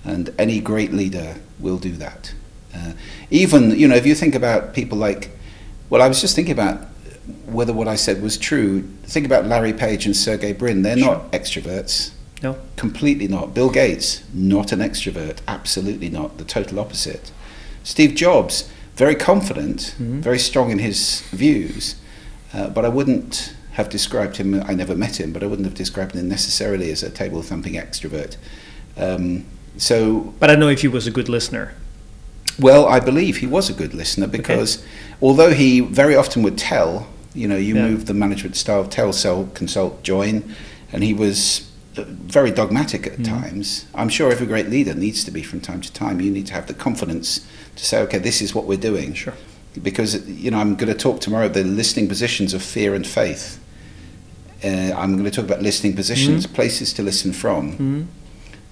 And 0.04 0.34
any 0.38 0.60
great 0.60 0.92
leader 0.92 1.36
will 1.58 1.78
do 1.78 1.92
that. 1.92 2.34
Uh, 2.74 2.92
even, 3.30 3.70
you 3.70 3.88
know, 3.88 3.96
if 3.96 4.04
you 4.06 4.14
think 4.14 4.34
about 4.34 4.74
people 4.74 4.98
like, 4.98 5.30
well, 5.92 6.00
I 6.00 6.08
was 6.08 6.22
just 6.22 6.34
thinking 6.34 6.52
about 6.52 6.80
whether 7.44 7.74
what 7.74 7.86
I 7.86 7.96
said 7.96 8.22
was 8.22 8.38
true. 8.38 8.80
Think 9.02 9.26
about 9.26 9.44
Larry 9.44 9.74
Page 9.74 10.06
and 10.06 10.16
Sergey 10.16 10.54
Brin. 10.54 10.80
They're 10.80 10.96
sure. 10.96 11.16
not 11.16 11.32
extroverts. 11.32 12.12
No. 12.42 12.56
Completely 12.76 13.28
not. 13.28 13.52
Bill 13.52 13.68
Gates, 13.68 14.24
not 14.32 14.72
an 14.72 14.78
extrovert. 14.78 15.40
Absolutely 15.46 16.08
not. 16.08 16.38
The 16.38 16.44
total 16.44 16.80
opposite. 16.80 17.30
Steve 17.84 18.14
Jobs, 18.14 18.72
very 18.94 19.14
confident, 19.14 19.94
mm-hmm. 19.98 20.22
very 20.22 20.38
strong 20.38 20.70
in 20.70 20.78
his 20.78 21.20
views, 21.30 21.96
uh, 22.54 22.70
but 22.70 22.86
I 22.86 22.88
wouldn't 22.88 23.54
have 23.72 23.90
described 23.90 24.38
him, 24.38 24.62
I 24.62 24.72
never 24.72 24.96
met 24.96 25.20
him, 25.20 25.30
but 25.30 25.42
I 25.42 25.46
wouldn't 25.46 25.66
have 25.66 25.74
described 25.74 26.14
him 26.14 26.26
necessarily 26.26 26.90
as 26.90 27.02
a 27.02 27.10
table 27.10 27.42
thumping 27.42 27.74
extrovert. 27.74 28.38
Um, 28.96 29.44
so, 29.76 30.32
but 30.40 30.50
I 30.50 30.54
know 30.54 30.68
if 30.68 30.80
he 30.80 30.88
was 30.88 31.06
a 31.06 31.10
good 31.10 31.28
listener. 31.28 31.74
Well, 32.58 32.86
I 32.86 33.00
believe 33.00 33.38
he 33.38 33.46
was 33.46 33.70
a 33.70 33.72
good 33.72 33.94
listener 33.94 34.26
because 34.26 34.78
okay. 34.78 34.86
although 35.22 35.50
he 35.50 35.80
very 35.80 36.14
often 36.14 36.42
would 36.42 36.58
tell, 36.58 37.08
you 37.34 37.48
know, 37.48 37.56
you 37.56 37.74
yeah. 37.74 37.88
move 37.88 38.06
the 38.06 38.14
management 38.14 38.56
style, 38.56 38.86
tell, 38.86 39.12
sell, 39.12 39.48
consult, 39.54 40.02
join, 40.02 40.54
and 40.92 41.02
he 41.02 41.14
was 41.14 41.70
uh, 41.96 42.04
very 42.06 42.50
dogmatic 42.50 43.06
at 43.06 43.18
mm. 43.18 43.24
times. 43.24 43.86
I'm 43.94 44.08
sure 44.08 44.30
every 44.30 44.46
great 44.46 44.68
leader 44.68 44.94
needs 44.94 45.24
to 45.24 45.30
be 45.30 45.42
from 45.42 45.60
time 45.60 45.80
to 45.80 45.92
time. 45.92 46.20
You 46.20 46.30
need 46.30 46.46
to 46.48 46.54
have 46.54 46.66
the 46.66 46.74
confidence 46.74 47.46
to 47.76 47.84
say, 47.84 48.00
okay, 48.02 48.18
this 48.18 48.42
is 48.42 48.54
what 48.54 48.66
we're 48.66 48.78
doing. 48.78 49.14
Sure. 49.14 49.34
Because, 49.82 50.28
you 50.28 50.50
know, 50.50 50.58
I'm 50.58 50.76
going 50.76 50.92
to 50.92 50.98
talk 50.98 51.20
tomorrow 51.20 51.48
the 51.48 51.64
listening 51.64 52.08
positions 52.08 52.52
of 52.52 52.62
fear 52.62 52.94
and 52.94 53.06
faith. 53.06 53.58
Uh, 54.62 54.92
I'm 54.94 55.12
going 55.12 55.24
to 55.24 55.30
talk 55.30 55.44
about 55.44 55.62
listening 55.62 55.96
positions, 55.96 56.46
mm. 56.46 56.54
places 56.54 56.92
to 56.94 57.02
listen 57.02 57.32
from. 57.32 57.78
Mm. 57.78 58.06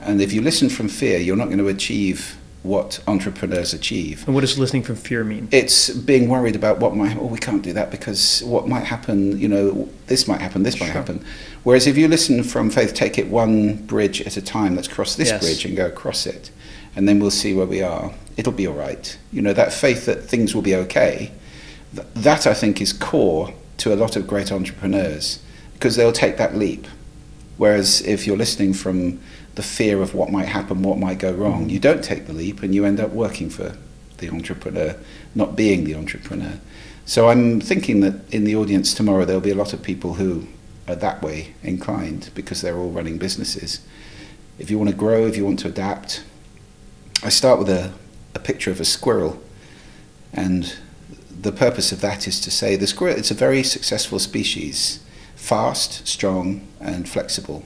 And 0.01 0.23
if 0.23 0.33
you 0.33 0.41
listen 0.41 0.69
from 0.69 0.89
fear, 0.89 1.19
you're 1.19 1.37
not 1.37 1.47
going 1.47 1.59
to 1.59 1.69
achieve 1.69 2.39
what 2.63 3.01
entrepreneurs 3.07 3.73
achieve. 3.73 4.25
And 4.27 4.35
what 4.35 4.43
does 4.43 4.59
listening 4.59 4.83
from 4.83 4.97
fear 4.97 5.25
mean? 5.25 5.49
It's 5.51 5.91
being 5.91 6.29
worried 6.29 6.57
about 6.57 6.79
what 6.79 6.95
might, 6.95 7.17
oh, 7.17 7.25
we 7.27 7.39
can't 7.39 7.63
do 7.63 7.73
that 7.73 7.91
because 7.91 8.43
what 8.45 8.69
might 8.69 8.85
happen, 8.85 9.39
you 9.39 9.49
know, 9.49 9.89
this 10.07 10.29
might 10.29 10.41
happen, 10.41 10.63
this 10.63 10.79
might 10.79 10.91
happen. 10.91 11.25
Whereas 11.63 11.87
if 11.87 11.97
you 11.97 12.07
listen 12.07 12.43
from 12.43 12.69
faith, 12.69 12.93
take 12.93 13.19
it 13.19 13.29
one 13.29 13.77
bridge 13.87 14.21
at 14.23 14.37
a 14.37 14.43
time, 14.43 14.77
let's 14.77 14.89
cross 14.89 15.17
this 15.17 15.29
yes. 15.29 15.43
bridge 15.43 15.65
and 15.65 15.77
go 15.77 15.87
across 15.87 16.27
it, 16.27 16.51
and 16.97 17.09
then 17.09 17.19
we'll 17.19 17.31
see 17.31 17.55
where 17.55 17.67
we 17.67 17.83
are. 17.83 18.13
It'll 18.37 18.53
be 18.53 18.67
all 18.67 18.75
right. 18.75 19.17
You 19.33 19.41
know, 19.41 19.55
that 19.55 19.73
faith 19.73 20.05
that 20.07 20.25
things 20.25 20.55
will 20.55 20.63
be 20.63 20.75
okay, 20.75 21.33
that 21.93 22.47
I 22.47 22.55
think 22.55 22.81
is 22.81 22.93
core 22.93 23.55
to 23.79 23.95
a 23.95 23.97
lot 23.97 24.17
of 24.17 24.27
great 24.27 24.53
entrepreneurs 24.53 25.43
because 25.75 25.97
they'll 25.97 26.13
take 26.13 26.37
that 26.37 26.55
leap. 26.55 26.87
Whereas 27.61 28.01
if 28.01 28.27
you're 28.27 28.39
listening 28.39 28.73
from 28.73 29.21
the 29.55 29.63
fear 29.63 30.01
of 30.01 30.15
what 30.15 30.31
might 30.31 30.49
happen, 30.49 30.83
what 30.83 30.97
might 30.97 31.19
go 31.19 31.31
wrong. 31.31 31.65
Mm-hmm. 31.65 31.69
You 31.69 31.79
don't 31.79 32.03
take 32.03 32.27
the 32.27 32.33
leap 32.33 32.63
and 32.63 32.75
you 32.75 32.87
end 32.87 32.99
up 32.99 33.11
working 33.11 33.51
for 33.51 33.77
the 34.17 34.31
entrepreneur, 34.31 34.97
not 35.35 35.57
being 35.57 35.85
the 35.85 35.95
entrepreneur. 35.95 36.59
So 37.05 37.29
I'm 37.29 37.61
thinking 37.61 38.01
that 38.01 38.33
in 38.33 38.45
the 38.45 38.57
audience 38.57 38.95
tomorrow 38.95 39.27
there'll 39.27 39.43
be 39.43 39.51
a 39.51 39.55
lot 39.55 39.75
of 39.75 39.83
people 39.83 40.15
who 40.15 40.47
are 40.89 40.95
that 40.95 41.21
way 41.21 41.53
inclined 41.63 42.31
because 42.35 42.63
they're 42.63 42.79
all 42.79 42.93
running 42.93 43.19
businesses. 43.19 43.81
If 44.59 44.71
you 44.71 44.79
want 44.79 44.89
to 44.89 44.97
grow, 44.97 45.27
if 45.27 45.37
you 45.37 45.45
want 45.45 45.59
to 45.59 45.69
adapt, 45.69 46.25
I 47.23 47.29
start 47.29 47.59
with 47.59 47.69
a, 47.69 47.93
a 48.35 48.39
picture 48.39 48.71
of 48.71 48.81
a 48.81 48.87
squirrel 48.87 49.39
and 50.33 50.79
the 51.29 51.53
purpose 51.53 51.93
of 51.93 52.01
that 52.01 52.27
is 52.27 52.41
to 52.41 52.51
say 52.51 52.77
the 52.77 52.87
squirrel 52.87 53.19
it's 53.19 53.31
a 53.31 53.35
very 53.35 53.63
successful 53.63 54.19
species, 54.19 55.01
fast, 55.41 56.07
strong 56.07 56.67
and 56.81 57.09
flexible 57.09 57.65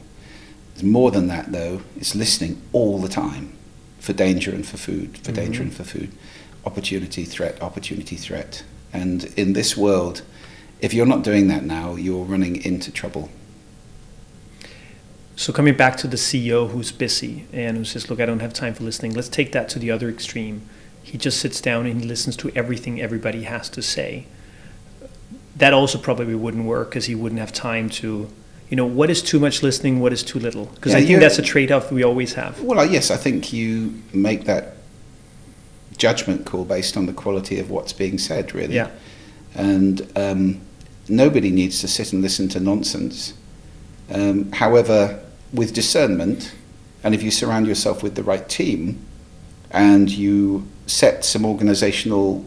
it's 0.75 0.83
more 0.83 1.11
than 1.13 1.29
that, 1.29 1.53
though. 1.53 1.83
It's 1.97 2.15
listening 2.15 2.61
all 2.73 2.99
the 2.99 3.09
time 3.09 3.53
for 4.01 4.13
danger 4.13 4.51
and 4.51 4.67
for 4.67 4.77
food, 4.77 5.17
for 5.19 5.31
mm-hmm. 5.31 5.35
danger 5.35 5.63
and 5.63 5.73
for 5.73 5.85
food. 5.85 6.11
Opportunity, 6.67 7.25
threat, 7.25 7.63
opportunity, 7.63 8.17
threat. 8.17 8.65
And 8.93 9.25
in 9.37 9.53
this 9.53 9.77
world, 9.77 10.23
if 10.81 10.93
you're 10.93 11.07
not 11.07 11.23
doing 11.23 11.47
that 11.49 11.65
now, 11.65 11.95
you're 11.95 12.25
running 12.25 12.63
into 12.65 12.91
trouble. 12.91 13.31
So 15.37 15.53
coming 15.53 15.77
back 15.77 15.97
to 15.99 16.09
the 16.09 16.17
CEO 16.17 16.71
who's 16.71 16.91
busy 16.91 17.47
and 17.53 17.77
who 17.77 17.85
says, 17.85 18.11
"Look, 18.11 18.21
I 18.21 18.27
don't 18.27 18.41
have 18.41 18.53
time 18.53 18.75
for 18.75 18.83
listening." 18.85 19.15
Let's 19.15 19.29
take 19.29 19.53
that 19.53 19.69
to 19.71 19.79
the 19.79 19.91
other 19.91 20.09
extreme. 20.09 20.63
He 21.03 21.19
just 21.19 21.39
sits 21.39 21.61
down 21.61 21.87
and 21.87 22.01
he 22.01 22.07
listens 22.07 22.37
to 22.39 22.51
everything 22.57 23.01
everybody 23.01 23.43
has 23.45 23.69
to 23.71 23.83
say. 23.83 24.27
That 25.57 25.73
also 25.73 25.99
probably 25.99 26.35
wouldn't 26.35 26.65
work 26.65 26.91
because 26.91 27.07
he 27.07 27.15
wouldn't 27.15 27.41
have 27.41 27.53
time 27.53 27.89
to 27.91 28.29
you 28.71 28.77
know 28.77 28.87
what 28.87 29.11
is 29.11 29.23
too 29.23 29.39
much 29.39 29.63
listening 29.63 30.01
what 30.01 30.13
is 30.13 30.23
too 30.23 30.39
little? 30.39 30.67
Because 30.67 30.93
yeah, 30.93 30.99
i 30.99 31.05
think 31.05 31.21
that's 31.21 31.39
a 31.39 31.43
trade-off 31.43 31.93
we 31.93 32.03
always 32.03 32.35
have. 32.35 32.61
Well 32.61 32.85
yes 32.85 33.11
i 33.11 33.17
think 33.17 33.53
you 33.53 33.95
make 34.13 34.45
that 34.45 34.77
judgment 35.97 36.45
call 36.45 36.65
based 36.65 36.97
on 36.97 37.07
the 37.07 37.13
quality 37.13 37.59
of 37.59 37.71
what's 37.71 37.93
being 37.93 38.19
said 38.19 38.55
really. 38.55 38.75
Yeah. 38.75 38.91
And 39.55 40.11
um, 40.17 40.61
nobody 41.09 41.51
needs 41.51 41.81
to 41.83 41.89
sit 41.89 42.13
and 42.13 42.21
listen 42.21 42.49
to 42.49 42.61
nonsense. 42.61 43.35
Um, 44.11 44.51
however 44.53 45.21
with 45.53 45.73
discernment 45.73 46.53
and 47.05 47.15
if 47.15 47.23
you 47.23 47.31
surround 47.31 47.67
yourself 47.67 48.03
with 48.03 48.17
the 48.17 48.23
right 48.23 48.49
team 48.49 49.05
and 49.71 50.11
you 50.11 50.67
set 50.87 51.25
some 51.25 51.45
organizational 51.45 52.45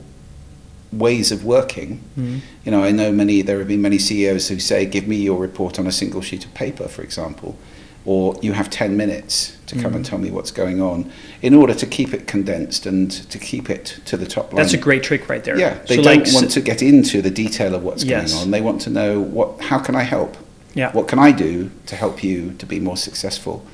ways 0.92 1.32
of 1.32 1.44
working. 1.44 2.04
Mm-hmm. 2.18 2.38
You 2.64 2.72
know, 2.72 2.84
I 2.84 2.92
know 2.92 3.12
many. 3.12 3.42
There 3.42 3.60
have 3.60 3.68
been 3.68 3.82
many 3.82 3.98
CEOs 3.98 4.50
who 4.50 4.60
say, 4.60 4.86
"Give 4.86 5.08
me 5.08 5.18
your 5.18 5.40
report 5.40 5.80
on 5.80 5.88
a 5.88 5.92
single 5.92 6.22
sheet 6.22 6.46
of 6.46 6.54
paper," 6.54 6.88
for 6.88 7.02
example, 7.02 7.58
or 8.06 8.36
you 8.42 8.54
have 8.54 8.70
ten 8.70 8.98
minutes 8.98 9.58
to 9.68 9.76
come 9.76 9.86
mm-hmm. 9.86 9.96
and 9.98 10.06
tell 10.06 10.18
me 10.18 10.32
what's 10.32 10.52
going 10.52 10.82
on, 10.82 11.12
in 11.42 11.54
order 11.54 11.74
to 11.74 11.86
keep 11.86 12.14
it 12.14 12.26
condensed 12.26 12.86
and 12.86 13.12
to 13.12 13.38
keep 13.38 13.70
it 13.70 14.00
to 14.06 14.16
the 14.16 14.26
top 14.26 14.54
line. 14.54 14.62
That's 14.62 14.74
a 14.74 14.78
great 14.78 15.04
trick 15.04 15.30
right 15.30 15.44
there. 15.44 15.58
Yeah, 15.58 15.80
they 15.86 15.98
so 15.98 16.04
don't 16.04 16.24
like, 16.24 16.34
want 16.34 16.52
to 16.52 16.62
get 16.62 16.82
into 16.82 17.22
the 17.22 17.32
detail 17.32 17.76
of 17.76 17.84
what's 17.84 18.04
yes. 18.04 18.34
going 18.34 18.44
on. 18.44 18.52
They 18.52 18.62
want 18.62 18.82
to 18.82 18.90
know 18.90 19.20
what. 19.20 19.62
How 19.62 19.80
can 19.80 19.96
I 19.96 20.04
help? 20.04 20.38
Yeah. 20.74 20.92
What 20.92 21.08
can 21.08 21.20
I 21.20 21.32
do 21.32 21.72
to 21.88 21.96
help 21.96 22.24
you 22.24 22.54
to 22.54 22.66
be 22.66 22.80
more 22.80 22.98
successful? 22.98 23.66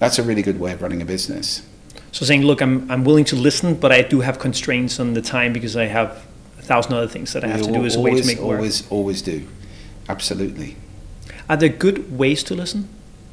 That's 0.00 0.18
a 0.18 0.22
really 0.22 0.42
good 0.42 0.58
way 0.58 0.72
of 0.72 0.82
running 0.82 1.00
a 1.00 1.04
business. 1.04 1.62
So 2.10 2.24
saying, 2.24 2.42
look, 2.42 2.60
I'm, 2.60 2.90
I'm 2.90 3.04
willing 3.04 3.24
to 3.26 3.36
listen, 3.36 3.74
but 3.74 3.92
I 3.92 4.02
do 4.02 4.20
have 4.20 4.38
constraints 4.38 4.98
on 4.98 5.14
the 5.14 5.22
time 5.22 5.52
because 5.52 5.76
I 5.76 5.84
have 5.86 6.26
thousand 6.68 6.92
other 6.92 7.08
things 7.08 7.32
that 7.32 7.44
I 7.44 7.48
have 7.48 7.62
to 7.62 7.72
do 7.72 7.84
as 7.84 7.96
a 7.96 8.00
way 8.00 8.20
to 8.20 8.26
make 8.26 8.38
it 8.38 8.44
work. 8.44 8.58
Always, 8.58 8.90
always 8.90 9.22
do. 9.22 9.48
Absolutely. 10.08 10.76
Are 11.48 11.56
there 11.56 11.68
good 11.68 12.16
ways 12.16 12.42
to 12.44 12.54
listen? 12.54 12.88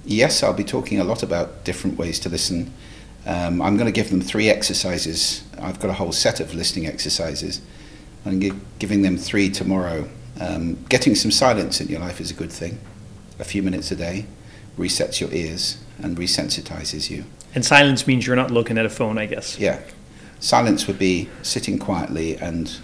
Yes, 0.05 0.41
I'll 0.41 0.53
be 0.53 0.63
talking 0.63 0.99
a 0.99 1.03
lot 1.03 1.21
about 1.23 1.63
different 1.63 1.97
ways 1.97 2.19
to 2.19 2.29
listen. 2.29 2.71
Um, 3.25 3.61
I'm 3.61 3.75
going 3.75 3.87
to 3.87 3.91
give 3.91 4.09
them 4.09 4.21
three 4.21 4.49
exercises. 4.49 5.43
I've 5.59 5.79
got 5.79 5.89
a 5.89 5.93
whole 5.93 6.11
set 6.11 6.39
of 6.39 6.53
listening 6.53 6.87
exercises. 6.87 7.61
I'm 8.25 8.39
giving 8.79 9.01
them 9.01 9.17
three 9.17 9.49
tomorrow. 9.49 10.07
Um, 10.39 10.83
getting 10.89 11.15
some 11.15 11.31
silence 11.31 11.81
in 11.81 11.87
your 11.87 11.99
life 11.99 12.21
is 12.21 12.31
a 12.31 12.33
good 12.33 12.51
thing. 12.51 12.79
A 13.39 13.43
few 13.43 13.61
minutes 13.63 13.91
a 13.91 13.95
day 13.95 14.25
resets 14.77 15.19
your 15.19 15.31
ears 15.33 15.77
and 15.99 16.17
resensitizes 16.17 17.09
you. 17.09 17.25
And 17.53 17.65
silence 17.65 18.05
means 18.05 18.27
you're 18.27 18.35
not 18.35 18.51
looking 18.51 18.77
at 18.77 18.85
a 18.85 18.89
phone, 18.89 19.17
I 19.17 19.25
guess. 19.25 19.57
Yeah. 19.57 19.81
Silence 20.39 20.87
would 20.87 20.99
be 20.99 21.29
sitting 21.41 21.79
quietly 21.79 22.37
and 22.37 22.77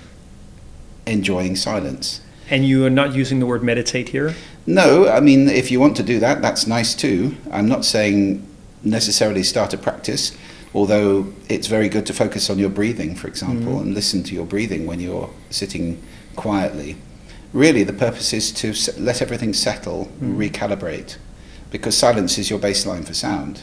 enjoying 1.05 1.55
silence. 1.55 2.21
And 2.49 2.65
you 2.65 2.85
are 2.85 2.89
not 2.89 3.15
using 3.15 3.39
the 3.39 3.45
word 3.45 3.63
meditate 3.63 4.09
here? 4.09 4.35
No, 4.65 5.07
I 5.07 5.19
mean, 5.19 5.47
if 5.47 5.71
you 5.71 5.79
want 5.79 5.95
to 5.97 6.03
do 6.03 6.19
that, 6.19 6.41
that's 6.41 6.67
nice 6.67 6.93
too. 6.93 7.35
I'm 7.49 7.67
not 7.67 7.85
saying 7.85 8.45
necessarily 8.83 9.43
start 9.43 9.73
a 9.73 9.77
practice, 9.77 10.37
although 10.73 11.31
it's 11.49 11.67
very 11.67 11.89
good 11.89 12.05
to 12.07 12.13
focus 12.13 12.49
on 12.49 12.59
your 12.59 12.69
breathing, 12.69 13.15
for 13.15 13.27
example, 13.27 13.73
mm. 13.75 13.81
and 13.81 13.93
listen 13.93 14.23
to 14.23 14.35
your 14.35 14.45
breathing 14.45 14.85
when 14.85 14.99
you're 14.99 15.29
sitting 15.49 16.01
quietly. 16.35 16.97
Really, 17.53 17.83
the 17.83 17.93
purpose 17.93 18.33
is 18.33 18.51
to 18.53 18.73
let 19.01 19.21
everything 19.21 19.53
settle, 19.53 20.11
mm. 20.19 20.37
recalibrate, 20.37 21.17
because 21.69 21.97
silence 21.97 22.37
is 22.37 22.49
your 22.49 22.59
baseline 22.59 23.05
for 23.05 23.13
sound. 23.13 23.61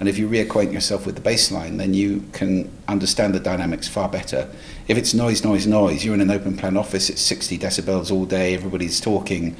And 0.00 0.08
if 0.08 0.16
you 0.16 0.28
reacquaint 0.28 0.72
yourself 0.72 1.04
with 1.04 1.14
the 1.14 1.20
baseline, 1.20 1.76
then 1.76 1.92
you 1.92 2.24
can 2.32 2.70
understand 2.88 3.34
the 3.34 3.40
dynamics 3.40 3.86
far 3.86 4.08
better. 4.08 4.50
If 4.88 4.96
it's 4.96 5.12
noise, 5.12 5.44
noise, 5.44 5.66
noise, 5.66 6.04
you're 6.04 6.14
in 6.14 6.22
an 6.22 6.30
open 6.30 6.56
plan 6.56 6.78
office, 6.78 7.10
it's 7.10 7.20
60 7.20 7.58
decibels 7.58 8.10
all 8.10 8.24
day, 8.24 8.54
everybody's 8.54 8.98
talking, 8.98 9.54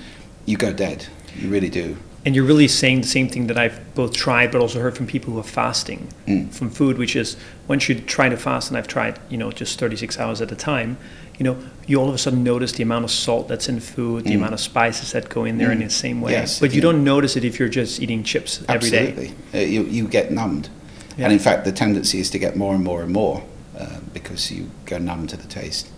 you 0.46 0.56
go 0.56 0.72
dead. 0.72 1.06
You 1.36 1.50
really 1.50 1.68
do. 1.68 1.98
And 2.24 2.36
you're 2.36 2.44
really 2.44 2.68
saying 2.68 3.00
the 3.00 3.06
same 3.06 3.28
thing 3.28 3.46
that 3.46 3.56
I've 3.56 3.80
both 3.94 4.12
tried, 4.12 4.52
but 4.52 4.60
also 4.60 4.78
heard 4.78 4.94
from 4.94 5.06
people 5.06 5.32
who 5.32 5.40
are 5.40 5.42
fasting 5.42 6.08
Mm. 6.26 6.50
from 6.52 6.68
food, 6.70 6.98
which 6.98 7.16
is 7.16 7.36
once 7.66 7.88
you 7.88 7.94
try 7.94 8.28
to 8.28 8.36
fast, 8.36 8.68
and 8.68 8.76
I've 8.76 8.88
tried, 8.88 9.18
you 9.30 9.38
know, 9.38 9.50
just 9.50 9.78
36 9.78 10.18
hours 10.18 10.42
at 10.42 10.52
a 10.52 10.54
time, 10.56 10.98
you 11.38 11.44
know, 11.44 11.56
you 11.86 11.96
all 11.98 12.08
of 12.10 12.14
a 12.14 12.18
sudden 12.18 12.44
notice 12.44 12.72
the 12.72 12.82
amount 12.82 13.04
of 13.06 13.10
salt 13.10 13.48
that's 13.48 13.70
in 13.70 13.80
food, 13.80 14.24
the 14.24 14.32
Mm. 14.32 14.36
amount 14.36 14.52
of 14.52 14.60
spices 14.60 15.12
that 15.12 15.30
go 15.30 15.46
in 15.46 15.56
there 15.56 15.72
in 15.72 15.78
Mm. 15.78 15.84
the 15.84 15.90
same 15.90 16.20
way. 16.20 16.32
Yes, 16.32 16.58
but 16.60 16.72
you 16.72 16.76
yeah. 16.76 16.82
don't 16.92 17.02
notice 17.04 17.36
it 17.36 17.44
if 17.44 17.58
you're 17.58 17.70
just 17.70 18.02
eating 18.02 18.22
chips 18.22 18.60
every 18.68 18.90
day. 18.90 19.08
Absolutely. 19.08 19.34
Uh, 19.54 19.64
you, 19.64 19.84
you 19.84 20.06
get 20.06 20.30
numbed. 20.30 20.68
Yeah. 21.16 21.24
And 21.24 21.32
in 21.32 21.38
fact, 21.38 21.64
the 21.64 21.72
tendency 21.72 22.20
is 22.20 22.28
to 22.30 22.38
get 22.38 22.54
more 22.54 22.74
and 22.74 22.84
more 22.84 23.02
and 23.02 23.12
more 23.12 23.42
uh, 23.78 23.86
because 24.12 24.50
you 24.52 24.70
go 24.84 24.98
numb 24.98 25.26
to 25.28 25.38
the 25.38 25.46
taste. 25.48 25.88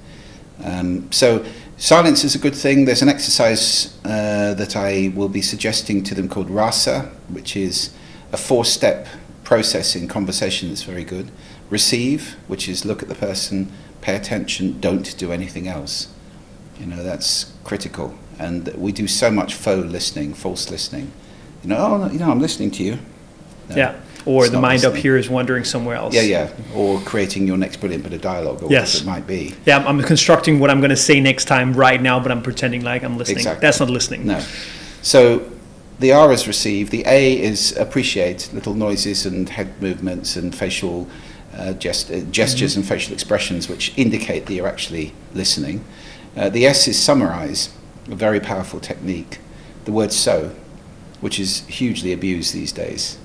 Um, 0.62 1.08
so, 1.10 1.44
silence 1.82 2.22
is 2.22 2.36
a 2.36 2.38
good 2.38 2.54
thing. 2.54 2.84
There's 2.84 3.02
an 3.02 3.08
exercise 3.08 3.98
uh, 4.04 4.54
that 4.54 4.76
I 4.76 5.12
will 5.16 5.28
be 5.28 5.42
suggesting 5.42 6.04
to 6.04 6.14
them 6.14 6.28
called 6.28 6.48
RASA, 6.48 7.10
which 7.28 7.56
is 7.56 7.92
a 8.30 8.36
four 8.36 8.64
step 8.64 9.08
process 9.42 9.96
in 9.96 10.06
conversation 10.06 10.68
that's 10.68 10.84
very 10.84 11.02
good. 11.02 11.32
Receive, 11.70 12.36
which 12.46 12.68
is 12.68 12.84
look 12.84 13.02
at 13.02 13.08
the 13.08 13.16
person, 13.16 13.72
pay 14.00 14.14
attention, 14.14 14.80
don't 14.80 15.16
do 15.18 15.32
anything 15.32 15.66
else. 15.66 16.06
You 16.78 16.86
know, 16.86 17.02
that's 17.02 17.52
critical. 17.64 18.14
And 18.38 18.68
we 18.76 18.92
do 18.92 19.08
so 19.08 19.30
much 19.32 19.54
faux 19.54 19.84
listening, 19.84 20.34
false 20.34 20.70
listening. 20.70 21.10
You 21.64 21.70
know, 21.70 21.78
oh, 21.78 21.96
no, 21.96 22.12
you 22.12 22.20
know, 22.20 22.30
I'm 22.30 22.40
listening 22.40 22.70
to 22.72 22.84
you. 22.84 22.98
No, 23.68 23.76
Yeah. 23.76 24.00
Or 24.24 24.44
it's 24.44 24.52
the 24.52 24.60
mind 24.60 24.84
up 24.84 24.94
here 24.94 25.16
is 25.16 25.28
wandering 25.28 25.64
somewhere 25.64 25.96
else. 25.96 26.14
Yeah, 26.14 26.22
yeah. 26.22 26.50
Or 26.74 27.00
creating 27.00 27.46
your 27.46 27.56
next 27.56 27.78
brilliant 27.78 28.04
bit 28.04 28.12
of 28.12 28.20
dialogue, 28.20 28.62
or 28.62 28.70
Yes. 28.70 28.94
whatever 28.94 29.08
it 29.08 29.12
might 29.12 29.26
be. 29.26 29.54
Yeah, 29.66 29.78
I'm, 29.78 29.86
I'm 29.86 30.02
constructing 30.02 30.60
what 30.60 30.70
I'm 30.70 30.80
going 30.80 30.90
to 30.90 30.96
say 30.96 31.20
next 31.20 31.46
time 31.46 31.72
right 31.74 32.00
now, 32.00 32.20
but 32.20 32.30
I'm 32.30 32.42
pretending 32.42 32.82
like 32.82 33.02
I'm 33.02 33.18
listening. 33.18 33.38
Exactly. 33.38 33.60
That's 33.60 33.80
not 33.80 33.90
listening. 33.90 34.26
No. 34.26 34.40
So 35.02 35.50
the 35.98 36.12
R 36.12 36.32
is 36.32 36.46
receive. 36.46 36.90
The 36.90 37.04
A 37.06 37.40
is 37.40 37.76
appreciate, 37.76 38.50
little 38.52 38.74
noises 38.74 39.26
and 39.26 39.48
head 39.48 39.80
movements 39.82 40.36
and 40.36 40.54
facial 40.54 41.08
uh, 41.56 41.72
gest- 41.74 42.10
uh, 42.10 42.20
gestures 42.30 42.76
and 42.76 42.86
facial 42.86 43.12
expressions 43.12 43.68
which 43.68 43.92
indicate 43.98 44.46
that 44.46 44.54
you're 44.54 44.68
actually 44.68 45.12
listening. 45.34 45.84
Uh, 46.36 46.48
the 46.48 46.64
S 46.66 46.88
is 46.88 46.98
summarize, 47.00 47.70
a 48.10 48.14
very 48.14 48.40
powerful 48.40 48.80
technique. 48.80 49.38
The 49.84 49.92
word 49.92 50.12
so, 50.12 50.54
which 51.20 51.38
is 51.38 51.66
hugely 51.66 52.12
abused 52.12 52.54
these 52.54 52.72
days. 52.72 53.18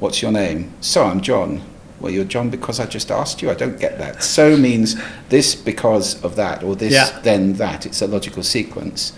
What's 0.00 0.22
your 0.22 0.32
name? 0.32 0.72
So, 0.80 1.04
I'm 1.04 1.20
John. 1.20 1.60
Well, 2.00 2.10
you're 2.10 2.24
John 2.24 2.48
because 2.48 2.80
I 2.80 2.86
just 2.86 3.10
asked 3.10 3.42
you. 3.42 3.50
I 3.50 3.54
don't 3.54 3.78
get 3.78 3.98
that. 3.98 4.22
So 4.22 4.56
means 4.56 4.96
this 5.28 5.54
because 5.54 6.22
of 6.24 6.36
that, 6.36 6.62
or 6.64 6.74
this 6.74 6.92
Yeah. 6.94 7.20
then 7.22 7.52
that. 7.54 7.84
It's 7.84 8.00
a 8.00 8.06
logical 8.06 8.42
sequence. 8.42 9.12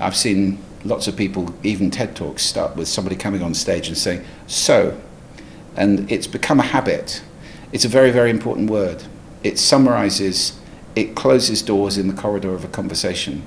I've 0.00 0.16
seen 0.16 0.58
lots 0.84 1.06
of 1.06 1.14
people, 1.16 1.54
even 1.62 1.92
TED 1.92 2.16
Talks, 2.16 2.42
start 2.42 2.76
with 2.76 2.88
somebody 2.88 3.14
coming 3.14 3.40
on 3.42 3.54
stage 3.54 3.86
and 3.86 3.96
saying, 3.96 4.22
so. 4.48 4.94
And 5.76 6.10
it's 6.10 6.26
become 6.26 6.58
a 6.58 6.64
habit. 6.64 7.22
It's 7.72 7.84
a 7.84 7.88
very, 7.88 8.10
very 8.10 8.30
important 8.30 8.68
word. 8.68 9.04
It 9.44 9.58
summarizes, 9.60 10.58
it 10.96 11.14
closes 11.14 11.62
doors 11.62 11.96
in 11.96 12.08
the 12.08 12.14
corridor 12.14 12.52
of 12.52 12.64
a 12.64 12.68
conversation. 12.68 13.42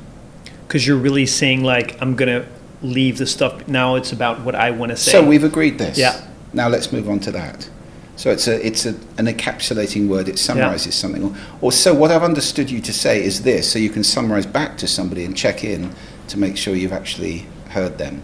Because 0.65 0.87
you're 0.87 0.97
really 0.97 1.25
saying, 1.25 1.63
like, 1.63 2.01
I'm 2.01 2.15
going 2.15 2.41
to 2.41 2.47
leave 2.81 3.17
the 3.17 3.25
stuff. 3.25 3.67
Now 3.67 3.95
it's 3.95 4.13
about 4.13 4.41
what 4.41 4.55
I 4.55 4.71
want 4.71 4.91
to 4.91 4.95
say. 4.95 5.11
So 5.11 5.27
we've 5.27 5.43
agreed 5.43 5.77
this. 5.77 5.97
Yeah. 5.97 6.21
Now 6.53 6.67
let's 6.67 6.91
move 6.91 7.09
on 7.09 7.19
to 7.21 7.31
that. 7.31 7.69
So 8.15 8.29
it's 8.31 8.47
a 8.47 8.65
it's 8.65 8.85
a, 8.85 8.89
an 9.17 9.27
encapsulating 9.27 10.07
word. 10.07 10.27
It 10.27 10.37
summarizes 10.39 10.93
something. 10.95 11.23
Or, 11.23 11.35
or 11.61 11.71
so 11.71 11.93
what 11.93 12.11
I've 12.11 12.23
understood 12.23 12.69
you 12.69 12.81
to 12.81 12.93
say 12.93 13.23
is 13.23 13.43
this. 13.43 13.71
So 13.71 13.79
you 13.79 13.89
can 13.89 14.03
summarize 14.03 14.45
back 14.45 14.77
to 14.79 14.87
somebody 14.87 15.23
and 15.23 15.37
check 15.37 15.63
in 15.63 15.93
to 16.27 16.37
make 16.37 16.57
sure 16.57 16.75
you've 16.75 16.91
actually 16.91 17.45
heard 17.69 17.97
them. 17.97 18.23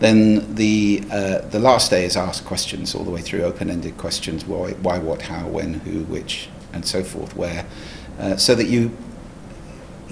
Then 0.00 0.56
the 0.56 1.04
uh, 1.12 1.38
the 1.42 1.60
last 1.60 1.90
day 1.90 2.04
is 2.04 2.16
ask 2.16 2.44
questions 2.44 2.94
all 2.94 3.04
the 3.04 3.12
way 3.12 3.20
through, 3.20 3.42
open-ended 3.42 3.96
questions: 3.96 4.44
why, 4.44 4.72
why, 4.72 4.98
what, 4.98 5.22
how, 5.22 5.46
when, 5.46 5.74
who, 5.74 6.02
which, 6.04 6.48
and 6.72 6.84
so 6.84 7.04
forth. 7.04 7.36
Where, 7.36 7.64
uh, 8.18 8.36
so 8.36 8.56
that 8.56 8.66
you 8.66 8.90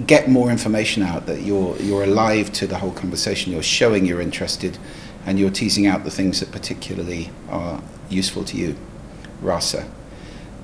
get 0.07 0.29
more 0.29 0.49
information 0.49 1.03
out, 1.03 1.25
that 1.25 1.41
you're 1.41 1.75
you're 1.81 2.03
alive 2.05 2.53
to 2.53 2.67
the 2.67 2.77
whole 2.77 2.93
conversation. 2.93 3.51
You're 3.51 3.63
showing 3.63 4.05
you're 4.05 4.21
interested, 4.21 4.77
and 5.25 5.39
you're 5.39 5.51
teasing 5.51 5.87
out 5.87 6.03
the 6.03 6.11
things 6.11 6.39
that 6.39 6.51
particularly 6.51 7.31
are 7.49 7.81
useful 8.09 8.43
to 8.45 8.57
you. 8.57 8.75
Rasa. 9.41 9.89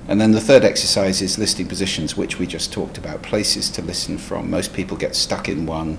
And 0.06 0.20
then 0.20 0.32
the 0.32 0.40
third 0.40 0.64
exercise 0.64 1.20
is 1.20 1.38
listing 1.38 1.66
positions, 1.66 2.16
which 2.16 2.38
we 2.38 2.46
just 2.46 2.72
talked 2.72 2.96
about, 2.96 3.22
places 3.22 3.70
to 3.70 3.82
listen 3.82 4.16
from. 4.16 4.50
Most 4.50 4.72
people 4.72 4.96
get 4.96 5.14
stuck 5.14 5.48
in 5.48 5.66
one 5.66 5.98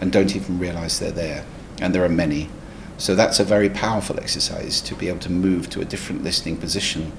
and 0.00 0.10
don't 0.10 0.34
even 0.34 0.58
realize 0.58 0.98
they're 0.98 1.12
there, 1.12 1.44
and 1.80 1.94
there 1.94 2.04
are 2.04 2.08
many. 2.08 2.48
So 2.96 3.14
that's 3.14 3.40
a 3.40 3.44
very 3.44 3.70
powerful 3.70 4.18
exercise 4.18 4.80
to 4.82 4.94
be 4.94 5.08
able 5.08 5.20
to 5.20 5.30
move 5.30 5.70
to 5.70 5.80
a 5.80 5.84
different 5.84 6.24
listening 6.24 6.56
position 6.56 7.12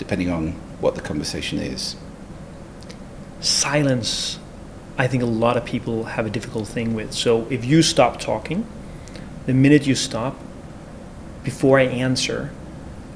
depending 0.00 0.30
on 0.30 0.52
what 0.80 0.94
the 0.94 1.00
conversation 1.02 1.58
is. 1.58 1.94
silence 3.40 4.38
i 4.98 5.06
think 5.06 5.22
a 5.22 5.26
lot 5.26 5.56
of 5.56 5.64
people 5.64 6.04
have 6.04 6.26
a 6.26 6.30
difficult 6.30 6.66
thing 6.66 6.94
with 6.94 7.12
so 7.12 7.46
if 7.50 7.64
you 7.64 7.82
stop 7.82 8.18
talking 8.20 8.66
the 9.46 9.54
minute 9.54 9.86
you 9.86 9.94
stop 9.94 10.36
before 11.42 11.78
i 11.78 11.84
answer 11.84 12.50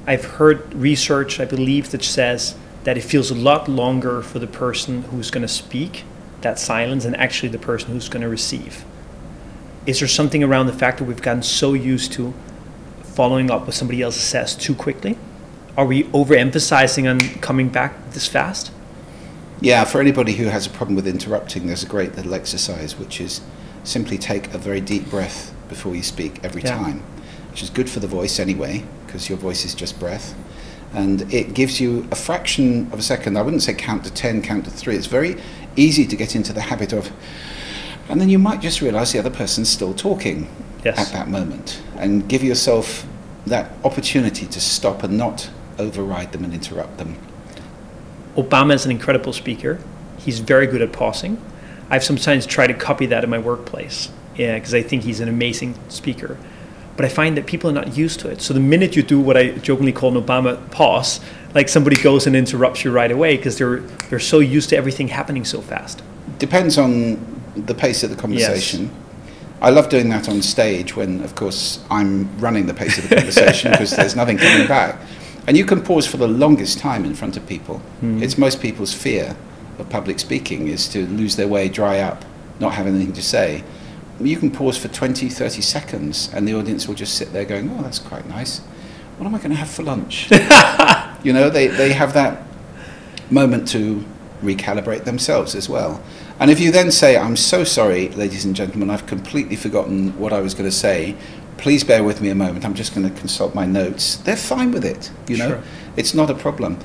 i've 0.07 0.25
heard 0.25 0.73
research 0.73 1.39
i 1.39 1.45
believe 1.45 1.91
that 1.91 2.03
says 2.03 2.55
that 2.85 2.97
it 2.97 3.01
feels 3.01 3.31
a 3.31 3.35
lot 3.35 3.67
longer 3.67 4.21
for 4.21 4.39
the 4.39 4.47
person 4.47 5.01
who's 5.03 5.31
going 5.31 5.41
to 5.41 5.47
speak 5.51 6.03
that 6.45 6.59
silence 6.59 7.03
than 7.03 7.15
actually 7.15 7.49
the 7.49 7.57
person 7.57 7.91
who's 7.91 8.07
going 8.07 8.21
to 8.21 8.29
receive. 8.29 8.85
Is 9.87 9.99
there 9.99 10.07
something 10.07 10.43
around 10.43 10.67
the 10.67 10.73
fact 10.73 10.99
that 10.99 11.05
we've 11.05 11.21
gotten 11.21 11.41
so 11.41 11.73
used 11.73 12.13
to 12.13 12.33
following 13.01 13.49
up 13.49 13.65
what 13.65 13.73
somebody 13.73 14.03
else 14.03 14.15
says 14.15 14.55
too 14.55 14.75
quickly? 14.75 15.17
Are 15.75 15.85
we 15.85 16.03
overemphasizing 16.05 17.09
on 17.09 17.19
coming 17.41 17.69
back 17.69 18.11
this 18.11 18.27
fast? 18.27 18.71
Yeah, 19.59 19.83
for 19.85 19.99
anybody 19.99 20.33
who 20.33 20.45
has 20.45 20.67
a 20.67 20.69
problem 20.69 20.95
with 20.95 21.07
interrupting, 21.07 21.65
there's 21.65 21.83
a 21.83 21.87
great 21.87 22.15
little 22.15 22.35
exercise 22.35 22.95
which 22.95 23.19
is 23.19 23.41
simply 23.83 24.19
take 24.19 24.53
a 24.53 24.59
very 24.59 24.81
deep 24.81 25.09
breath 25.09 25.54
before 25.75 25.95
you 25.95 26.03
speak 26.03 26.39
every 26.41 26.61
Yeah. 26.61 26.77
time, 26.77 27.01
which 27.51 27.61
is 27.61 27.69
good 27.69 27.89
for 27.89 27.99
the 27.99 28.07
voice 28.07 28.39
anyway, 28.39 28.83
because 29.05 29.27
your 29.29 29.37
voice 29.37 29.65
is 29.65 29.73
just 29.75 29.99
breath. 29.99 30.33
And 30.93 31.21
it 31.33 31.53
gives 31.53 31.81
you 31.81 32.07
a 32.11 32.15
fraction 32.15 32.87
of 32.93 32.99
a 32.99 33.01
second. 33.01 33.37
I 33.37 33.41
wouldn't 33.41 33.61
say 33.63 33.73
count 33.73 34.05
to 34.05 34.09
10, 34.11 34.41
count 34.41 34.63
to 34.65 34.71
3. 34.71 34.95
It's 34.95 35.07
very 35.07 35.35
easy 35.75 36.05
to 36.07 36.15
get 36.15 36.33
into 36.35 36.53
the 36.53 36.61
habit 36.61 36.93
of, 36.93 37.11
and 38.07 38.21
then 38.21 38.29
you 38.29 38.39
might 38.39 38.61
just 38.61 38.79
realize 38.81 39.11
the 39.11 39.19
other 39.19 39.29
person's 39.43 39.67
still 39.67 39.93
talking 39.93 40.47
Yes. 40.85 40.97
at 40.97 41.11
that 41.11 41.27
moment. 41.29 41.81
And 41.97 42.25
give 42.29 42.41
yourself 42.43 43.05
that 43.45 43.71
opportunity 43.83 44.45
to 44.45 44.59
stop 44.61 45.03
and 45.03 45.17
not 45.17 45.49
override 45.77 46.31
them 46.31 46.45
and 46.45 46.53
interrupt 46.53 46.97
them. 46.97 47.15
Obama 48.37 48.73
is 48.73 48.85
an 48.85 48.91
incredible 48.91 49.33
speaker. 49.33 49.79
He's 50.17 50.39
very 50.39 50.67
good 50.67 50.81
at 50.81 50.93
pausing. 50.93 51.37
I've 51.89 52.03
sometimes 52.03 52.45
tried 52.45 52.67
to 52.67 52.73
copy 52.73 53.05
that 53.07 53.23
in 53.25 53.29
my 53.29 53.37
workplace 53.39 54.09
because 54.35 54.73
I 54.73 54.81
think 54.81 55.03
he's 55.03 55.19
an 55.19 55.29
amazing 55.29 55.75
speaker. 55.89 56.37
But 56.95 57.05
I 57.05 57.09
find 57.09 57.35
that 57.35 57.45
people 57.45 57.69
are 57.69 57.73
not 57.73 57.97
used 57.97 58.21
to 58.21 58.29
it. 58.29 58.41
So 58.41 58.53
the 58.53 58.59
minute 58.61 58.95
you 58.95 59.03
do 59.03 59.19
what 59.19 59.35
I 59.35 59.49
jokingly 59.49 59.91
call 59.91 60.17
an 60.17 60.23
Obama 60.23 60.71
pause, 60.71 61.19
like 61.53 61.67
somebody 61.67 62.01
goes 62.01 62.25
and 62.25 62.35
interrupts 62.35 62.85
you 62.85 62.91
right 62.91 63.11
away 63.11 63.35
because 63.35 63.57
they're 63.57 63.79
they're 64.09 64.19
so 64.19 64.39
used 64.39 64.69
to 64.69 64.77
everything 64.77 65.09
happening 65.09 65.45
so 65.45 65.61
fast. 65.61 66.01
depends 66.39 66.77
on 66.77 67.17
the 67.55 67.73
pace 67.73 68.03
of 68.03 68.09
the 68.09 68.15
conversation. 68.15 68.83
Yes. 68.83 68.91
I 69.61 69.69
love 69.69 69.89
doing 69.89 70.09
that 70.09 70.27
on 70.27 70.41
stage 70.41 70.95
when, 70.95 71.23
of 71.23 71.35
course, 71.35 71.83
I'm 71.89 72.37
running 72.39 72.65
the 72.65 72.73
pace 72.73 72.97
of 72.97 73.09
the 73.09 73.15
conversation 73.15 73.71
because 73.75 73.91
there's 73.91 74.15
nothing 74.15 74.37
coming 74.37 74.67
back. 74.67 74.99
And 75.47 75.55
you 75.55 75.65
can 75.65 75.81
pause 75.81 76.05
for 76.05 76.17
the 76.17 76.27
longest 76.27 76.79
time 76.79 77.05
in 77.05 77.15
front 77.15 77.37
of 77.37 77.47
people. 77.47 77.79
Hmm. 77.99 78.21
It's 78.21 78.37
most 78.37 78.61
people's 78.61 78.93
fear 78.93 79.35
of 79.79 79.89
public 79.89 80.19
speaking 80.19 80.67
is 80.67 80.87
to 80.89 81.05
lose 81.07 81.35
their 81.35 81.47
way, 81.47 81.69
dry 81.69 81.99
up, 81.99 82.25
not 82.59 82.73
have 82.73 82.87
anything 82.87 83.13
to 83.13 83.21
say. 83.21 83.63
You 84.19 84.37
can 84.37 84.51
pause 84.51 84.77
for 84.77 84.87
20, 84.87 85.29
30 85.29 85.61
seconds 85.61 86.29
and 86.33 86.47
the 86.47 86.55
audience 86.55 86.87
will 86.87 86.95
just 86.95 87.15
sit 87.15 87.33
there 87.33 87.45
going, 87.45 87.69
oh, 87.69 87.81
that's 87.81 87.99
quite 87.99 88.27
nice. 88.27 88.59
What 89.17 89.25
am 89.25 89.35
I 89.35 89.37
going 89.37 89.51
to 89.51 89.57
have 89.57 89.69
for 89.69 89.83
lunch? 89.83 90.29
you 91.23 91.33
know, 91.33 91.49
they, 91.49 91.67
they 91.67 91.93
have 91.93 92.13
that 92.13 92.43
moment 93.29 93.67
to 93.69 94.05
recalibrate 94.41 95.03
themselves 95.03 95.55
as 95.55 95.67
well. 95.67 96.01
And 96.39 96.51
if 96.51 96.59
you 96.59 96.71
then 96.71 96.91
say, 96.91 97.17
I'm 97.17 97.35
so 97.35 97.63
sorry, 97.63 98.09
ladies 98.09 98.45
and 98.45 98.55
gentlemen, 98.55 98.89
I've 98.89 99.07
completely 99.07 99.55
forgotten 99.55 100.17
what 100.19 100.33
I 100.33 100.41
was 100.41 100.53
going 100.53 100.69
to 100.69 100.75
say, 100.75 101.15
please 101.57 101.83
bear 101.83 102.03
with 102.03 102.21
me 102.21 102.29
a 102.29 102.35
moment, 102.35 102.65
I'm 102.65 102.73
just 102.73 102.93
going 102.93 103.09
to 103.09 103.19
consult 103.19 103.55
my 103.55 103.65
notes, 103.65 104.17
they're 104.17 104.35
fine 104.35 104.71
with 104.71 104.83
it, 104.83 105.11
you 105.27 105.37
know? 105.37 105.49
Sure. 105.49 105.63
It's 105.95 106.13
not 106.13 106.29
a 106.29 106.35
problem. 106.35 106.77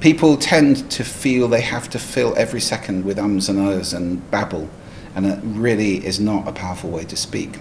People 0.00 0.36
tend 0.36 0.90
to 0.90 1.04
feel 1.04 1.48
they 1.48 1.60
have 1.60 1.88
to 1.90 1.98
fill 1.98 2.34
every 2.36 2.60
second 2.60 3.04
with 3.04 3.18
ums 3.18 3.48
and 3.48 3.58
uhs 3.58 3.94
and 3.94 4.28
babble, 4.30 4.68
and 5.14 5.26
it 5.26 5.38
really 5.42 6.04
is 6.04 6.18
not 6.20 6.46
a 6.48 6.52
powerful 6.52 6.90
way 6.90 7.04
to 7.04 7.16
speak. 7.16 7.60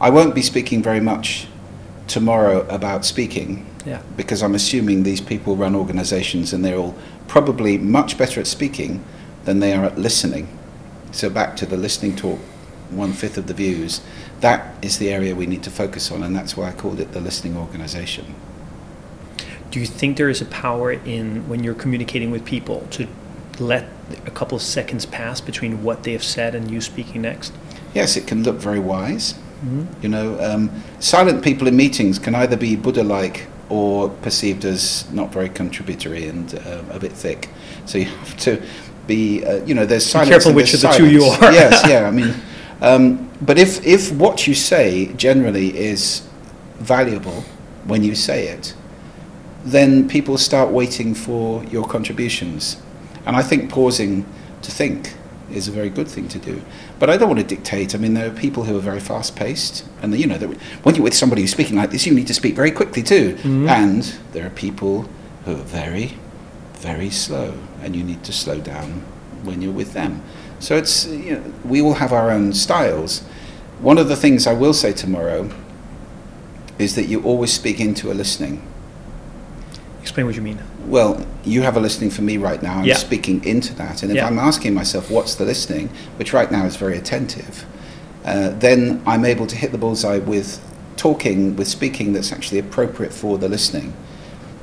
I 0.00 0.10
won't 0.10 0.34
be 0.34 0.42
speaking 0.42 0.82
very 0.82 1.00
much 1.00 1.46
tomorrow 2.06 2.66
about 2.68 3.04
speaking 3.04 3.66
Yeah. 3.86 4.00
because 4.16 4.42
I'm 4.42 4.54
assuming 4.54 5.02
these 5.02 5.20
people 5.20 5.56
run 5.56 5.74
organizations 5.74 6.52
and 6.52 6.64
they're 6.64 6.76
all 6.78 6.94
probably 7.28 7.78
much 7.78 8.18
better 8.18 8.40
at 8.40 8.46
speaking 8.46 9.02
than 9.44 9.60
they 9.60 9.72
are 9.72 9.84
at 9.84 9.98
listening. 9.98 10.48
So 11.12 11.30
back 11.30 11.56
to 11.56 11.66
the 11.66 11.76
listening 11.76 12.16
talk 12.16 12.38
one 12.90 13.12
fifth 13.12 13.38
of 13.38 13.46
the 13.46 13.54
views. 13.54 14.00
That 14.40 14.74
is 14.82 14.98
the 14.98 15.10
area 15.10 15.34
we 15.34 15.46
need 15.46 15.62
to 15.62 15.70
focus 15.70 16.10
on, 16.10 16.22
and 16.22 16.36
that's 16.36 16.56
why 16.56 16.68
I 16.68 16.72
called 16.72 17.00
it 17.00 17.12
the 17.12 17.20
listening 17.20 17.56
organization. 17.56 18.34
Do 19.70 19.80
you 19.80 19.86
think 19.86 20.16
there 20.16 20.28
is 20.28 20.40
a 20.40 20.46
power 20.46 20.92
in 20.92 21.48
when 21.48 21.64
you're 21.64 21.74
communicating 21.74 22.30
with 22.30 22.44
people 22.44 22.86
to 22.92 23.08
let 23.58 23.86
a 24.26 24.30
couple 24.30 24.56
of 24.56 24.62
seconds 24.62 25.06
pass 25.06 25.40
between 25.40 25.82
what 25.82 26.02
they 26.02 26.12
have 26.12 26.24
said 26.24 26.54
and 26.54 26.70
you 26.70 26.80
speaking 26.80 27.22
next? 27.22 27.52
Yes, 27.94 28.16
it 28.16 28.26
can 28.26 28.42
look 28.42 28.56
very 28.56 28.78
wise. 28.78 29.34
Mm-hmm. 29.34 30.02
You 30.02 30.08
know, 30.08 30.40
um, 30.40 30.82
silent 31.00 31.42
people 31.42 31.68
in 31.68 31.76
meetings 31.76 32.18
can 32.18 32.34
either 32.34 32.56
be 32.56 32.76
Buddha-like 32.76 33.46
or 33.68 34.10
perceived 34.10 34.64
as 34.64 35.10
not 35.10 35.32
very 35.32 35.48
contributory 35.48 36.28
and 36.28 36.54
uh, 36.54 36.82
a 36.90 36.98
bit 36.98 37.12
thick. 37.12 37.48
So 37.86 37.98
you 37.98 38.04
have 38.04 38.36
to 38.38 38.62
be, 39.06 39.44
uh, 39.44 39.64
you 39.64 39.74
know, 39.74 39.86
there's 39.86 40.04
silence. 40.04 40.28
Be 40.28 40.32
careful 40.32 40.52
which 40.52 40.74
of 40.74 40.80
the 40.82 40.88
two 40.88 41.10
you 41.10 41.24
are. 41.24 41.52
yes, 41.52 41.86
yeah. 41.88 42.06
I 42.06 42.10
mean, 42.20 42.34
um, 42.80 43.30
but 43.40 43.58
if 43.58 43.84
if 43.86 44.12
what 44.12 44.46
you 44.46 44.54
say 44.54 45.12
generally 45.14 45.76
is 45.76 46.26
valuable 46.78 47.44
when 47.84 48.02
you 48.02 48.14
say 48.14 48.48
it, 48.48 48.74
then 49.64 50.08
people 50.08 50.36
start 50.38 50.70
waiting 50.70 51.14
for 51.14 51.64
your 51.64 51.86
contributions, 51.86 52.82
and 53.26 53.36
I 53.36 53.42
think 53.42 53.70
pausing 53.70 54.26
to 54.62 54.70
think 54.70 55.14
is 55.50 55.68
a 55.68 55.70
very 55.70 55.90
good 55.90 56.08
thing 56.08 56.28
to 56.28 56.38
do. 56.38 56.62
But 56.98 57.10
I 57.10 57.16
don't 57.16 57.28
want 57.28 57.40
to 57.40 57.46
dictate. 57.46 57.94
I 57.94 57.98
mean, 57.98 58.14
there 58.14 58.28
are 58.28 58.34
people 58.34 58.64
who 58.64 58.76
are 58.76 58.80
very 58.80 59.00
fast 59.00 59.36
paced, 59.36 59.86
and 60.02 60.18
you 60.18 60.26
know, 60.26 60.36
when 60.82 60.94
you're 60.94 61.04
with 61.04 61.14
somebody 61.14 61.42
who's 61.42 61.52
speaking 61.52 61.76
like 61.76 61.90
this, 61.90 62.06
you 62.06 62.14
need 62.14 62.26
to 62.26 62.34
speak 62.34 62.54
very 62.54 62.70
quickly 62.70 63.02
too. 63.02 63.34
Mm-hmm. 63.34 63.68
And 63.68 64.02
there 64.32 64.46
are 64.46 64.50
people 64.50 65.08
who 65.44 65.52
are 65.52 65.64
very, 65.64 66.16
very 66.74 67.10
slow, 67.10 67.58
and 67.82 67.94
you 67.94 68.02
need 68.02 68.24
to 68.24 68.32
slow 68.32 68.60
down 68.60 69.04
when 69.42 69.60
you're 69.60 69.72
with 69.72 69.92
them. 69.92 70.22
So 70.58 70.76
it's 70.76 71.06
you 71.06 71.34
know, 71.34 71.52
we 71.64 71.82
all 71.82 71.94
have 71.94 72.12
our 72.12 72.30
own 72.30 72.52
styles. 72.54 73.20
One 73.80 73.98
of 73.98 74.08
the 74.08 74.16
things 74.16 74.46
I 74.46 74.54
will 74.54 74.72
say 74.72 74.92
tomorrow 74.92 75.50
is 76.78 76.94
that 76.94 77.04
you 77.04 77.22
always 77.22 77.52
speak 77.52 77.80
into 77.80 78.10
a 78.10 78.14
listening. 78.14 78.66
Explain 80.00 80.26
what 80.26 80.36
you 80.36 80.42
mean. 80.42 80.58
Well, 80.86 81.26
you 81.44 81.62
have 81.62 81.76
a 81.76 81.80
listening 81.80 82.10
for 82.10 82.22
me 82.22 82.36
right 82.36 82.62
now. 82.62 82.78
I'm 82.78 82.84
yeah. 82.84 82.94
speaking 82.94 83.44
into 83.44 83.74
that. 83.74 84.02
And 84.02 84.10
if 84.10 84.16
yeah. 84.16 84.26
I'm 84.26 84.38
asking 84.38 84.74
myself, 84.74 85.10
what's 85.10 85.34
the 85.34 85.44
listening, 85.44 85.88
which 86.16 86.32
right 86.32 86.50
now 86.50 86.64
is 86.66 86.76
very 86.76 86.96
attentive, 86.96 87.64
uh, 88.24 88.50
then 88.50 89.02
I'm 89.06 89.24
able 89.24 89.46
to 89.46 89.56
hit 89.56 89.72
the 89.72 89.78
bullseye 89.78 90.18
with 90.18 90.60
talking, 90.96 91.56
with 91.56 91.68
speaking 91.68 92.12
that's 92.12 92.32
actually 92.32 92.58
appropriate 92.58 93.12
for 93.12 93.38
the 93.38 93.48
listening. 93.48 93.94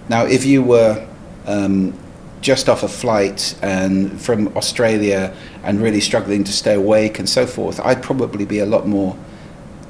Now, 0.09 0.25
if 0.25 0.45
you 0.45 0.63
were 0.63 1.07
um, 1.45 1.97
just 2.41 2.69
off 2.69 2.83
a 2.83 2.87
flight 2.87 3.55
and 3.61 4.19
from 4.19 4.55
Australia 4.57 5.35
and 5.63 5.81
really 5.81 6.01
struggling 6.01 6.43
to 6.43 6.51
stay 6.51 6.73
awake 6.73 7.19
and 7.19 7.29
so 7.29 7.45
forth, 7.45 7.79
I'd 7.79 8.01
probably 8.01 8.45
be 8.45 8.59
a 8.59 8.65
lot 8.65 8.87
more 8.87 9.17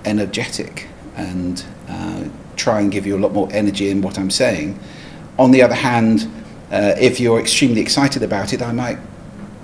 energetic 0.05 0.87
and 1.15 1.63
uh, 1.87 2.25
try 2.55 2.79
and 2.81 2.91
give 2.91 3.05
you 3.05 3.17
a 3.17 3.19
lot 3.19 3.33
more 3.33 3.49
energy 3.51 3.89
in 3.89 4.01
what 4.01 4.17
I'm 4.17 4.31
saying 4.31 4.79
on 5.37 5.51
the 5.51 5.61
other 5.61 5.75
hand, 5.75 6.29
uh, 6.71 6.95
if 6.99 7.19
you're 7.19 7.39
extremely 7.39 7.81
excited 7.81 8.23
about 8.23 8.53
it, 8.53 8.61
I 8.61 8.71
might 8.71 8.97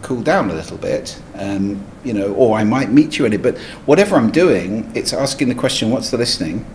cool 0.01 0.21
down 0.21 0.49
a 0.49 0.53
little 0.53 0.77
bit, 0.77 1.19
um, 1.35 1.83
you 2.03 2.13
know, 2.13 2.33
or 2.33 2.57
I 2.57 2.63
might 2.63 2.91
meet 2.91 3.17
you 3.17 3.25
in 3.25 3.33
it. 3.33 3.41
But 3.41 3.57
whatever 3.85 4.15
I'm 4.15 4.31
doing, 4.31 4.91
it's 4.95 5.13
asking 5.13 5.49
the 5.49 5.55
question, 5.55 5.89
what's 5.89 6.11
the 6.11 6.17
listening? 6.17 6.65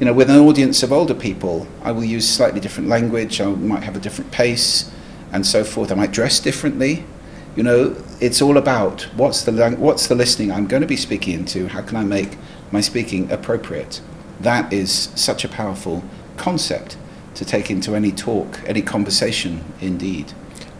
You 0.00 0.06
know, 0.06 0.12
with 0.12 0.30
an 0.30 0.38
audience 0.38 0.82
of 0.82 0.92
older 0.92 1.14
people, 1.14 1.66
I 1.82 1.92
will 1.92 2.04
use 2.04 2.28
slightly 2.28 2.60
different 2.60 2.88
language. 2.88 3.40
I 3.40 3.46
might 3.46 3.82
have 3.82 3.96
a 3.96 4.00
different 4.00 4.30
pace, 4.30 4.90
and 5.32 5.46
so 5.46 5.64
forth. 5.64 5.90
I 5.90 5.94
might 5.94 6.12
dress 6.12 6.40
differently. 6.40 7.04
You 7.56 7.62
know, 7.64 7.96
it's 8.20 8.40
all 8.40 8.56
about 8.56 9.02
what's 9.16 9.42
the 9.42 9.52
what's 9.76 10.06
the 10.06 10.14
listening 10.14 10.52
I'm 10.52 10.66
going 10.66 10.82
to 10.82 10.86
be 10.86 10.96
speaking 10.96 11.34
into. 11.34 11.68
How 11.68 11.82
can 11.82 11.96
I 11.96 12.04
make 12.04 12.36
my 12.70 12.80
speaking 12.80 13.30
appropriate? 13.32 14.00
That 14.38 14.72
is 14.72 15.10
such 15.16 15.44
a 15.44 15.48
powerful 15.48 16.04
concept 16.36 16.96
to 17.38 17.44
take 17.44 17.70
into 17.70 17.94
any 17.94 18.10
talk, 18.10 18.60
any 18.66 18.82
conversation, 18.82 19.64
indeed. 19.80 20.32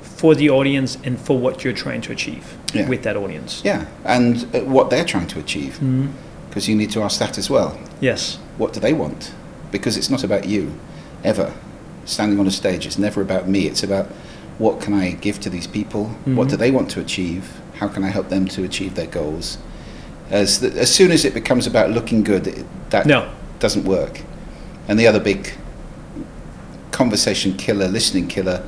For 0.02 0.34
the 0.34 0.50
audience 0.50 0.98
and 1.04 1.18
for 1.18 1.38
what 1.38 1.62
you're 1.62 1.72
trying 1.72 2.00
to 2.02 2.12
achieve 2.12 2.58
yeah. 2.74 2.88
with 2.88 3.04
that 3.04 3.16
audience. 3.16 3.62
Yeah, 3.64 3.86
and 4.04 4.44
uh, 4.54 4.64
what 4.64 4.90
they're 4.90 5.04
trying 5.04 5.28
to 5.28 5.38
achieve. 5.38 5.74
Because 5.74 6.64
mm-hmm. 6.64 6.70
you 6.72 6.76
need 6.76 6.90
to 6.90 7.02
ask 7.02 7.20
that 7.20 7.38
as 7.38 7.48
well. 7.48 7.80
Yes. 8.00 8.40
What 8.56 8.72
do 8.72 8.80
they 8.80 8.92
want? 8.92 9.32
Because 9.70 9.96
it's 9.96 10.10
not 10.10 10.24
about 10.24 10.48
you, 10.48 10.76
ever. 11.22 11.54
Standing 12.04 12.40
on 12.40 12.46
a 12.48 12.50
stage, 12.50 12.86
it's 12.86 12.98
never 12.98 13.22
about 13.22 13.48
me. 13.48 13.68
It's 13.68 13.84
about 13.84 14.06
what 14.58 14.80
can 14.80 14.94
I 14.94 15.12
give 15.12 15.38
to 15.40 15.50
these 15.50 15.68
people? 15.68 16.06
Mm-hmm. 16.06 16.34
What 16.34 16.48
do 16.48 16.56
they 16.56 16.72
want 16.72 16.90
to 16.90 17.00
achieve? 17.00 17.60
How 17.74 17.86
can 17.86 18.02
I 18.02 18.08
help 18.08 18.30
them 18.30 18.48
to 18.48 18.64
achieve 18.64 18.96
their 18.96 19.06
goals? 19.06 19.58
As, 20.28 20.58
the, 20.58 20.72
as 20.72 20.92
soon 20.92 21.12
as 21.12 21.24
it 21.24 21.34
becomes 21.34 21.68
about 21.68 21.90
looking 21.90 22.24
good, 22.24 22.48
it, 22.48 22.66
that 22.90 23.06
no. 23.06 23.32
doesn't 23.60 23.84
work. 23.84 24.22
And 24.88 24.98
the 24.98 25.06
other 25.06 25.20
big 25.20 25.52
conversation 26.98 27.56
killer, 27.56 27.86
listening 27.86 28.26
killer, 28.26 28.66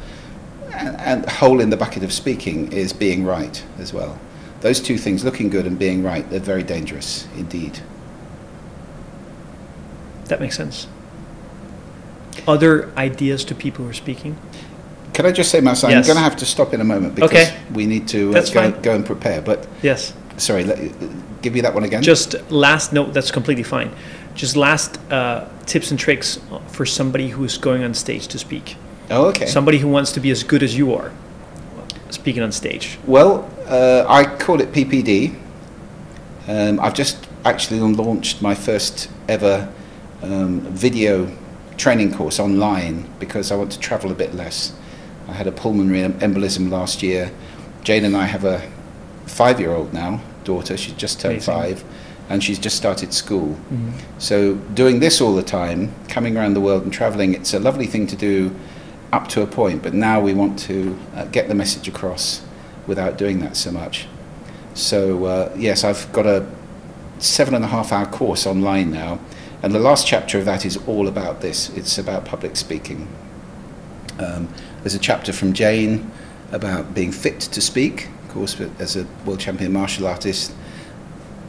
and, 0.72 0.96
and 1.00 1.28
hole 1.28 1.60
in 1.60 1.68
the 1.68 1.76
bucket 1.76 2.04
of 2.04 2.12
speaking 2.12 2.72
is 2.72 2.92
being 2.92 3.24
right 3.24 3.64
as 3.78 3.92
well. 3.92 4.20
Those 4.60 4.80
two 4.80 4.96
things, 4.96 5.24
looking 5.24 5.50
good 5.50 5.66
and 5.66 5.76
being 5.76 6.04
right, 6.04 6.28
they're 6.30 6.38
very 6.38 6.62
dangerous 6.62 7.26
indeed. 7.36 7.80
That 10.26 10.38
makes 10.40 10.56
sense. 10.56 10.86
Other 12.46 12.92
ideas 12.96 13.44
to 13.46 13.54
people 13.54 13.84
who 13.84 13.90
are 13.90 13.94
speaking? 13.94 14.38
Can 15.12 15.26
I 15.26 15.32
just 15.32 15.50
say, 15.50 15.60
yes. 15.60 15.82
I'm 15.82 15.90
going 15.90 16.04
to 16.04 16.20
have 16.20 16.36
to 16.36 16.46
stop 16.46 16.72
in 16.72 16.80
a 16.80 16.84
moment 16.84 17.16
because 17.16 17.32
okay. 17.32 17.58
we 17.74 17.84
need 17.84 18.06
to 18.08 18.36
uh, 18.36 18.46
go, 18.52 18.70
go, 18.70 18.94
and 18.94 19.04
prepare. 19.04 19.42
But 19.42 19.66
yes, 19.82 20.14
sorry, 20.36 20.62
let, 20.62 20.78
give 21.42 21.52
me 21.52 21.62
that 21.62 21.74
one 21.74 21.82
again. 21.82 22.02
Just 22.02 22.36
last 22.50 22.92
note. 22.92 23.12
That's 23.12 23.32
completely 23.32 23.64
fine. 23.64 23.90
Just 24.40 24.56
last 24.56 24.98
uh, 25.12 25.46
tips 25.66 25.90
and 25.90 26.00
tricks 26.00 26.40
for 26.68 26.86
somebody 26.86 27.28
who's 27.28 27.58
going 27.58 27.84
on 27.84 27.92
stage 27.92 28.26
to 28.28 28.38
speak. 28.38 28.74
Oh, 29.10 29.26
okay. 29.26 29.44
Somebody 29.44 29.76
who 29.76 29.88
wants 29.88 30.12
to 30.12 30.20
be 30.20 30.30
as 30.30 30.42
good 30.42 30.62
as 30.62 30.74
you 30.74 30.94
are 30.94 31.12
speaking 32.08 32.42
on 32.42 32.50
stage. 32.50 32.98
Well, 33.06 33.50
uh, 33.66 34.06
I 34.08 34.24
call 34.24 34.62
it 34.62 34.72
PPD. 34.72 35.38
Um, 36.48 36.80
I've 36.80 36.94
just 36.94 37.28
actually 37.44 37.80
launched 37.80 38.40
my 38.40 38.54
first 38.54 39.10
ever 39.28 39.70
um, 40.22 40.60
video 40.60 41.30
training 41.76 42.14
course 42.14 42.40
online 42.40 43.10
because 43.18 43.52
I 43.52 43.56
want 43.56 43.72
to 43.72 43.78
travel 43.78 44.10
a 44.10 44.14
bit 44.14 44.34
less. 44.34 44.72
I 45.28 45.34
had 45.34 45.48
a 45.48 45.52
pulmonary 45.52 46.00
embolism 46.00 46.70
last 46.70 47.02
year. 47.02 47.30
Jane 47.84 48.06
and 48.06 48.16
I 48.16 48.24
have 48.24 48.46
a 48.46 48.66
five 49.26 49.60
year 49.60 49.72
old 49.72 49.92
now, 49.92 50.22
daughter, 50.44 50.78
she's 50.78 50.94
just 50.94 51.20
turned 51.20 51.34
Amazing. 51.34 51.54
five 51.54 51.84
and 52.30 52.42
she's 52.42 52.60
just 52.60 52.76
started 52.76 53.12
school. 53.12 53.48
Mm-hmm. 53.48 53.90
So 54.18 54.54
doing 54.54 55.00
this 55.00 55.20
all 55.20 55.34
the 55.34 55.42
time, 55.42 55.92
coming 56.08 56.36
around 56.36 56.54
the 56.54 56.60
world 56.60 56.84
and 56.84 56.92
traveling, 56.92 57.34
it's 57.34 57.52
a 57.52 57.58
lovely 57.58 57.86
thing 57.86 58.06
to 58.06 58.16
do 58.16 58.54
up 59.12 59.26
to 59.28 59.42
a 59.42 59.46
point, 59.46 59.82
but 59.82 59.92
now 59.92 60.20
we 60.20 60.32
want 60.32 60.56
to 60.60 60.96
uh, 61.16 61.24
get 61.26 61.48
the 61.48 61.54
message 61.54 61.88
across 61.88 62.42
without 62.86 63.18
doing 63.18 63.40
that 63.40 63.56
so 63.56 63.72
much. 63.72 64.06
So 64.74 65.24
uh, 65.24 65.52
yes, 65.56 65.82
I've 65.82 66.10
got 66.12 66.24
a 66.24 66.48
seven 67.18 67.54
and 67.54 67.64
a 67.64 67.68
half 67.68 67.92
hour 67.92 68.06
course 68.06 68.46
online 68.46 68.92
now, 68.92 69.18
and 69.64 69.74
the 69.74 69.80
last 69.80 70.06
chapter 70.06 70.38
of 70.38 70.44
that 70.44 70.64
is 70.64 70.76
all 70.86 71.08
about 71.08 71.40
this. 71.40 71.68
It's 71.70 71.98
about 71.98 72.24
public 72.24 72.56
speaking. 72.56 73.08
Um, 74.20 74.48
there's 74.82 74.94
a 74.94 75.00
chapter 75.00 75.32
from 75.32 75.52
Jane 75.52 76.12
about 76.52 76.94
being 76.94 77.10
fit 77.10 77.40
to 77.40 77.60
speak. 77.60 78.06
Of 78.06 78.28
course, 78.28 78.60
as 78.78 78.96
a 78.96 79.04
world 79.26 79.40
champion 79.40 79.72
martial 79.72 80.06
artist, 80.06 80.54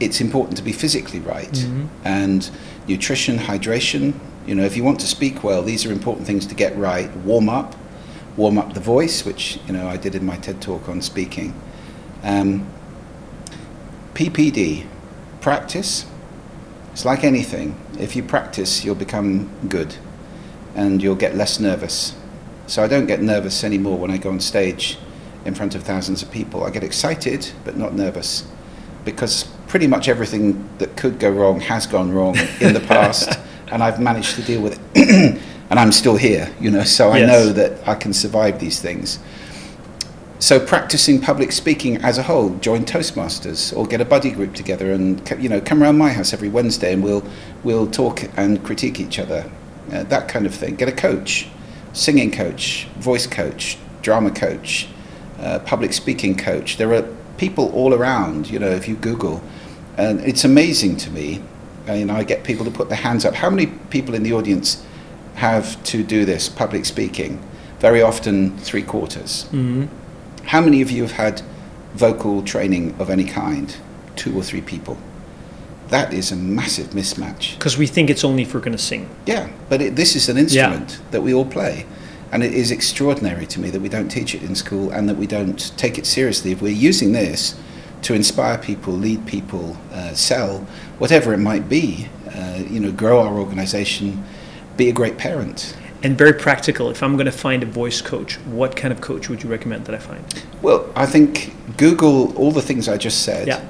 it's 0.04 0.20
important 0.20 0.56
to 0.56 0.62
be 0.62 0.72
physically 0.72 1.20
right. 1.20 1.50
Mm-hmm. 1.50 1.86
And 2.04 2.50
nutrition, 2.88 3.38
hydration, 3.38 4.14
you 4.46 4.54
know, 4.54 4.64
if 4.64 4.76
you 4.76 4.84
want 4.84 5.00
to 5.00 5.06
speak 5.06 5.44
well, 5.44 5.62
these 5.62 5.86
are 5.86 5.92
important 5.92 6.26
things 6.26 6.46
to 6.46 6.54
get 6.54 6.76
right. 6.76 7.14
Warm 7.18 7.48
up, 7.48 7.76
warm 8.36 8.58
up 8.58 8.74
the 8.74 8.80
voice, 8.80 9.24
which, 9.24 9.58
you 9.66 9.72
know, 9.72 9.86
I 9.86 9.96
did 9.96 10.14
in 10.14 10.24
my 10.24 10.36
TED 10.36 10.60
talk 10.60 10.88
on 10.88 11.00
speaking. 11.00 11.54
Um, 12.22 12.66
PPD, 14.14 14.86
practice. 15.40 16.06
It's 16.92 17.04
like 17.04 17.24
anything. 17.24 17.80
If 17.98 18.16
you 18.16 18.22
practice, 18.22 18.84
you'll 18.84 18.94
become 18.94 19.50
good 19.68 19.96
and 20.74 21.02
you'll 21.02 21.14
get 21.14 21.36
less 21.36 21.60
nervous. 21.60 22.14
So 22.66 22.82
I 22.82 22.88
don't 22.88 23.06
get 23.06 23.20
nervous 23.20 23.64
anymore 23.64 23.98
when 23.98 24.10
I 24.10 24.16
go 24.16 24.30
on 24.30 24.40
stage 24.40 24.98
in 25.44 25.54
front 25.54 25.74
of 25.74 25.82
thousands 25.82 26.22
of 26.22 26.30
people. 26.30 26.64
I 26.64 26.70
get 26.70 26.82
excited, 26.82 27.52
but 27.64 27.76
not 27.76 27.94
nervous 27.94 28.46
because 29.04 29.44
pretty 29.66 29.86
much 29.86 30.08
everything 30.08 30.68
that 30.78 30.96
could 30.96 31.18
go 31.18 31.30
wrong 31.30 31.60
has 31.60 31.86
gone 31.86 32.12
wrong 32.12 32.36
in 32.60 32.74
the 32.74 32.80
past, 32.80 33.38
and 33.72 33.82
I've 33.82 34.00
managed 34.00 34.36
to 34.36 34.42
deal 34.42 34.60
with 34.60 34.80
it. 34.94 35.40
and 35.70 35.80
I'm 35.80 35.92
still 35.92 36.16
here, 36.16 36.52
you 36.60 36.70
know, 36.70 36.84
so 36.84 37.14
yes. 37.14 37.22
I 37.22 37.32
know 37.32 37.52
that 37.52 37.88
I 37.88 37.94
can 37.94 38.12
survive 38.12 38.60
these 38.60 38.80
things. 38.80 39.18
So 40.38 40.58
practicing 40.58 41.20
public 41.20 41.52
speaking 41.52 41.98
as 41.98 42.18
a 42.18 42.24
whole, 42.24 42.50
join 42.56 42.84
Toastmasters 42.84 43.74
or 43.76 43.86
get 43.86 44.00
a 44.00 44.04
buddy 44.04 44.32
group 44.32 44.54
together 44.54 44.92
and 44.92 45.22
you 45.38 45.48
know 45.48 45.60
come 45.60 45.82
around 45.82 45.98
my 45.98 46.10
house 46.10 46.32
every 46.32 46.48
Wednesday 46.48 46.92
and 46.92 47.02
we'll 47.02 47.24
we'll 47.62 47.86
talk 47.86 48.24
and 48.36 48.62
critique 48.64 48.98
each 48.98 49.20
other, 49.20 49.48
uh, 49.92 50.02
that 50.02 50.28
kind 50.28 50.44
of 50.44 50.52
thing. 50.52 50.74
Get 50.74 50.88
a 50.88 50.92
coach, 50.92 51.48
singing 51.92 52.32
coach, 52.32 52.88
voice 52.98 53.26
coach, 53.26 53.78
drama 54.02 54.32
coach, 54.32 54.88
uh, 55.38 55.60
public 55.60 55.92
speaking 55.92 56.36
coach. 56.36 56.76
There 56.76 56.92
are 56.92 57.08
people 57.42 57.72
all 57.72 57.92
around. 57.92 58.48
You 58.52 58.60
know, 58.60 58.70
if 58.80 58.86
you 58.88 58.94
Google 58.94 59.42
And 59.96 60.20
it's 60.20 60.44
amazing 60.44 60.96
to 60.98 61.10
me. 61.10 61.42
And 61.86 62.12
I 62.12 62.22
get 62.22 62.44
people 62.44 62.64
to 62.64 62.70
put 62.70 62.88
their 62.88 63.02
hands 63.08 63.24
up. 63.24 63.34
How 63.34 63.50
many 63.50 63.66
people 63.90 64.14
in 64.14 64.22
the 64.22 64.32
audience 64.32 64.84
have 65.34 65.82
to 65.84 66.04
do 66.04 66.24
this 66.24 66.48
public 66.48 66.84
speaking? 66.84 67.40
Very 67.80 68.00
often, 68.00 68.56
three 68.58 68.82
quarters. 68.82 69.46
Mm-hmm. 69.46 69.86
How 70.44 70.60
many 70.60 70.82
of 70.82 70.90
you 70.90 71.02
have 71.02 71.16
had 71.24 71.42
vocal 71.94 72.42
training 72.42 72.94
of 73.00 73.10
any 73.10 73.24
kind? 73.24 73.76
Two 74.14 74.32
or 74.38 74.44
three 74.44 74.60
people. 74.60 74.96
That 75.88 76.14
is 76.14 76.32
a 76.32 76.36
massive 76.36 76.90
mismatch. 76.94 77.58
Because 77.58 77.76
we 77.76 77.88
think 77.88 78.08
it's 78.08 78.24
only 78.24 78.42
if 78.42 78.54
we're 78.54 78.60
going 78.60 78.76
to 78.76 78.84
sing. 78.92 79.08
Yeah, 79.26 79.50
but 79.68 79.82
it, 79.82 79.96
this 79.96 80.14
is 80.14 80.28
an 80.28 80.38
instrument 80.38 81.00
that 81.10 81.22
we 81.22 81.34
all 81.34 81.44
play. 81.44 81.84
And 82.32 82.42
it 82.42 82.54
is 82.54 82.70
extraordinary 82.70 83.44
to 83.46 83.60
me 83.60 83.68
that 83.70 83.80
we 83.80 83.90
don't 83.90 84.08
teach 84.08 84.34
it 84.34 84.42
in 84.42 84.54
school 84.54 84.90
and 84.90 85.06
that 85.06 85.16
we 85.18 85.26
don't 85.26 85.76
take 85.76 85.98
it 85.98 86.06
seriously. 86.06 86.50
If 86.50 86.62
we're 86.62 86.72
using 86.72 87.12
this 87.12 87.54
to 88.02 88.14
inspire 88.14 88.56
people, 88.56 88.94
lead 88.94 89.26
people, 89.26 89.76
uh, 89.92 90.14
sell, 90.14 90.66
whatever 90.98 91.34
it 91.34 91.38
might 91.38 91.68
be, 91.68 92.08
uh, 92.34 92.62
you 92.70 92.80
know, 92.80 92.90
grow 92.90 93.20
our 93.20 93.38
organization, 93.38 94.24
be 94.78 94.88
a 94.88 94.92
great 94.92 95.18
parent. 95.18 95.76
And 96.02 96.16
very 96.16 96.32
practical. 96.32 96.90
If 96.90 97.02
I'm 97.02 97.16
going 97.16 97.26
to 97.26 97.30
find 97.32 97.62
a 97.62 97.66
voice 97.66 98.00
coach, 98.00 98.36
what 98.46 98.74
kind 98.76 98.92
of 98.92 99.02
coach 99.02 99.28
would 99.28 99.42
you 99.42 99.50
recommend 99.50 99.84
that 99.84 99.94
I 99.94 99.98
find? 99.98 100.24
Well, 100.62 100.90
I 100.96 101.04
think 101.04 101.54
Google 101.76 102.34
all 102.36 102.50
the 102.50 102.62
things 102.62 102.88
I 102.88 102.96
just 102.96 103.22
said 103.22 103.46
Yeah. 103.46 103.60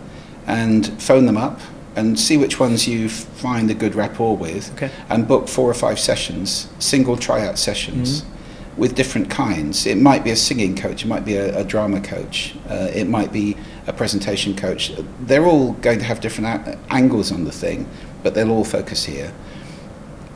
and 0.46 0.86
phone 1.02 1.26
them 1.26 1.36
up 1.36 1.60
and 1.96 2.18
see 2.18 2.36
which 2.38 2.60
ones 2.60 2.86
you 2.88 3.08
find 3.08 3.70
a 3.70 3.74
good 3.74 3.94
rapport 3.96 4.36
with 4.36 4.72
Okay. 4.76 4.90
and 5.10 5.26
book 5.26 5.48
four 5.48 5.68
or 5.68 5.74
five 5.74 5.98
sessions, 5.98 6.68
single 6.78 7.16
tryout 7.16 7.58
sessions 7.58 8.24
with 8.76 8.94
different 8.94 9.30
kinds. 9.30 9.86
It 9.86 9.98
might 9.98 10.24
be 10.24 10.30
a 10.30 10.36
singing 10.36 10.74
coach, 10.76 11.04
it 11.04 11.08
might 11.08 11.24
be 11.24 11.36
a, 11.36 11.58
a 11.58 11.64
drama 11.64 12.00
coach, 12.00 12.54
uh, 12.68 12.88
it 12.94 13.06
might 13.08 13.32
be 13.32 13.56
a 13.86 13.92
presentation 13.92 14.56
coach. 14.56 14.92
They're 15.20 15.44
all 15.44 15.72
going 15.74 15.98
to 15.98 16.04
have 16.04 16.20
different 16.20 16.66
a- 16.68 16.78
angles 16.90 17.30
on 17.32 17.44
the 17.44 17.52
thing, 17.52 17.86
but 18.22 18.34
they'll 18.34 18.50
all 18.50 18.64
focus 18.64 19.04
here. 19.04 19.32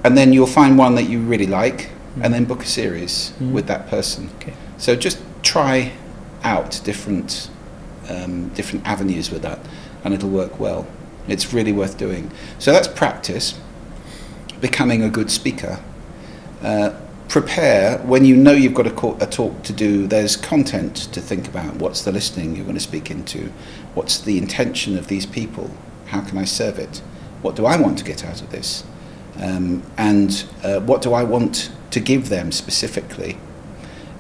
And 0.05 0.17
then 0.17 0.33
you'll 0.33 0.47
find 0.47 0.77
one 0.79 0.95
that 0.97 1.05
you 1.09 1.21
really 1.21 1.47
like 1.47 1.91
and 2.21 2.33
then 2.33 2.45
book 2.45 2.63
a 2.63 2.67
series 2.67 3.33
Mhm. 3.41 3.53
with 3.53 3.67
that 3.67 3.89
person. 3.89 4.31
Okay. 4.41 4.53
So 4.79 4.95
just 4.97 5.19
try 5.43 5.93
out 6.45 6.81
different 6.85 7.51
um, 8.09 8.51
different 8.51 8.87
avenues 8.87 9.33
with 9.33 9.43
that, 9.43 9.59
and 10.05 10.15
it'll 10.15 10.29
work 10.31 10.61
well. 10.61 10.87
It's 11.27 11.53
really 11.53 11.73
worth 11.73 11.99
doing. 11.99 12.31
So 12.61 12.73
that's 12.73 12.87
practice. 12.87 13.55
Becoming 14.61 15.03
a 15.03 15.09
good 15.09 15.29
speaker. 15.31 15.81
Uh, 16.63 16.91
prepare 17.29 17.99
when 17.99 18.25
you 18.25 18.37
know 18.37 18.53
you've 18.53 18.75
got 18.75 18.87
a, 18.87 18.91
co- 18.91 19.17
a 19.21 19.27
talk 19.27 19.63
to 19.65 19.73
do. 19.73 20.07
There's 20.07 20.37
content 20.37 20.97
to 21.13 21.21
think 21.21 21.49
about. 21.49 21.77
What's 21.77 22.03
the 22.03 22.13
listening 22.13 22.55
you're 22.55 22.65
going 22.65 22.77
to 22.77 22.81
speak 22.81 23.11
into? 23.11 23.53
What's 23.95 24.19
the 24.19 24.39
intention 24.39 24.97
of 24.97 25.09
these 25.09 25.27
people? 25.27 25.71
How 26.07 26.21
can 26.21 26.39
I 26.39 26.45
serve 26.45 26.79
it? 26.79 27.03
What 27.43 27.57
do 27.57 27.67
I 27.67 27.81
want 27.81 27.99
to 27.99 28.05
get 28.05 28.25
out 28.25 28.41
of 28.41 28.51
this? 28.51 28.85
Um, 29.41 29.83
and 29.99 30.45
uh, 30.63 30.81
what 30.81 31.03
do 31.03 31.13
I 31.13 31.23
want 31.23 31.71
to 31.91 32.01
give 32.01 32.29
them 32.29 32.53
specifically? 32.53 33.39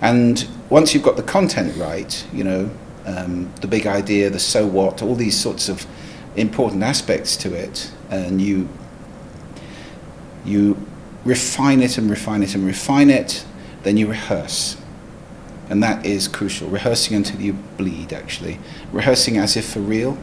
And 0.00 0.46
once 0.68 0.92
you've 0.92 1.02
got 1.02 1.16
the 1.16 1.22
content 1.22 1.76
right, 1.76 2.26
you 2.32 2.44
know, 2.44 2.70
um, 3.06 3.52
the 3.60 3.68
big 3.68 3.86
idea, 3.86 4.28
the 4.30 4.38
so 4.38 4.66
what, 4.66 5.00
all 5.00 5.14
these 5.14 5.38
sorts 5.38 5.68
of 5.68 5.86
important 6.34 6.82
aspects 6.82 7.36
to 7.38 7.54
it, 7.54 7.90
and 8.10 8.42
you 8.42 8.68
you 10.44 10.76
refine 11.26 11.82
it 11.82 11.98
and 11.98 12.08
refine 12.08 12.42
it 12.42 12.54
and 12.54 12.64
refine 12.64 13.10
it, 13.10 13.44
then 13.82 13.96
you 13.96 14.06
rehearse. 14.06 14.76
And 15.68 15.82
that 15.82 16.06
is 16.06 16.28
crucial. 16.28 16.68
Rehearsing 16.68 17.16
until 17.16 17.40
you 17.40 17.54
bleed, 17.76 18.12
actually. 18.12 18.58
Rehearsing 18.92 19.36
as 19.36 19.56
if 19.56 19.68
for 19.68 19.80
real. 19.80 20.16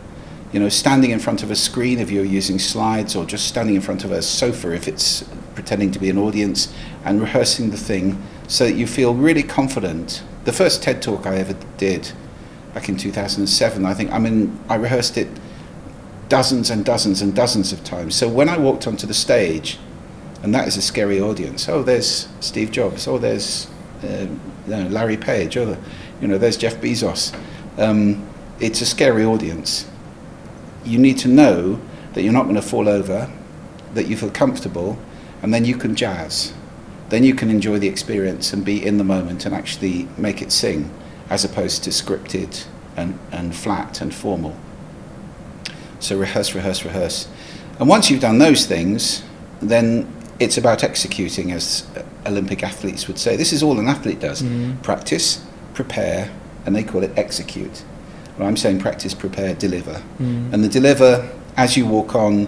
You 0.54 0.60
know, 0.60 0.70
standing 0.70 1.12
in 1.12 1.20
front 1.20 1.43
of 1.43 1.51
a 1.51 1.56
screen 1.56 1.99
if 1.99 2.10
you're 2.10 2.24
using 2.24 2.60
slides, 2.60 3.16
or 3.16 3.26
just 3.26 3.47
standing 3.47 3.76
in 3.76 3.82
front 3.82 4.06
of 4.06 4.12
a 4.12 4.22
sofa 4.22 4.72
if 4.72 4.88
it's 4.88 5.24
pretending 5.56 5.91
to 5.91 5.99
be 5.99 6.10
an 6.10 6.18
audience, 6.18 6.74
and 7.04 7.20
rehearsing 7.20 7.72
the 7.72 7.78
thing 7.78 8.22
so 8.47 8.66
that 8.66 8.74
you 8.74 8.88
feel 8.88 9.14
really 9.14 9.43
confident. 9.43 10.24
The 10.45 10.54
first 10.54 10.84
TED 10.84 11.01
talk 11.01 11.26
I 11.26 11.38
ever 11.38 11.56
did 11.78 12.12
back 12.74 12.88
in 12.89 12.97
2007, 12.97 13.86
I 13.86 13.93
think, 13.93 14.12
I 14.12 14.20
mean, 14.20 14.60
I 14.70 14.76
rehearsed 14.76 15.18
it 15.18 15.28
dozens 16.30 16.70
and 16.70 16.84
dozens 16.84 17.22
and 17.22 17.36
dozens 17.36 17.72
of 17.72 17.84
times. 17.84 18.16
So 18.16 18.28
when 18.28 18.49
I 18.49 18.58
walked 18.58 18.88
onto 18.88 19.06
the 19.06 19.14
stage, 19.14 19.78
and 20.44 20.54
that 20.54 20.68
is 20.68 20.76
a 20.76 20.82
scary 20.82 21.20
audience. 21.22 21.70
Oh, 21.70 21.82
there's 21.82 22.28
Steve 22.41 22.70
Jobs. 22.70 23.08
Oh, 23.08 23.18
there's 23.18 23.68
uh, 24.04 24.28
Larry 24.68 25.18
Page. 25.18 25.58
Oh, 25.58 25.78
you 26.22 26.28
know, 26.28 26.38
there's 26.38 26.58
Jeff 26.58 26.76
Bezos. 26.76 27.34
Um, 27.78 28.28
it's 28.60 28.82
a 28.82 28.86
scary 28.86 29.24
audience. 29.24 29.89
You 30.84 31.00
need 31.00 31.18
to 31.20 31.30
know 31.30 31.80
that 32.14 32.24
you're 32.24 32.34
not 32.34 32.44
going 32.44 32.56
to 32.56 32.62
fall 32.62 32.89
over, 32.89 33.32
that 33.94 34.08
you 34.08 34.18
feel 34.18 34.30
comfortable, 34.30 35.00
and 35.41 35.54
then 35.54 35.64
you 35.64 35.78
can 35.78 35.96
jazz. 35.96 36.54
Then 37.08 37.24
you 37.24 37.34
can 37.34 37.50
enjoy 37.50 37.80
the 37.80 37.88
experience 37.88 38.54
and 38.54 38.66
be 38.66 38.86
in 38.86 38.98
the 38.98 39.04
moment 39.04 39.46
and 39.46 39.56
actually 39.56 40.10
make 40.18 40.41
it 40.41 40.52
sing, 40.52 40.91
as 41.30 41.46
opposed 41.46 41.84
to 41.86 41.89
scripted 41.89 42.66
and, 42.98 43.18
and 43.32 43.56
flat 43.56 44.02
and 44.02 44.14
formal. 44.14 44.58
So 46.00 46.18
rehearse, 46.18 46.54
rehearse, 46.54 46.84
rehearse. 46.84 47.30
And 47.80 47.88
once 47.88 48.12
you've 48.12 48.20
done 48.20 48.39
those 48.39 48.66
things, 48.66 49.24
then 49.62 50.14
it's 50.40 50.58
about 50.58 50.84
executing, 50.84 51.52
as 51.52 51.84
Olympic 52.26 52.64
athletes 52.64 53.08
would 53.08 53.20
say. 53.20 53.36
This 53.36 53.54
is 53.54 53.62
all 53.64 53.80
an 53.80 53.88
athlete 53.88 54.20
does 54.20 54.42
Mhm. 54.42 54.82
practice, 54.82 55.40
prepare, 55.74 56.30
and 56.66 56.76
they 56.76 56.84
call 56.84 57.04
it 57.04 57.12
execute. 57.18 57.84
Well, 58.38 58.48
I'm 58.48 58.58
saying 58.58 58.80
practice, 58.80 59.14
prepare, 59.14 59.54
deliver. 59.54 60.02
Mm. 60.22 60.54
And 60.54 60.64
the 60.64 60.68
deliver, 60.70 61.30
as 61.56 61.78
you 61.78 61.86
walk 61.86 62.16
on, 62.16 62.48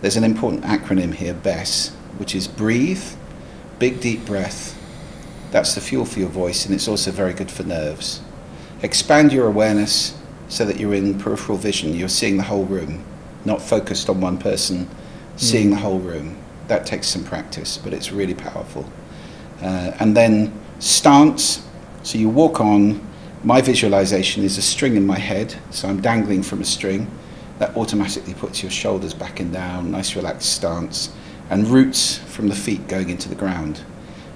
there's 0.00 0.16
an 0.16 0.24
important 0.24 0.62
acronym 0.64 1.14
here, 1.14 1.34
BESS, 1.34 1.90
which 2.18 2.34
is 2.34 2.46
breathe, 2.46 3.02
big 3.78 4.00
deep 4.00 4.24
breath. 4.26 4.74
That's 5.50 5.74
the 5.74 5.80
fuel 5.80 6.04
for 6.04 6.20
your 6.20 6.28
voice, 6.28 6.64
and 6.66 6.74
it's 6.74 6.86
also 6.86 7.10
very 7.10 7.32
good 7.32 7.50
for 7.50 7.64
nerves. 7.64 8.20
Expand 8.82 9.32
your 9.32 9.46
awareness 9.46 10.12
so 10.48 10.64
that 10.64 10.78
you're 10.78 10.94
in 10.94 11.14
peripheral 11.14 11.58
vision. 11.58 11.96
You're 11.96 12.08
seeing 12.08 12.36
the 12.36 12.42
whole 12.44 12.64
room, 12.64 13.00
not 13.44 13.62
focused 13.62 14.08
on 14.08 14.20
one 14.20 14.36
person, 14.36 14.88
seeing 15.36 15.70
the 15.70 15.76
whole 15.76 15.98
room. 15.98 16.36
That 16.68 16.86
takes 16.86 17.06
some 17.06 17.24
practice, 17.24 17.78
but 17.78 17.92
it's 17.92 18.12
really 18.12 18.34
powerful. 18.34 18.88
Uh, 19.60 19.92
and 20.00 20.16
then 20.16 20.52
stance. 20.78 21.66
So 22.02 22.18
you 22.18 22.28
walk 22.28 22.60
on. 22.60 23.06
My 23.42 23.60
visualization 23.60 24.42
is 24.42 24.56
a 24.56 24.62
string 24.62 24.96
in 24.96 25.06
my 25.06 25.18
head, 25.18 25.54
so 25.70 25.88
I'm 25.88 26.00
dangling 26.00 26.42
from 26.42 26.62
a 26.62 26.64
string. 26.64 27.10
That 27.58 27.76
automatically 27.76 28.34
puts 28.34 28.62
your 28.62 28.70
shoulders 28.70 29.14
back 29.14 29.38
and 29.38 29.52
down, 29.52 29.90
nice 29.90 30.16
relaxed 30.16 30.54
stance, 30.54 31.14
and 31.50 31.66
roots 31.68 32.18
from 32.18 32.48
the 32.48 32.54
feet 32.54 32.88
going 32.88 33.10
into 33.10 33.28
the 33.28 33.34
ground, 33.34 33.78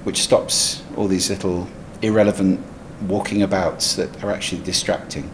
which 0.05 0.23
stops 0.23 0.83
all 0.97 1.09
these 1.09 1.31
little 1.31 1.69
irrelevant 2.03 2.61
walking 3.09 3.43
abouts 3.43 3.97
that 3.97 4.23
are 4.23 4.31
actually 4.31 4.63
distracting. 4.63 5.31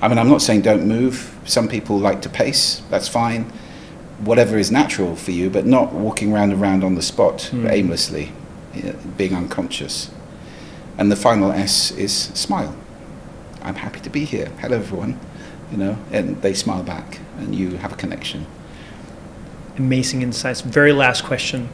I 0.00 0.08
mean, 0.08 0.18
I'm 0.18 0.28
not 0.28 0.42
saying 0.42 0.62
don't 0.62 0.86
move. 0.86 1.38
Some 1.44 1.68
people 1.68 1.98
like 1.98 2.22
to 2.22 2.28
pace, 2.28 2.82
that's 2.90 3.08
fine. 3.08 3.52
Whatever 4.24 4.56
is 4.58 4.70
natural 4.70 5.16
for 5.16 5.32
you, 5.32 5.50
but 5.50 5.66
not 5.66 5.92
walking 5.92 6.32
round 6.32 6.52
and 6.52 6.60
round 6.60 6.84
on 6.84 6.94
the 6.94 7.02
spot 7.02 7.50
Mm. 7.52 7.70
aimlessly, 7.70 8.32
you 8.74 8.82
know, 8.84 8.94
being 9.16 9.34
unconscious. 9.34 10.10
And 10.96 11.10
the 11.10 11.16
final 11.16 11.50
S 11.50 11.90
is 11.92 12.12
smile. 12.12 12.74
I'm 13.62 13.76
happy 13.76 14.00
to 14.00 14.10
be 14.10 14.24
here. 14.24 14.48
Hello, 14.60 14.76
everyone. 14.76 15.18
You 15.70 15.78
know, 15.78 15.96
and 16.12 16.40
they 16.42 16.52
smile 16.54 16.82
back, 16.82 17.18
and 17.38 17.54
you 17.54 17.78
have 17.78 17.92
a 17.92 17.96
connection. 17.96 18.46
Amazing 19.78 20.20
insights. 20.22 20.60
Very 20.60 20.92
last 20.92 21.24
question. 21.24 21.70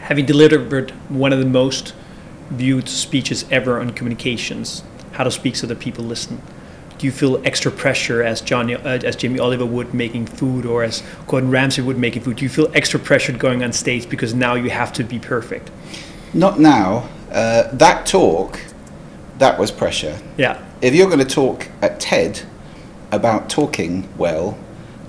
Having 0.00 0.26
delivered 0.26 0.90
one 1.08 1.32
of 1.32 1.38
the 1.38 1.46
most 1.46 1.94
viewed 2.50 2.88
speeches 2.88 3.46
ever 3.50 3.80
on 3.80 3.90
communications, 3.90 4.82
how 5.12 5.24
to 5.24 5.30
speak 5.30 5.56
so 5.56 5.66
that 5.66 5.80
people 5.80 6.04
listen, 6.04 6.42
do 7.02 7.06
you 7.06 7.12
feel 7.12 7.42
extra 7.44 7.72
pressure 7.72 8.22
as 8.22 8.40
Johnny, 8.40 8.76
uh, 8.76 9.00
as 9.02 9.16
Jamie 9.16 9.40
Oliver 9.40 9.66
would 9.66 9.92
making 9.92 10.24
food, 10.24 10.64
or 10.64 10.84
as 10.84 11.02
Gordon 11.26 11.50
Ramsay 11.50 11.82
would 11.82 11.98
making 11.98 12.22
food? 12.22 12.36
Do 12.36 12.44
you 12.44 12.48
feel 12.48 12.70
extra 12.74 13.00
pressured 13.00 13.40
going 13.40 13.64
on 13.64 13.72
stage 13.72 14.08
because 14.08 14.34
now 14.34 14.54
you 14.54 14.70
have 14.70 14.92
to 14.92 15.02
be 15.02 15.18
perfect? 15.18 15.72
Not 16.32 16.60
now. 16.60 17.08
Uh, 17.32 17.64
that 17.72 18.06
talk, 18.06 18.60
that 19.38 19.58
was 19.58 19.72
pressure. 19.72 20.16
Yeah. 20.36 20.64
If 20.80 20.94
you're 20.94 21.08
going 21.08 21.18
to 21.18 21.24
talk 21.24 21.66
at 21.80 21.98
TED 21.98 22.42
about 23.10 23.50
talking 23.50 24.08
well, 24.16 24.56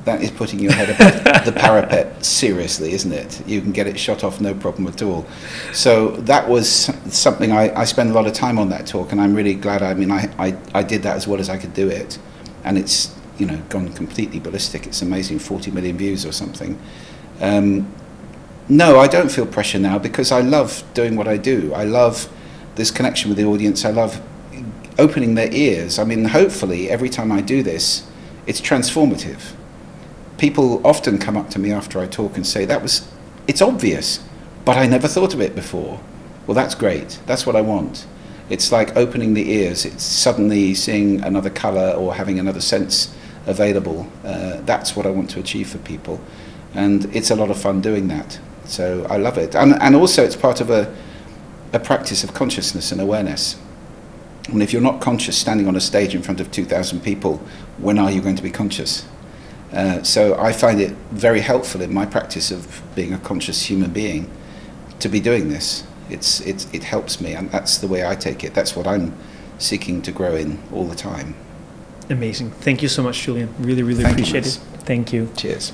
that 0.05 0.21
is 0.21 0.31
putting 0.31 0.59
your 0.59 0.73
head 0.73 0.89
above 0.89 1.45
the 1.45 1.51
parapet 1.51 2.23
seriously, 2.23 2.93
isn't 2.93 3.11
it? 3.11 3.45
You 3.47 3.61
can 3.61 3.71
get 3.71 3.87
it 3.87 3.97
shot 3.97 4.23
off 4.23 4.41
no 4.41 4.53
problem 4.53 4.87
at 4.87 5.01
all. 5.01 5.25
So 5.71 6.11
that 6.11 6.49
was 6.49 6.69
something 6.69 7.51
I, 7.51 7.73
I 7.73 7.85
spent 7.85 8.09
a 8.09 8.13
lot 8.13 8.27
of 8.27 8.33
time 8.33 8.59
on 8.59 8.69
that 8.69 8.85
talk, 8.85 9.11
and 9.11 9.21
I'm 9.21 9.33
really 9.33 9.53
glad. 9.53 9.81
I 9.81 9.93
mean, 9.93 10.11
I, 10.11 10.33
I, 10.37 10.57
I 10.73 10.83
did 10.83 11.03
that 11.03 11.15
as 11.15 11.27
well 11.27 11.39
as 11.39 11.49
I 11.49 11.57
could 11.57 11.73
do 11.73 11.87
it, 11.87 12.19
and 12.63 12.77
it's 12.77 13.15
you 13.37 13.45
know 13.45 13.61
gone 13.69 13.93
completely 13.93 14.39
ballistic. 14.39 14.85
It's 14.85 15.01
amazing, 15.01 15.39
40 15.39 15.71
million 15.71 15.97
views 15.97 16.25
or 16.25 16.31
something. 16.31 16.77
Um, 17.39 17.91
no, 18.69 18.99
I 18.99 19.07
don't 19.07 19.29
feel 19.29 19.45
pressure 19.45 19.79
now 19.79 19.99
because 19.99 20.31
I 20.31 20.41
love 20.41 20.83
doing 20.93 21.15
what 21.15 21.27
I 21.27 21.37
do. 21.37 21.73
I 21.73 21.83
love 21.83 22.29
this 22.75 22.91
connection 22.91 23.29
with 23.29 23.37
the 23.37 23.45
audience. 23.45 23.85
I 23.85 23.91
love 23.91 24.21
opening 24.97 25.35
their 25.35 25.51
ears. 25.51 25.99
I 25.99 26.03
mean, 26.03 26.25
hopefully, 26.25 26.89
every 26.89 27.09
time 27.09 27.31
I 27.31 27.41
do 27.41 27.63
this, 27.63 28.07
it's 28.47 28.61
transformative. 28.61 29.53
People 30.38 30.86
often 30.86 31.17
come 31.17 31.38
up 31.38 31.49
to 31.51 31.59
me 31.59 31.71
after 31.71 31.99
I 31.99 32.07
talk 32.07 32.36
and 32.36 32.45
say, 32.45 32.65
that 32.65 32.81
was, 32.81 33.07
it's 33.47 33.61
obvious, 33.61 34.23
but 34.65 34.77
I 34.77 34.88
never 34.88 35.07
thought 35.07 35.34
of 35.34 35.41
it 35.41 35.55
before. 35.55 35.99
Well, 36.47 36.55
that's 36.55 36.75
great. 36.75 37.19
That's 37.25 37.45
what 37.45 37.55
I 37.55 37.61
want. 37.61 38.05
It's 38.49 38.71
like 38.71 38.95
opening 38.95 39.34
the 39.34 39.49
ears. 39.51 39.86
It's 39.86 40.03
suddenly 40.03 40.73
seeing 40.73 41.23
another 41.23 41.49
color 41.49 41.91
or 41.91 42.13
having 42.13 42.39
another 42.39 42.61
sense 42.61 43.15
available. 43.45 44.07
Uh, 44.23 44.61
that's 44.61 44.95
what 44.95 45.05
I 45.05 45.09
want 45.09 45.29
to 45.31 45.39
achieve 45.39 45.69
for 45.69 45.77
people. 45.79 46.19
And 46.73 47.05
it's 47.15 47.31
a 47.31 47.36
lot 47.36 47.49
of 47.49 47.57
fun 47.57 47.81
doing 47.81 48.07
that. 48.09 48.39
So 48.65 49.05
I 49.09 49.17
love 49.17 49.38
it. 49.38 49.55
And, 49.55 49.73
and 49.81 49.95
also, 49.95 50.23
it's 50.23 50.36
part 50.36 50.61
of 50.61 50.69
a, 50.69 50.93
a 51.71 51.79
practice 51.79 52.23
of 52.23 52.34
consciousness 52.34 52.91
and 52.91 52.99
awareness. 52.99 53.57
And 54.47 54.61
if 54.61 54.73
you're 54.73 54.81
not 54.81 54.99
conscious 55.01 55.38
standing 55.38 55.67
on 55.67 55.75
a 55.75 55.81
stage 55.81 56.13
in 56.13 56.21
front 56.21 56.39
of 56.41 56.51
2,000 56.51 57.01
people, 57.01 57.38
when 57.77 57.97
are 57.97 58.11
you 58.11 58.21
going 58.21 58.36
to 58.36 58.43
be 58.43 58.51
conscious? 58.51 59.05
Uh, 59.74 60.03
so 60.03 60.39
I 60.39 60.53
find 60.53 60.80
it 60.80 60.91
very 61.11 61.41
helpful 61.41 61.82
in 61.82 61.93
my 61.93 62.05
practice 62.05 62.51
of 62.51 62.82
being 62.95 63.13
a 63.13 63.17
conscious 63.17 63.65
human 63.65 63.91
being 63.91 64.30
to 64.99 65.09
be 65.09 65.19
doing 65.19 65.49
this. 65.49 65.84
It's, 66.09 66.41
it's, 66.41 66.71
it 66.74 66.84
helps 66.84 67.19
me, 67.19 67.34
and 67.34 67.49
that's 67.49 67.78
the 67.78 67.88
way 67.88 68.05
I 68.05 68.15
take 68.15 68.43
it. 68.43 68.53
That's 68.53 68.76
what 68.76 68.86
I'm 68.86 69.15
seeking 69.57 70.01
to 70.03 70.11
grow 70.11 70.36
in 70.36 70.61
all 70.71 70.86
the 70.86 70.95
time. 70.95 71.36
Amazing. 72.09 72.51
Thank 72.51 72.82
you 72.82 72.88
so 72.88 73.01
much, 73.01 73.21
Julian. 73.21 73.53
Really, 73.59 73.82
really 73.82 74.03
Thank 74.03 74.17
appreciate 74.17 74.45
it. 74.45 74.59
Thank 74.86 75.13
you. 75.13 75.30
Cheers. 75.36 75.74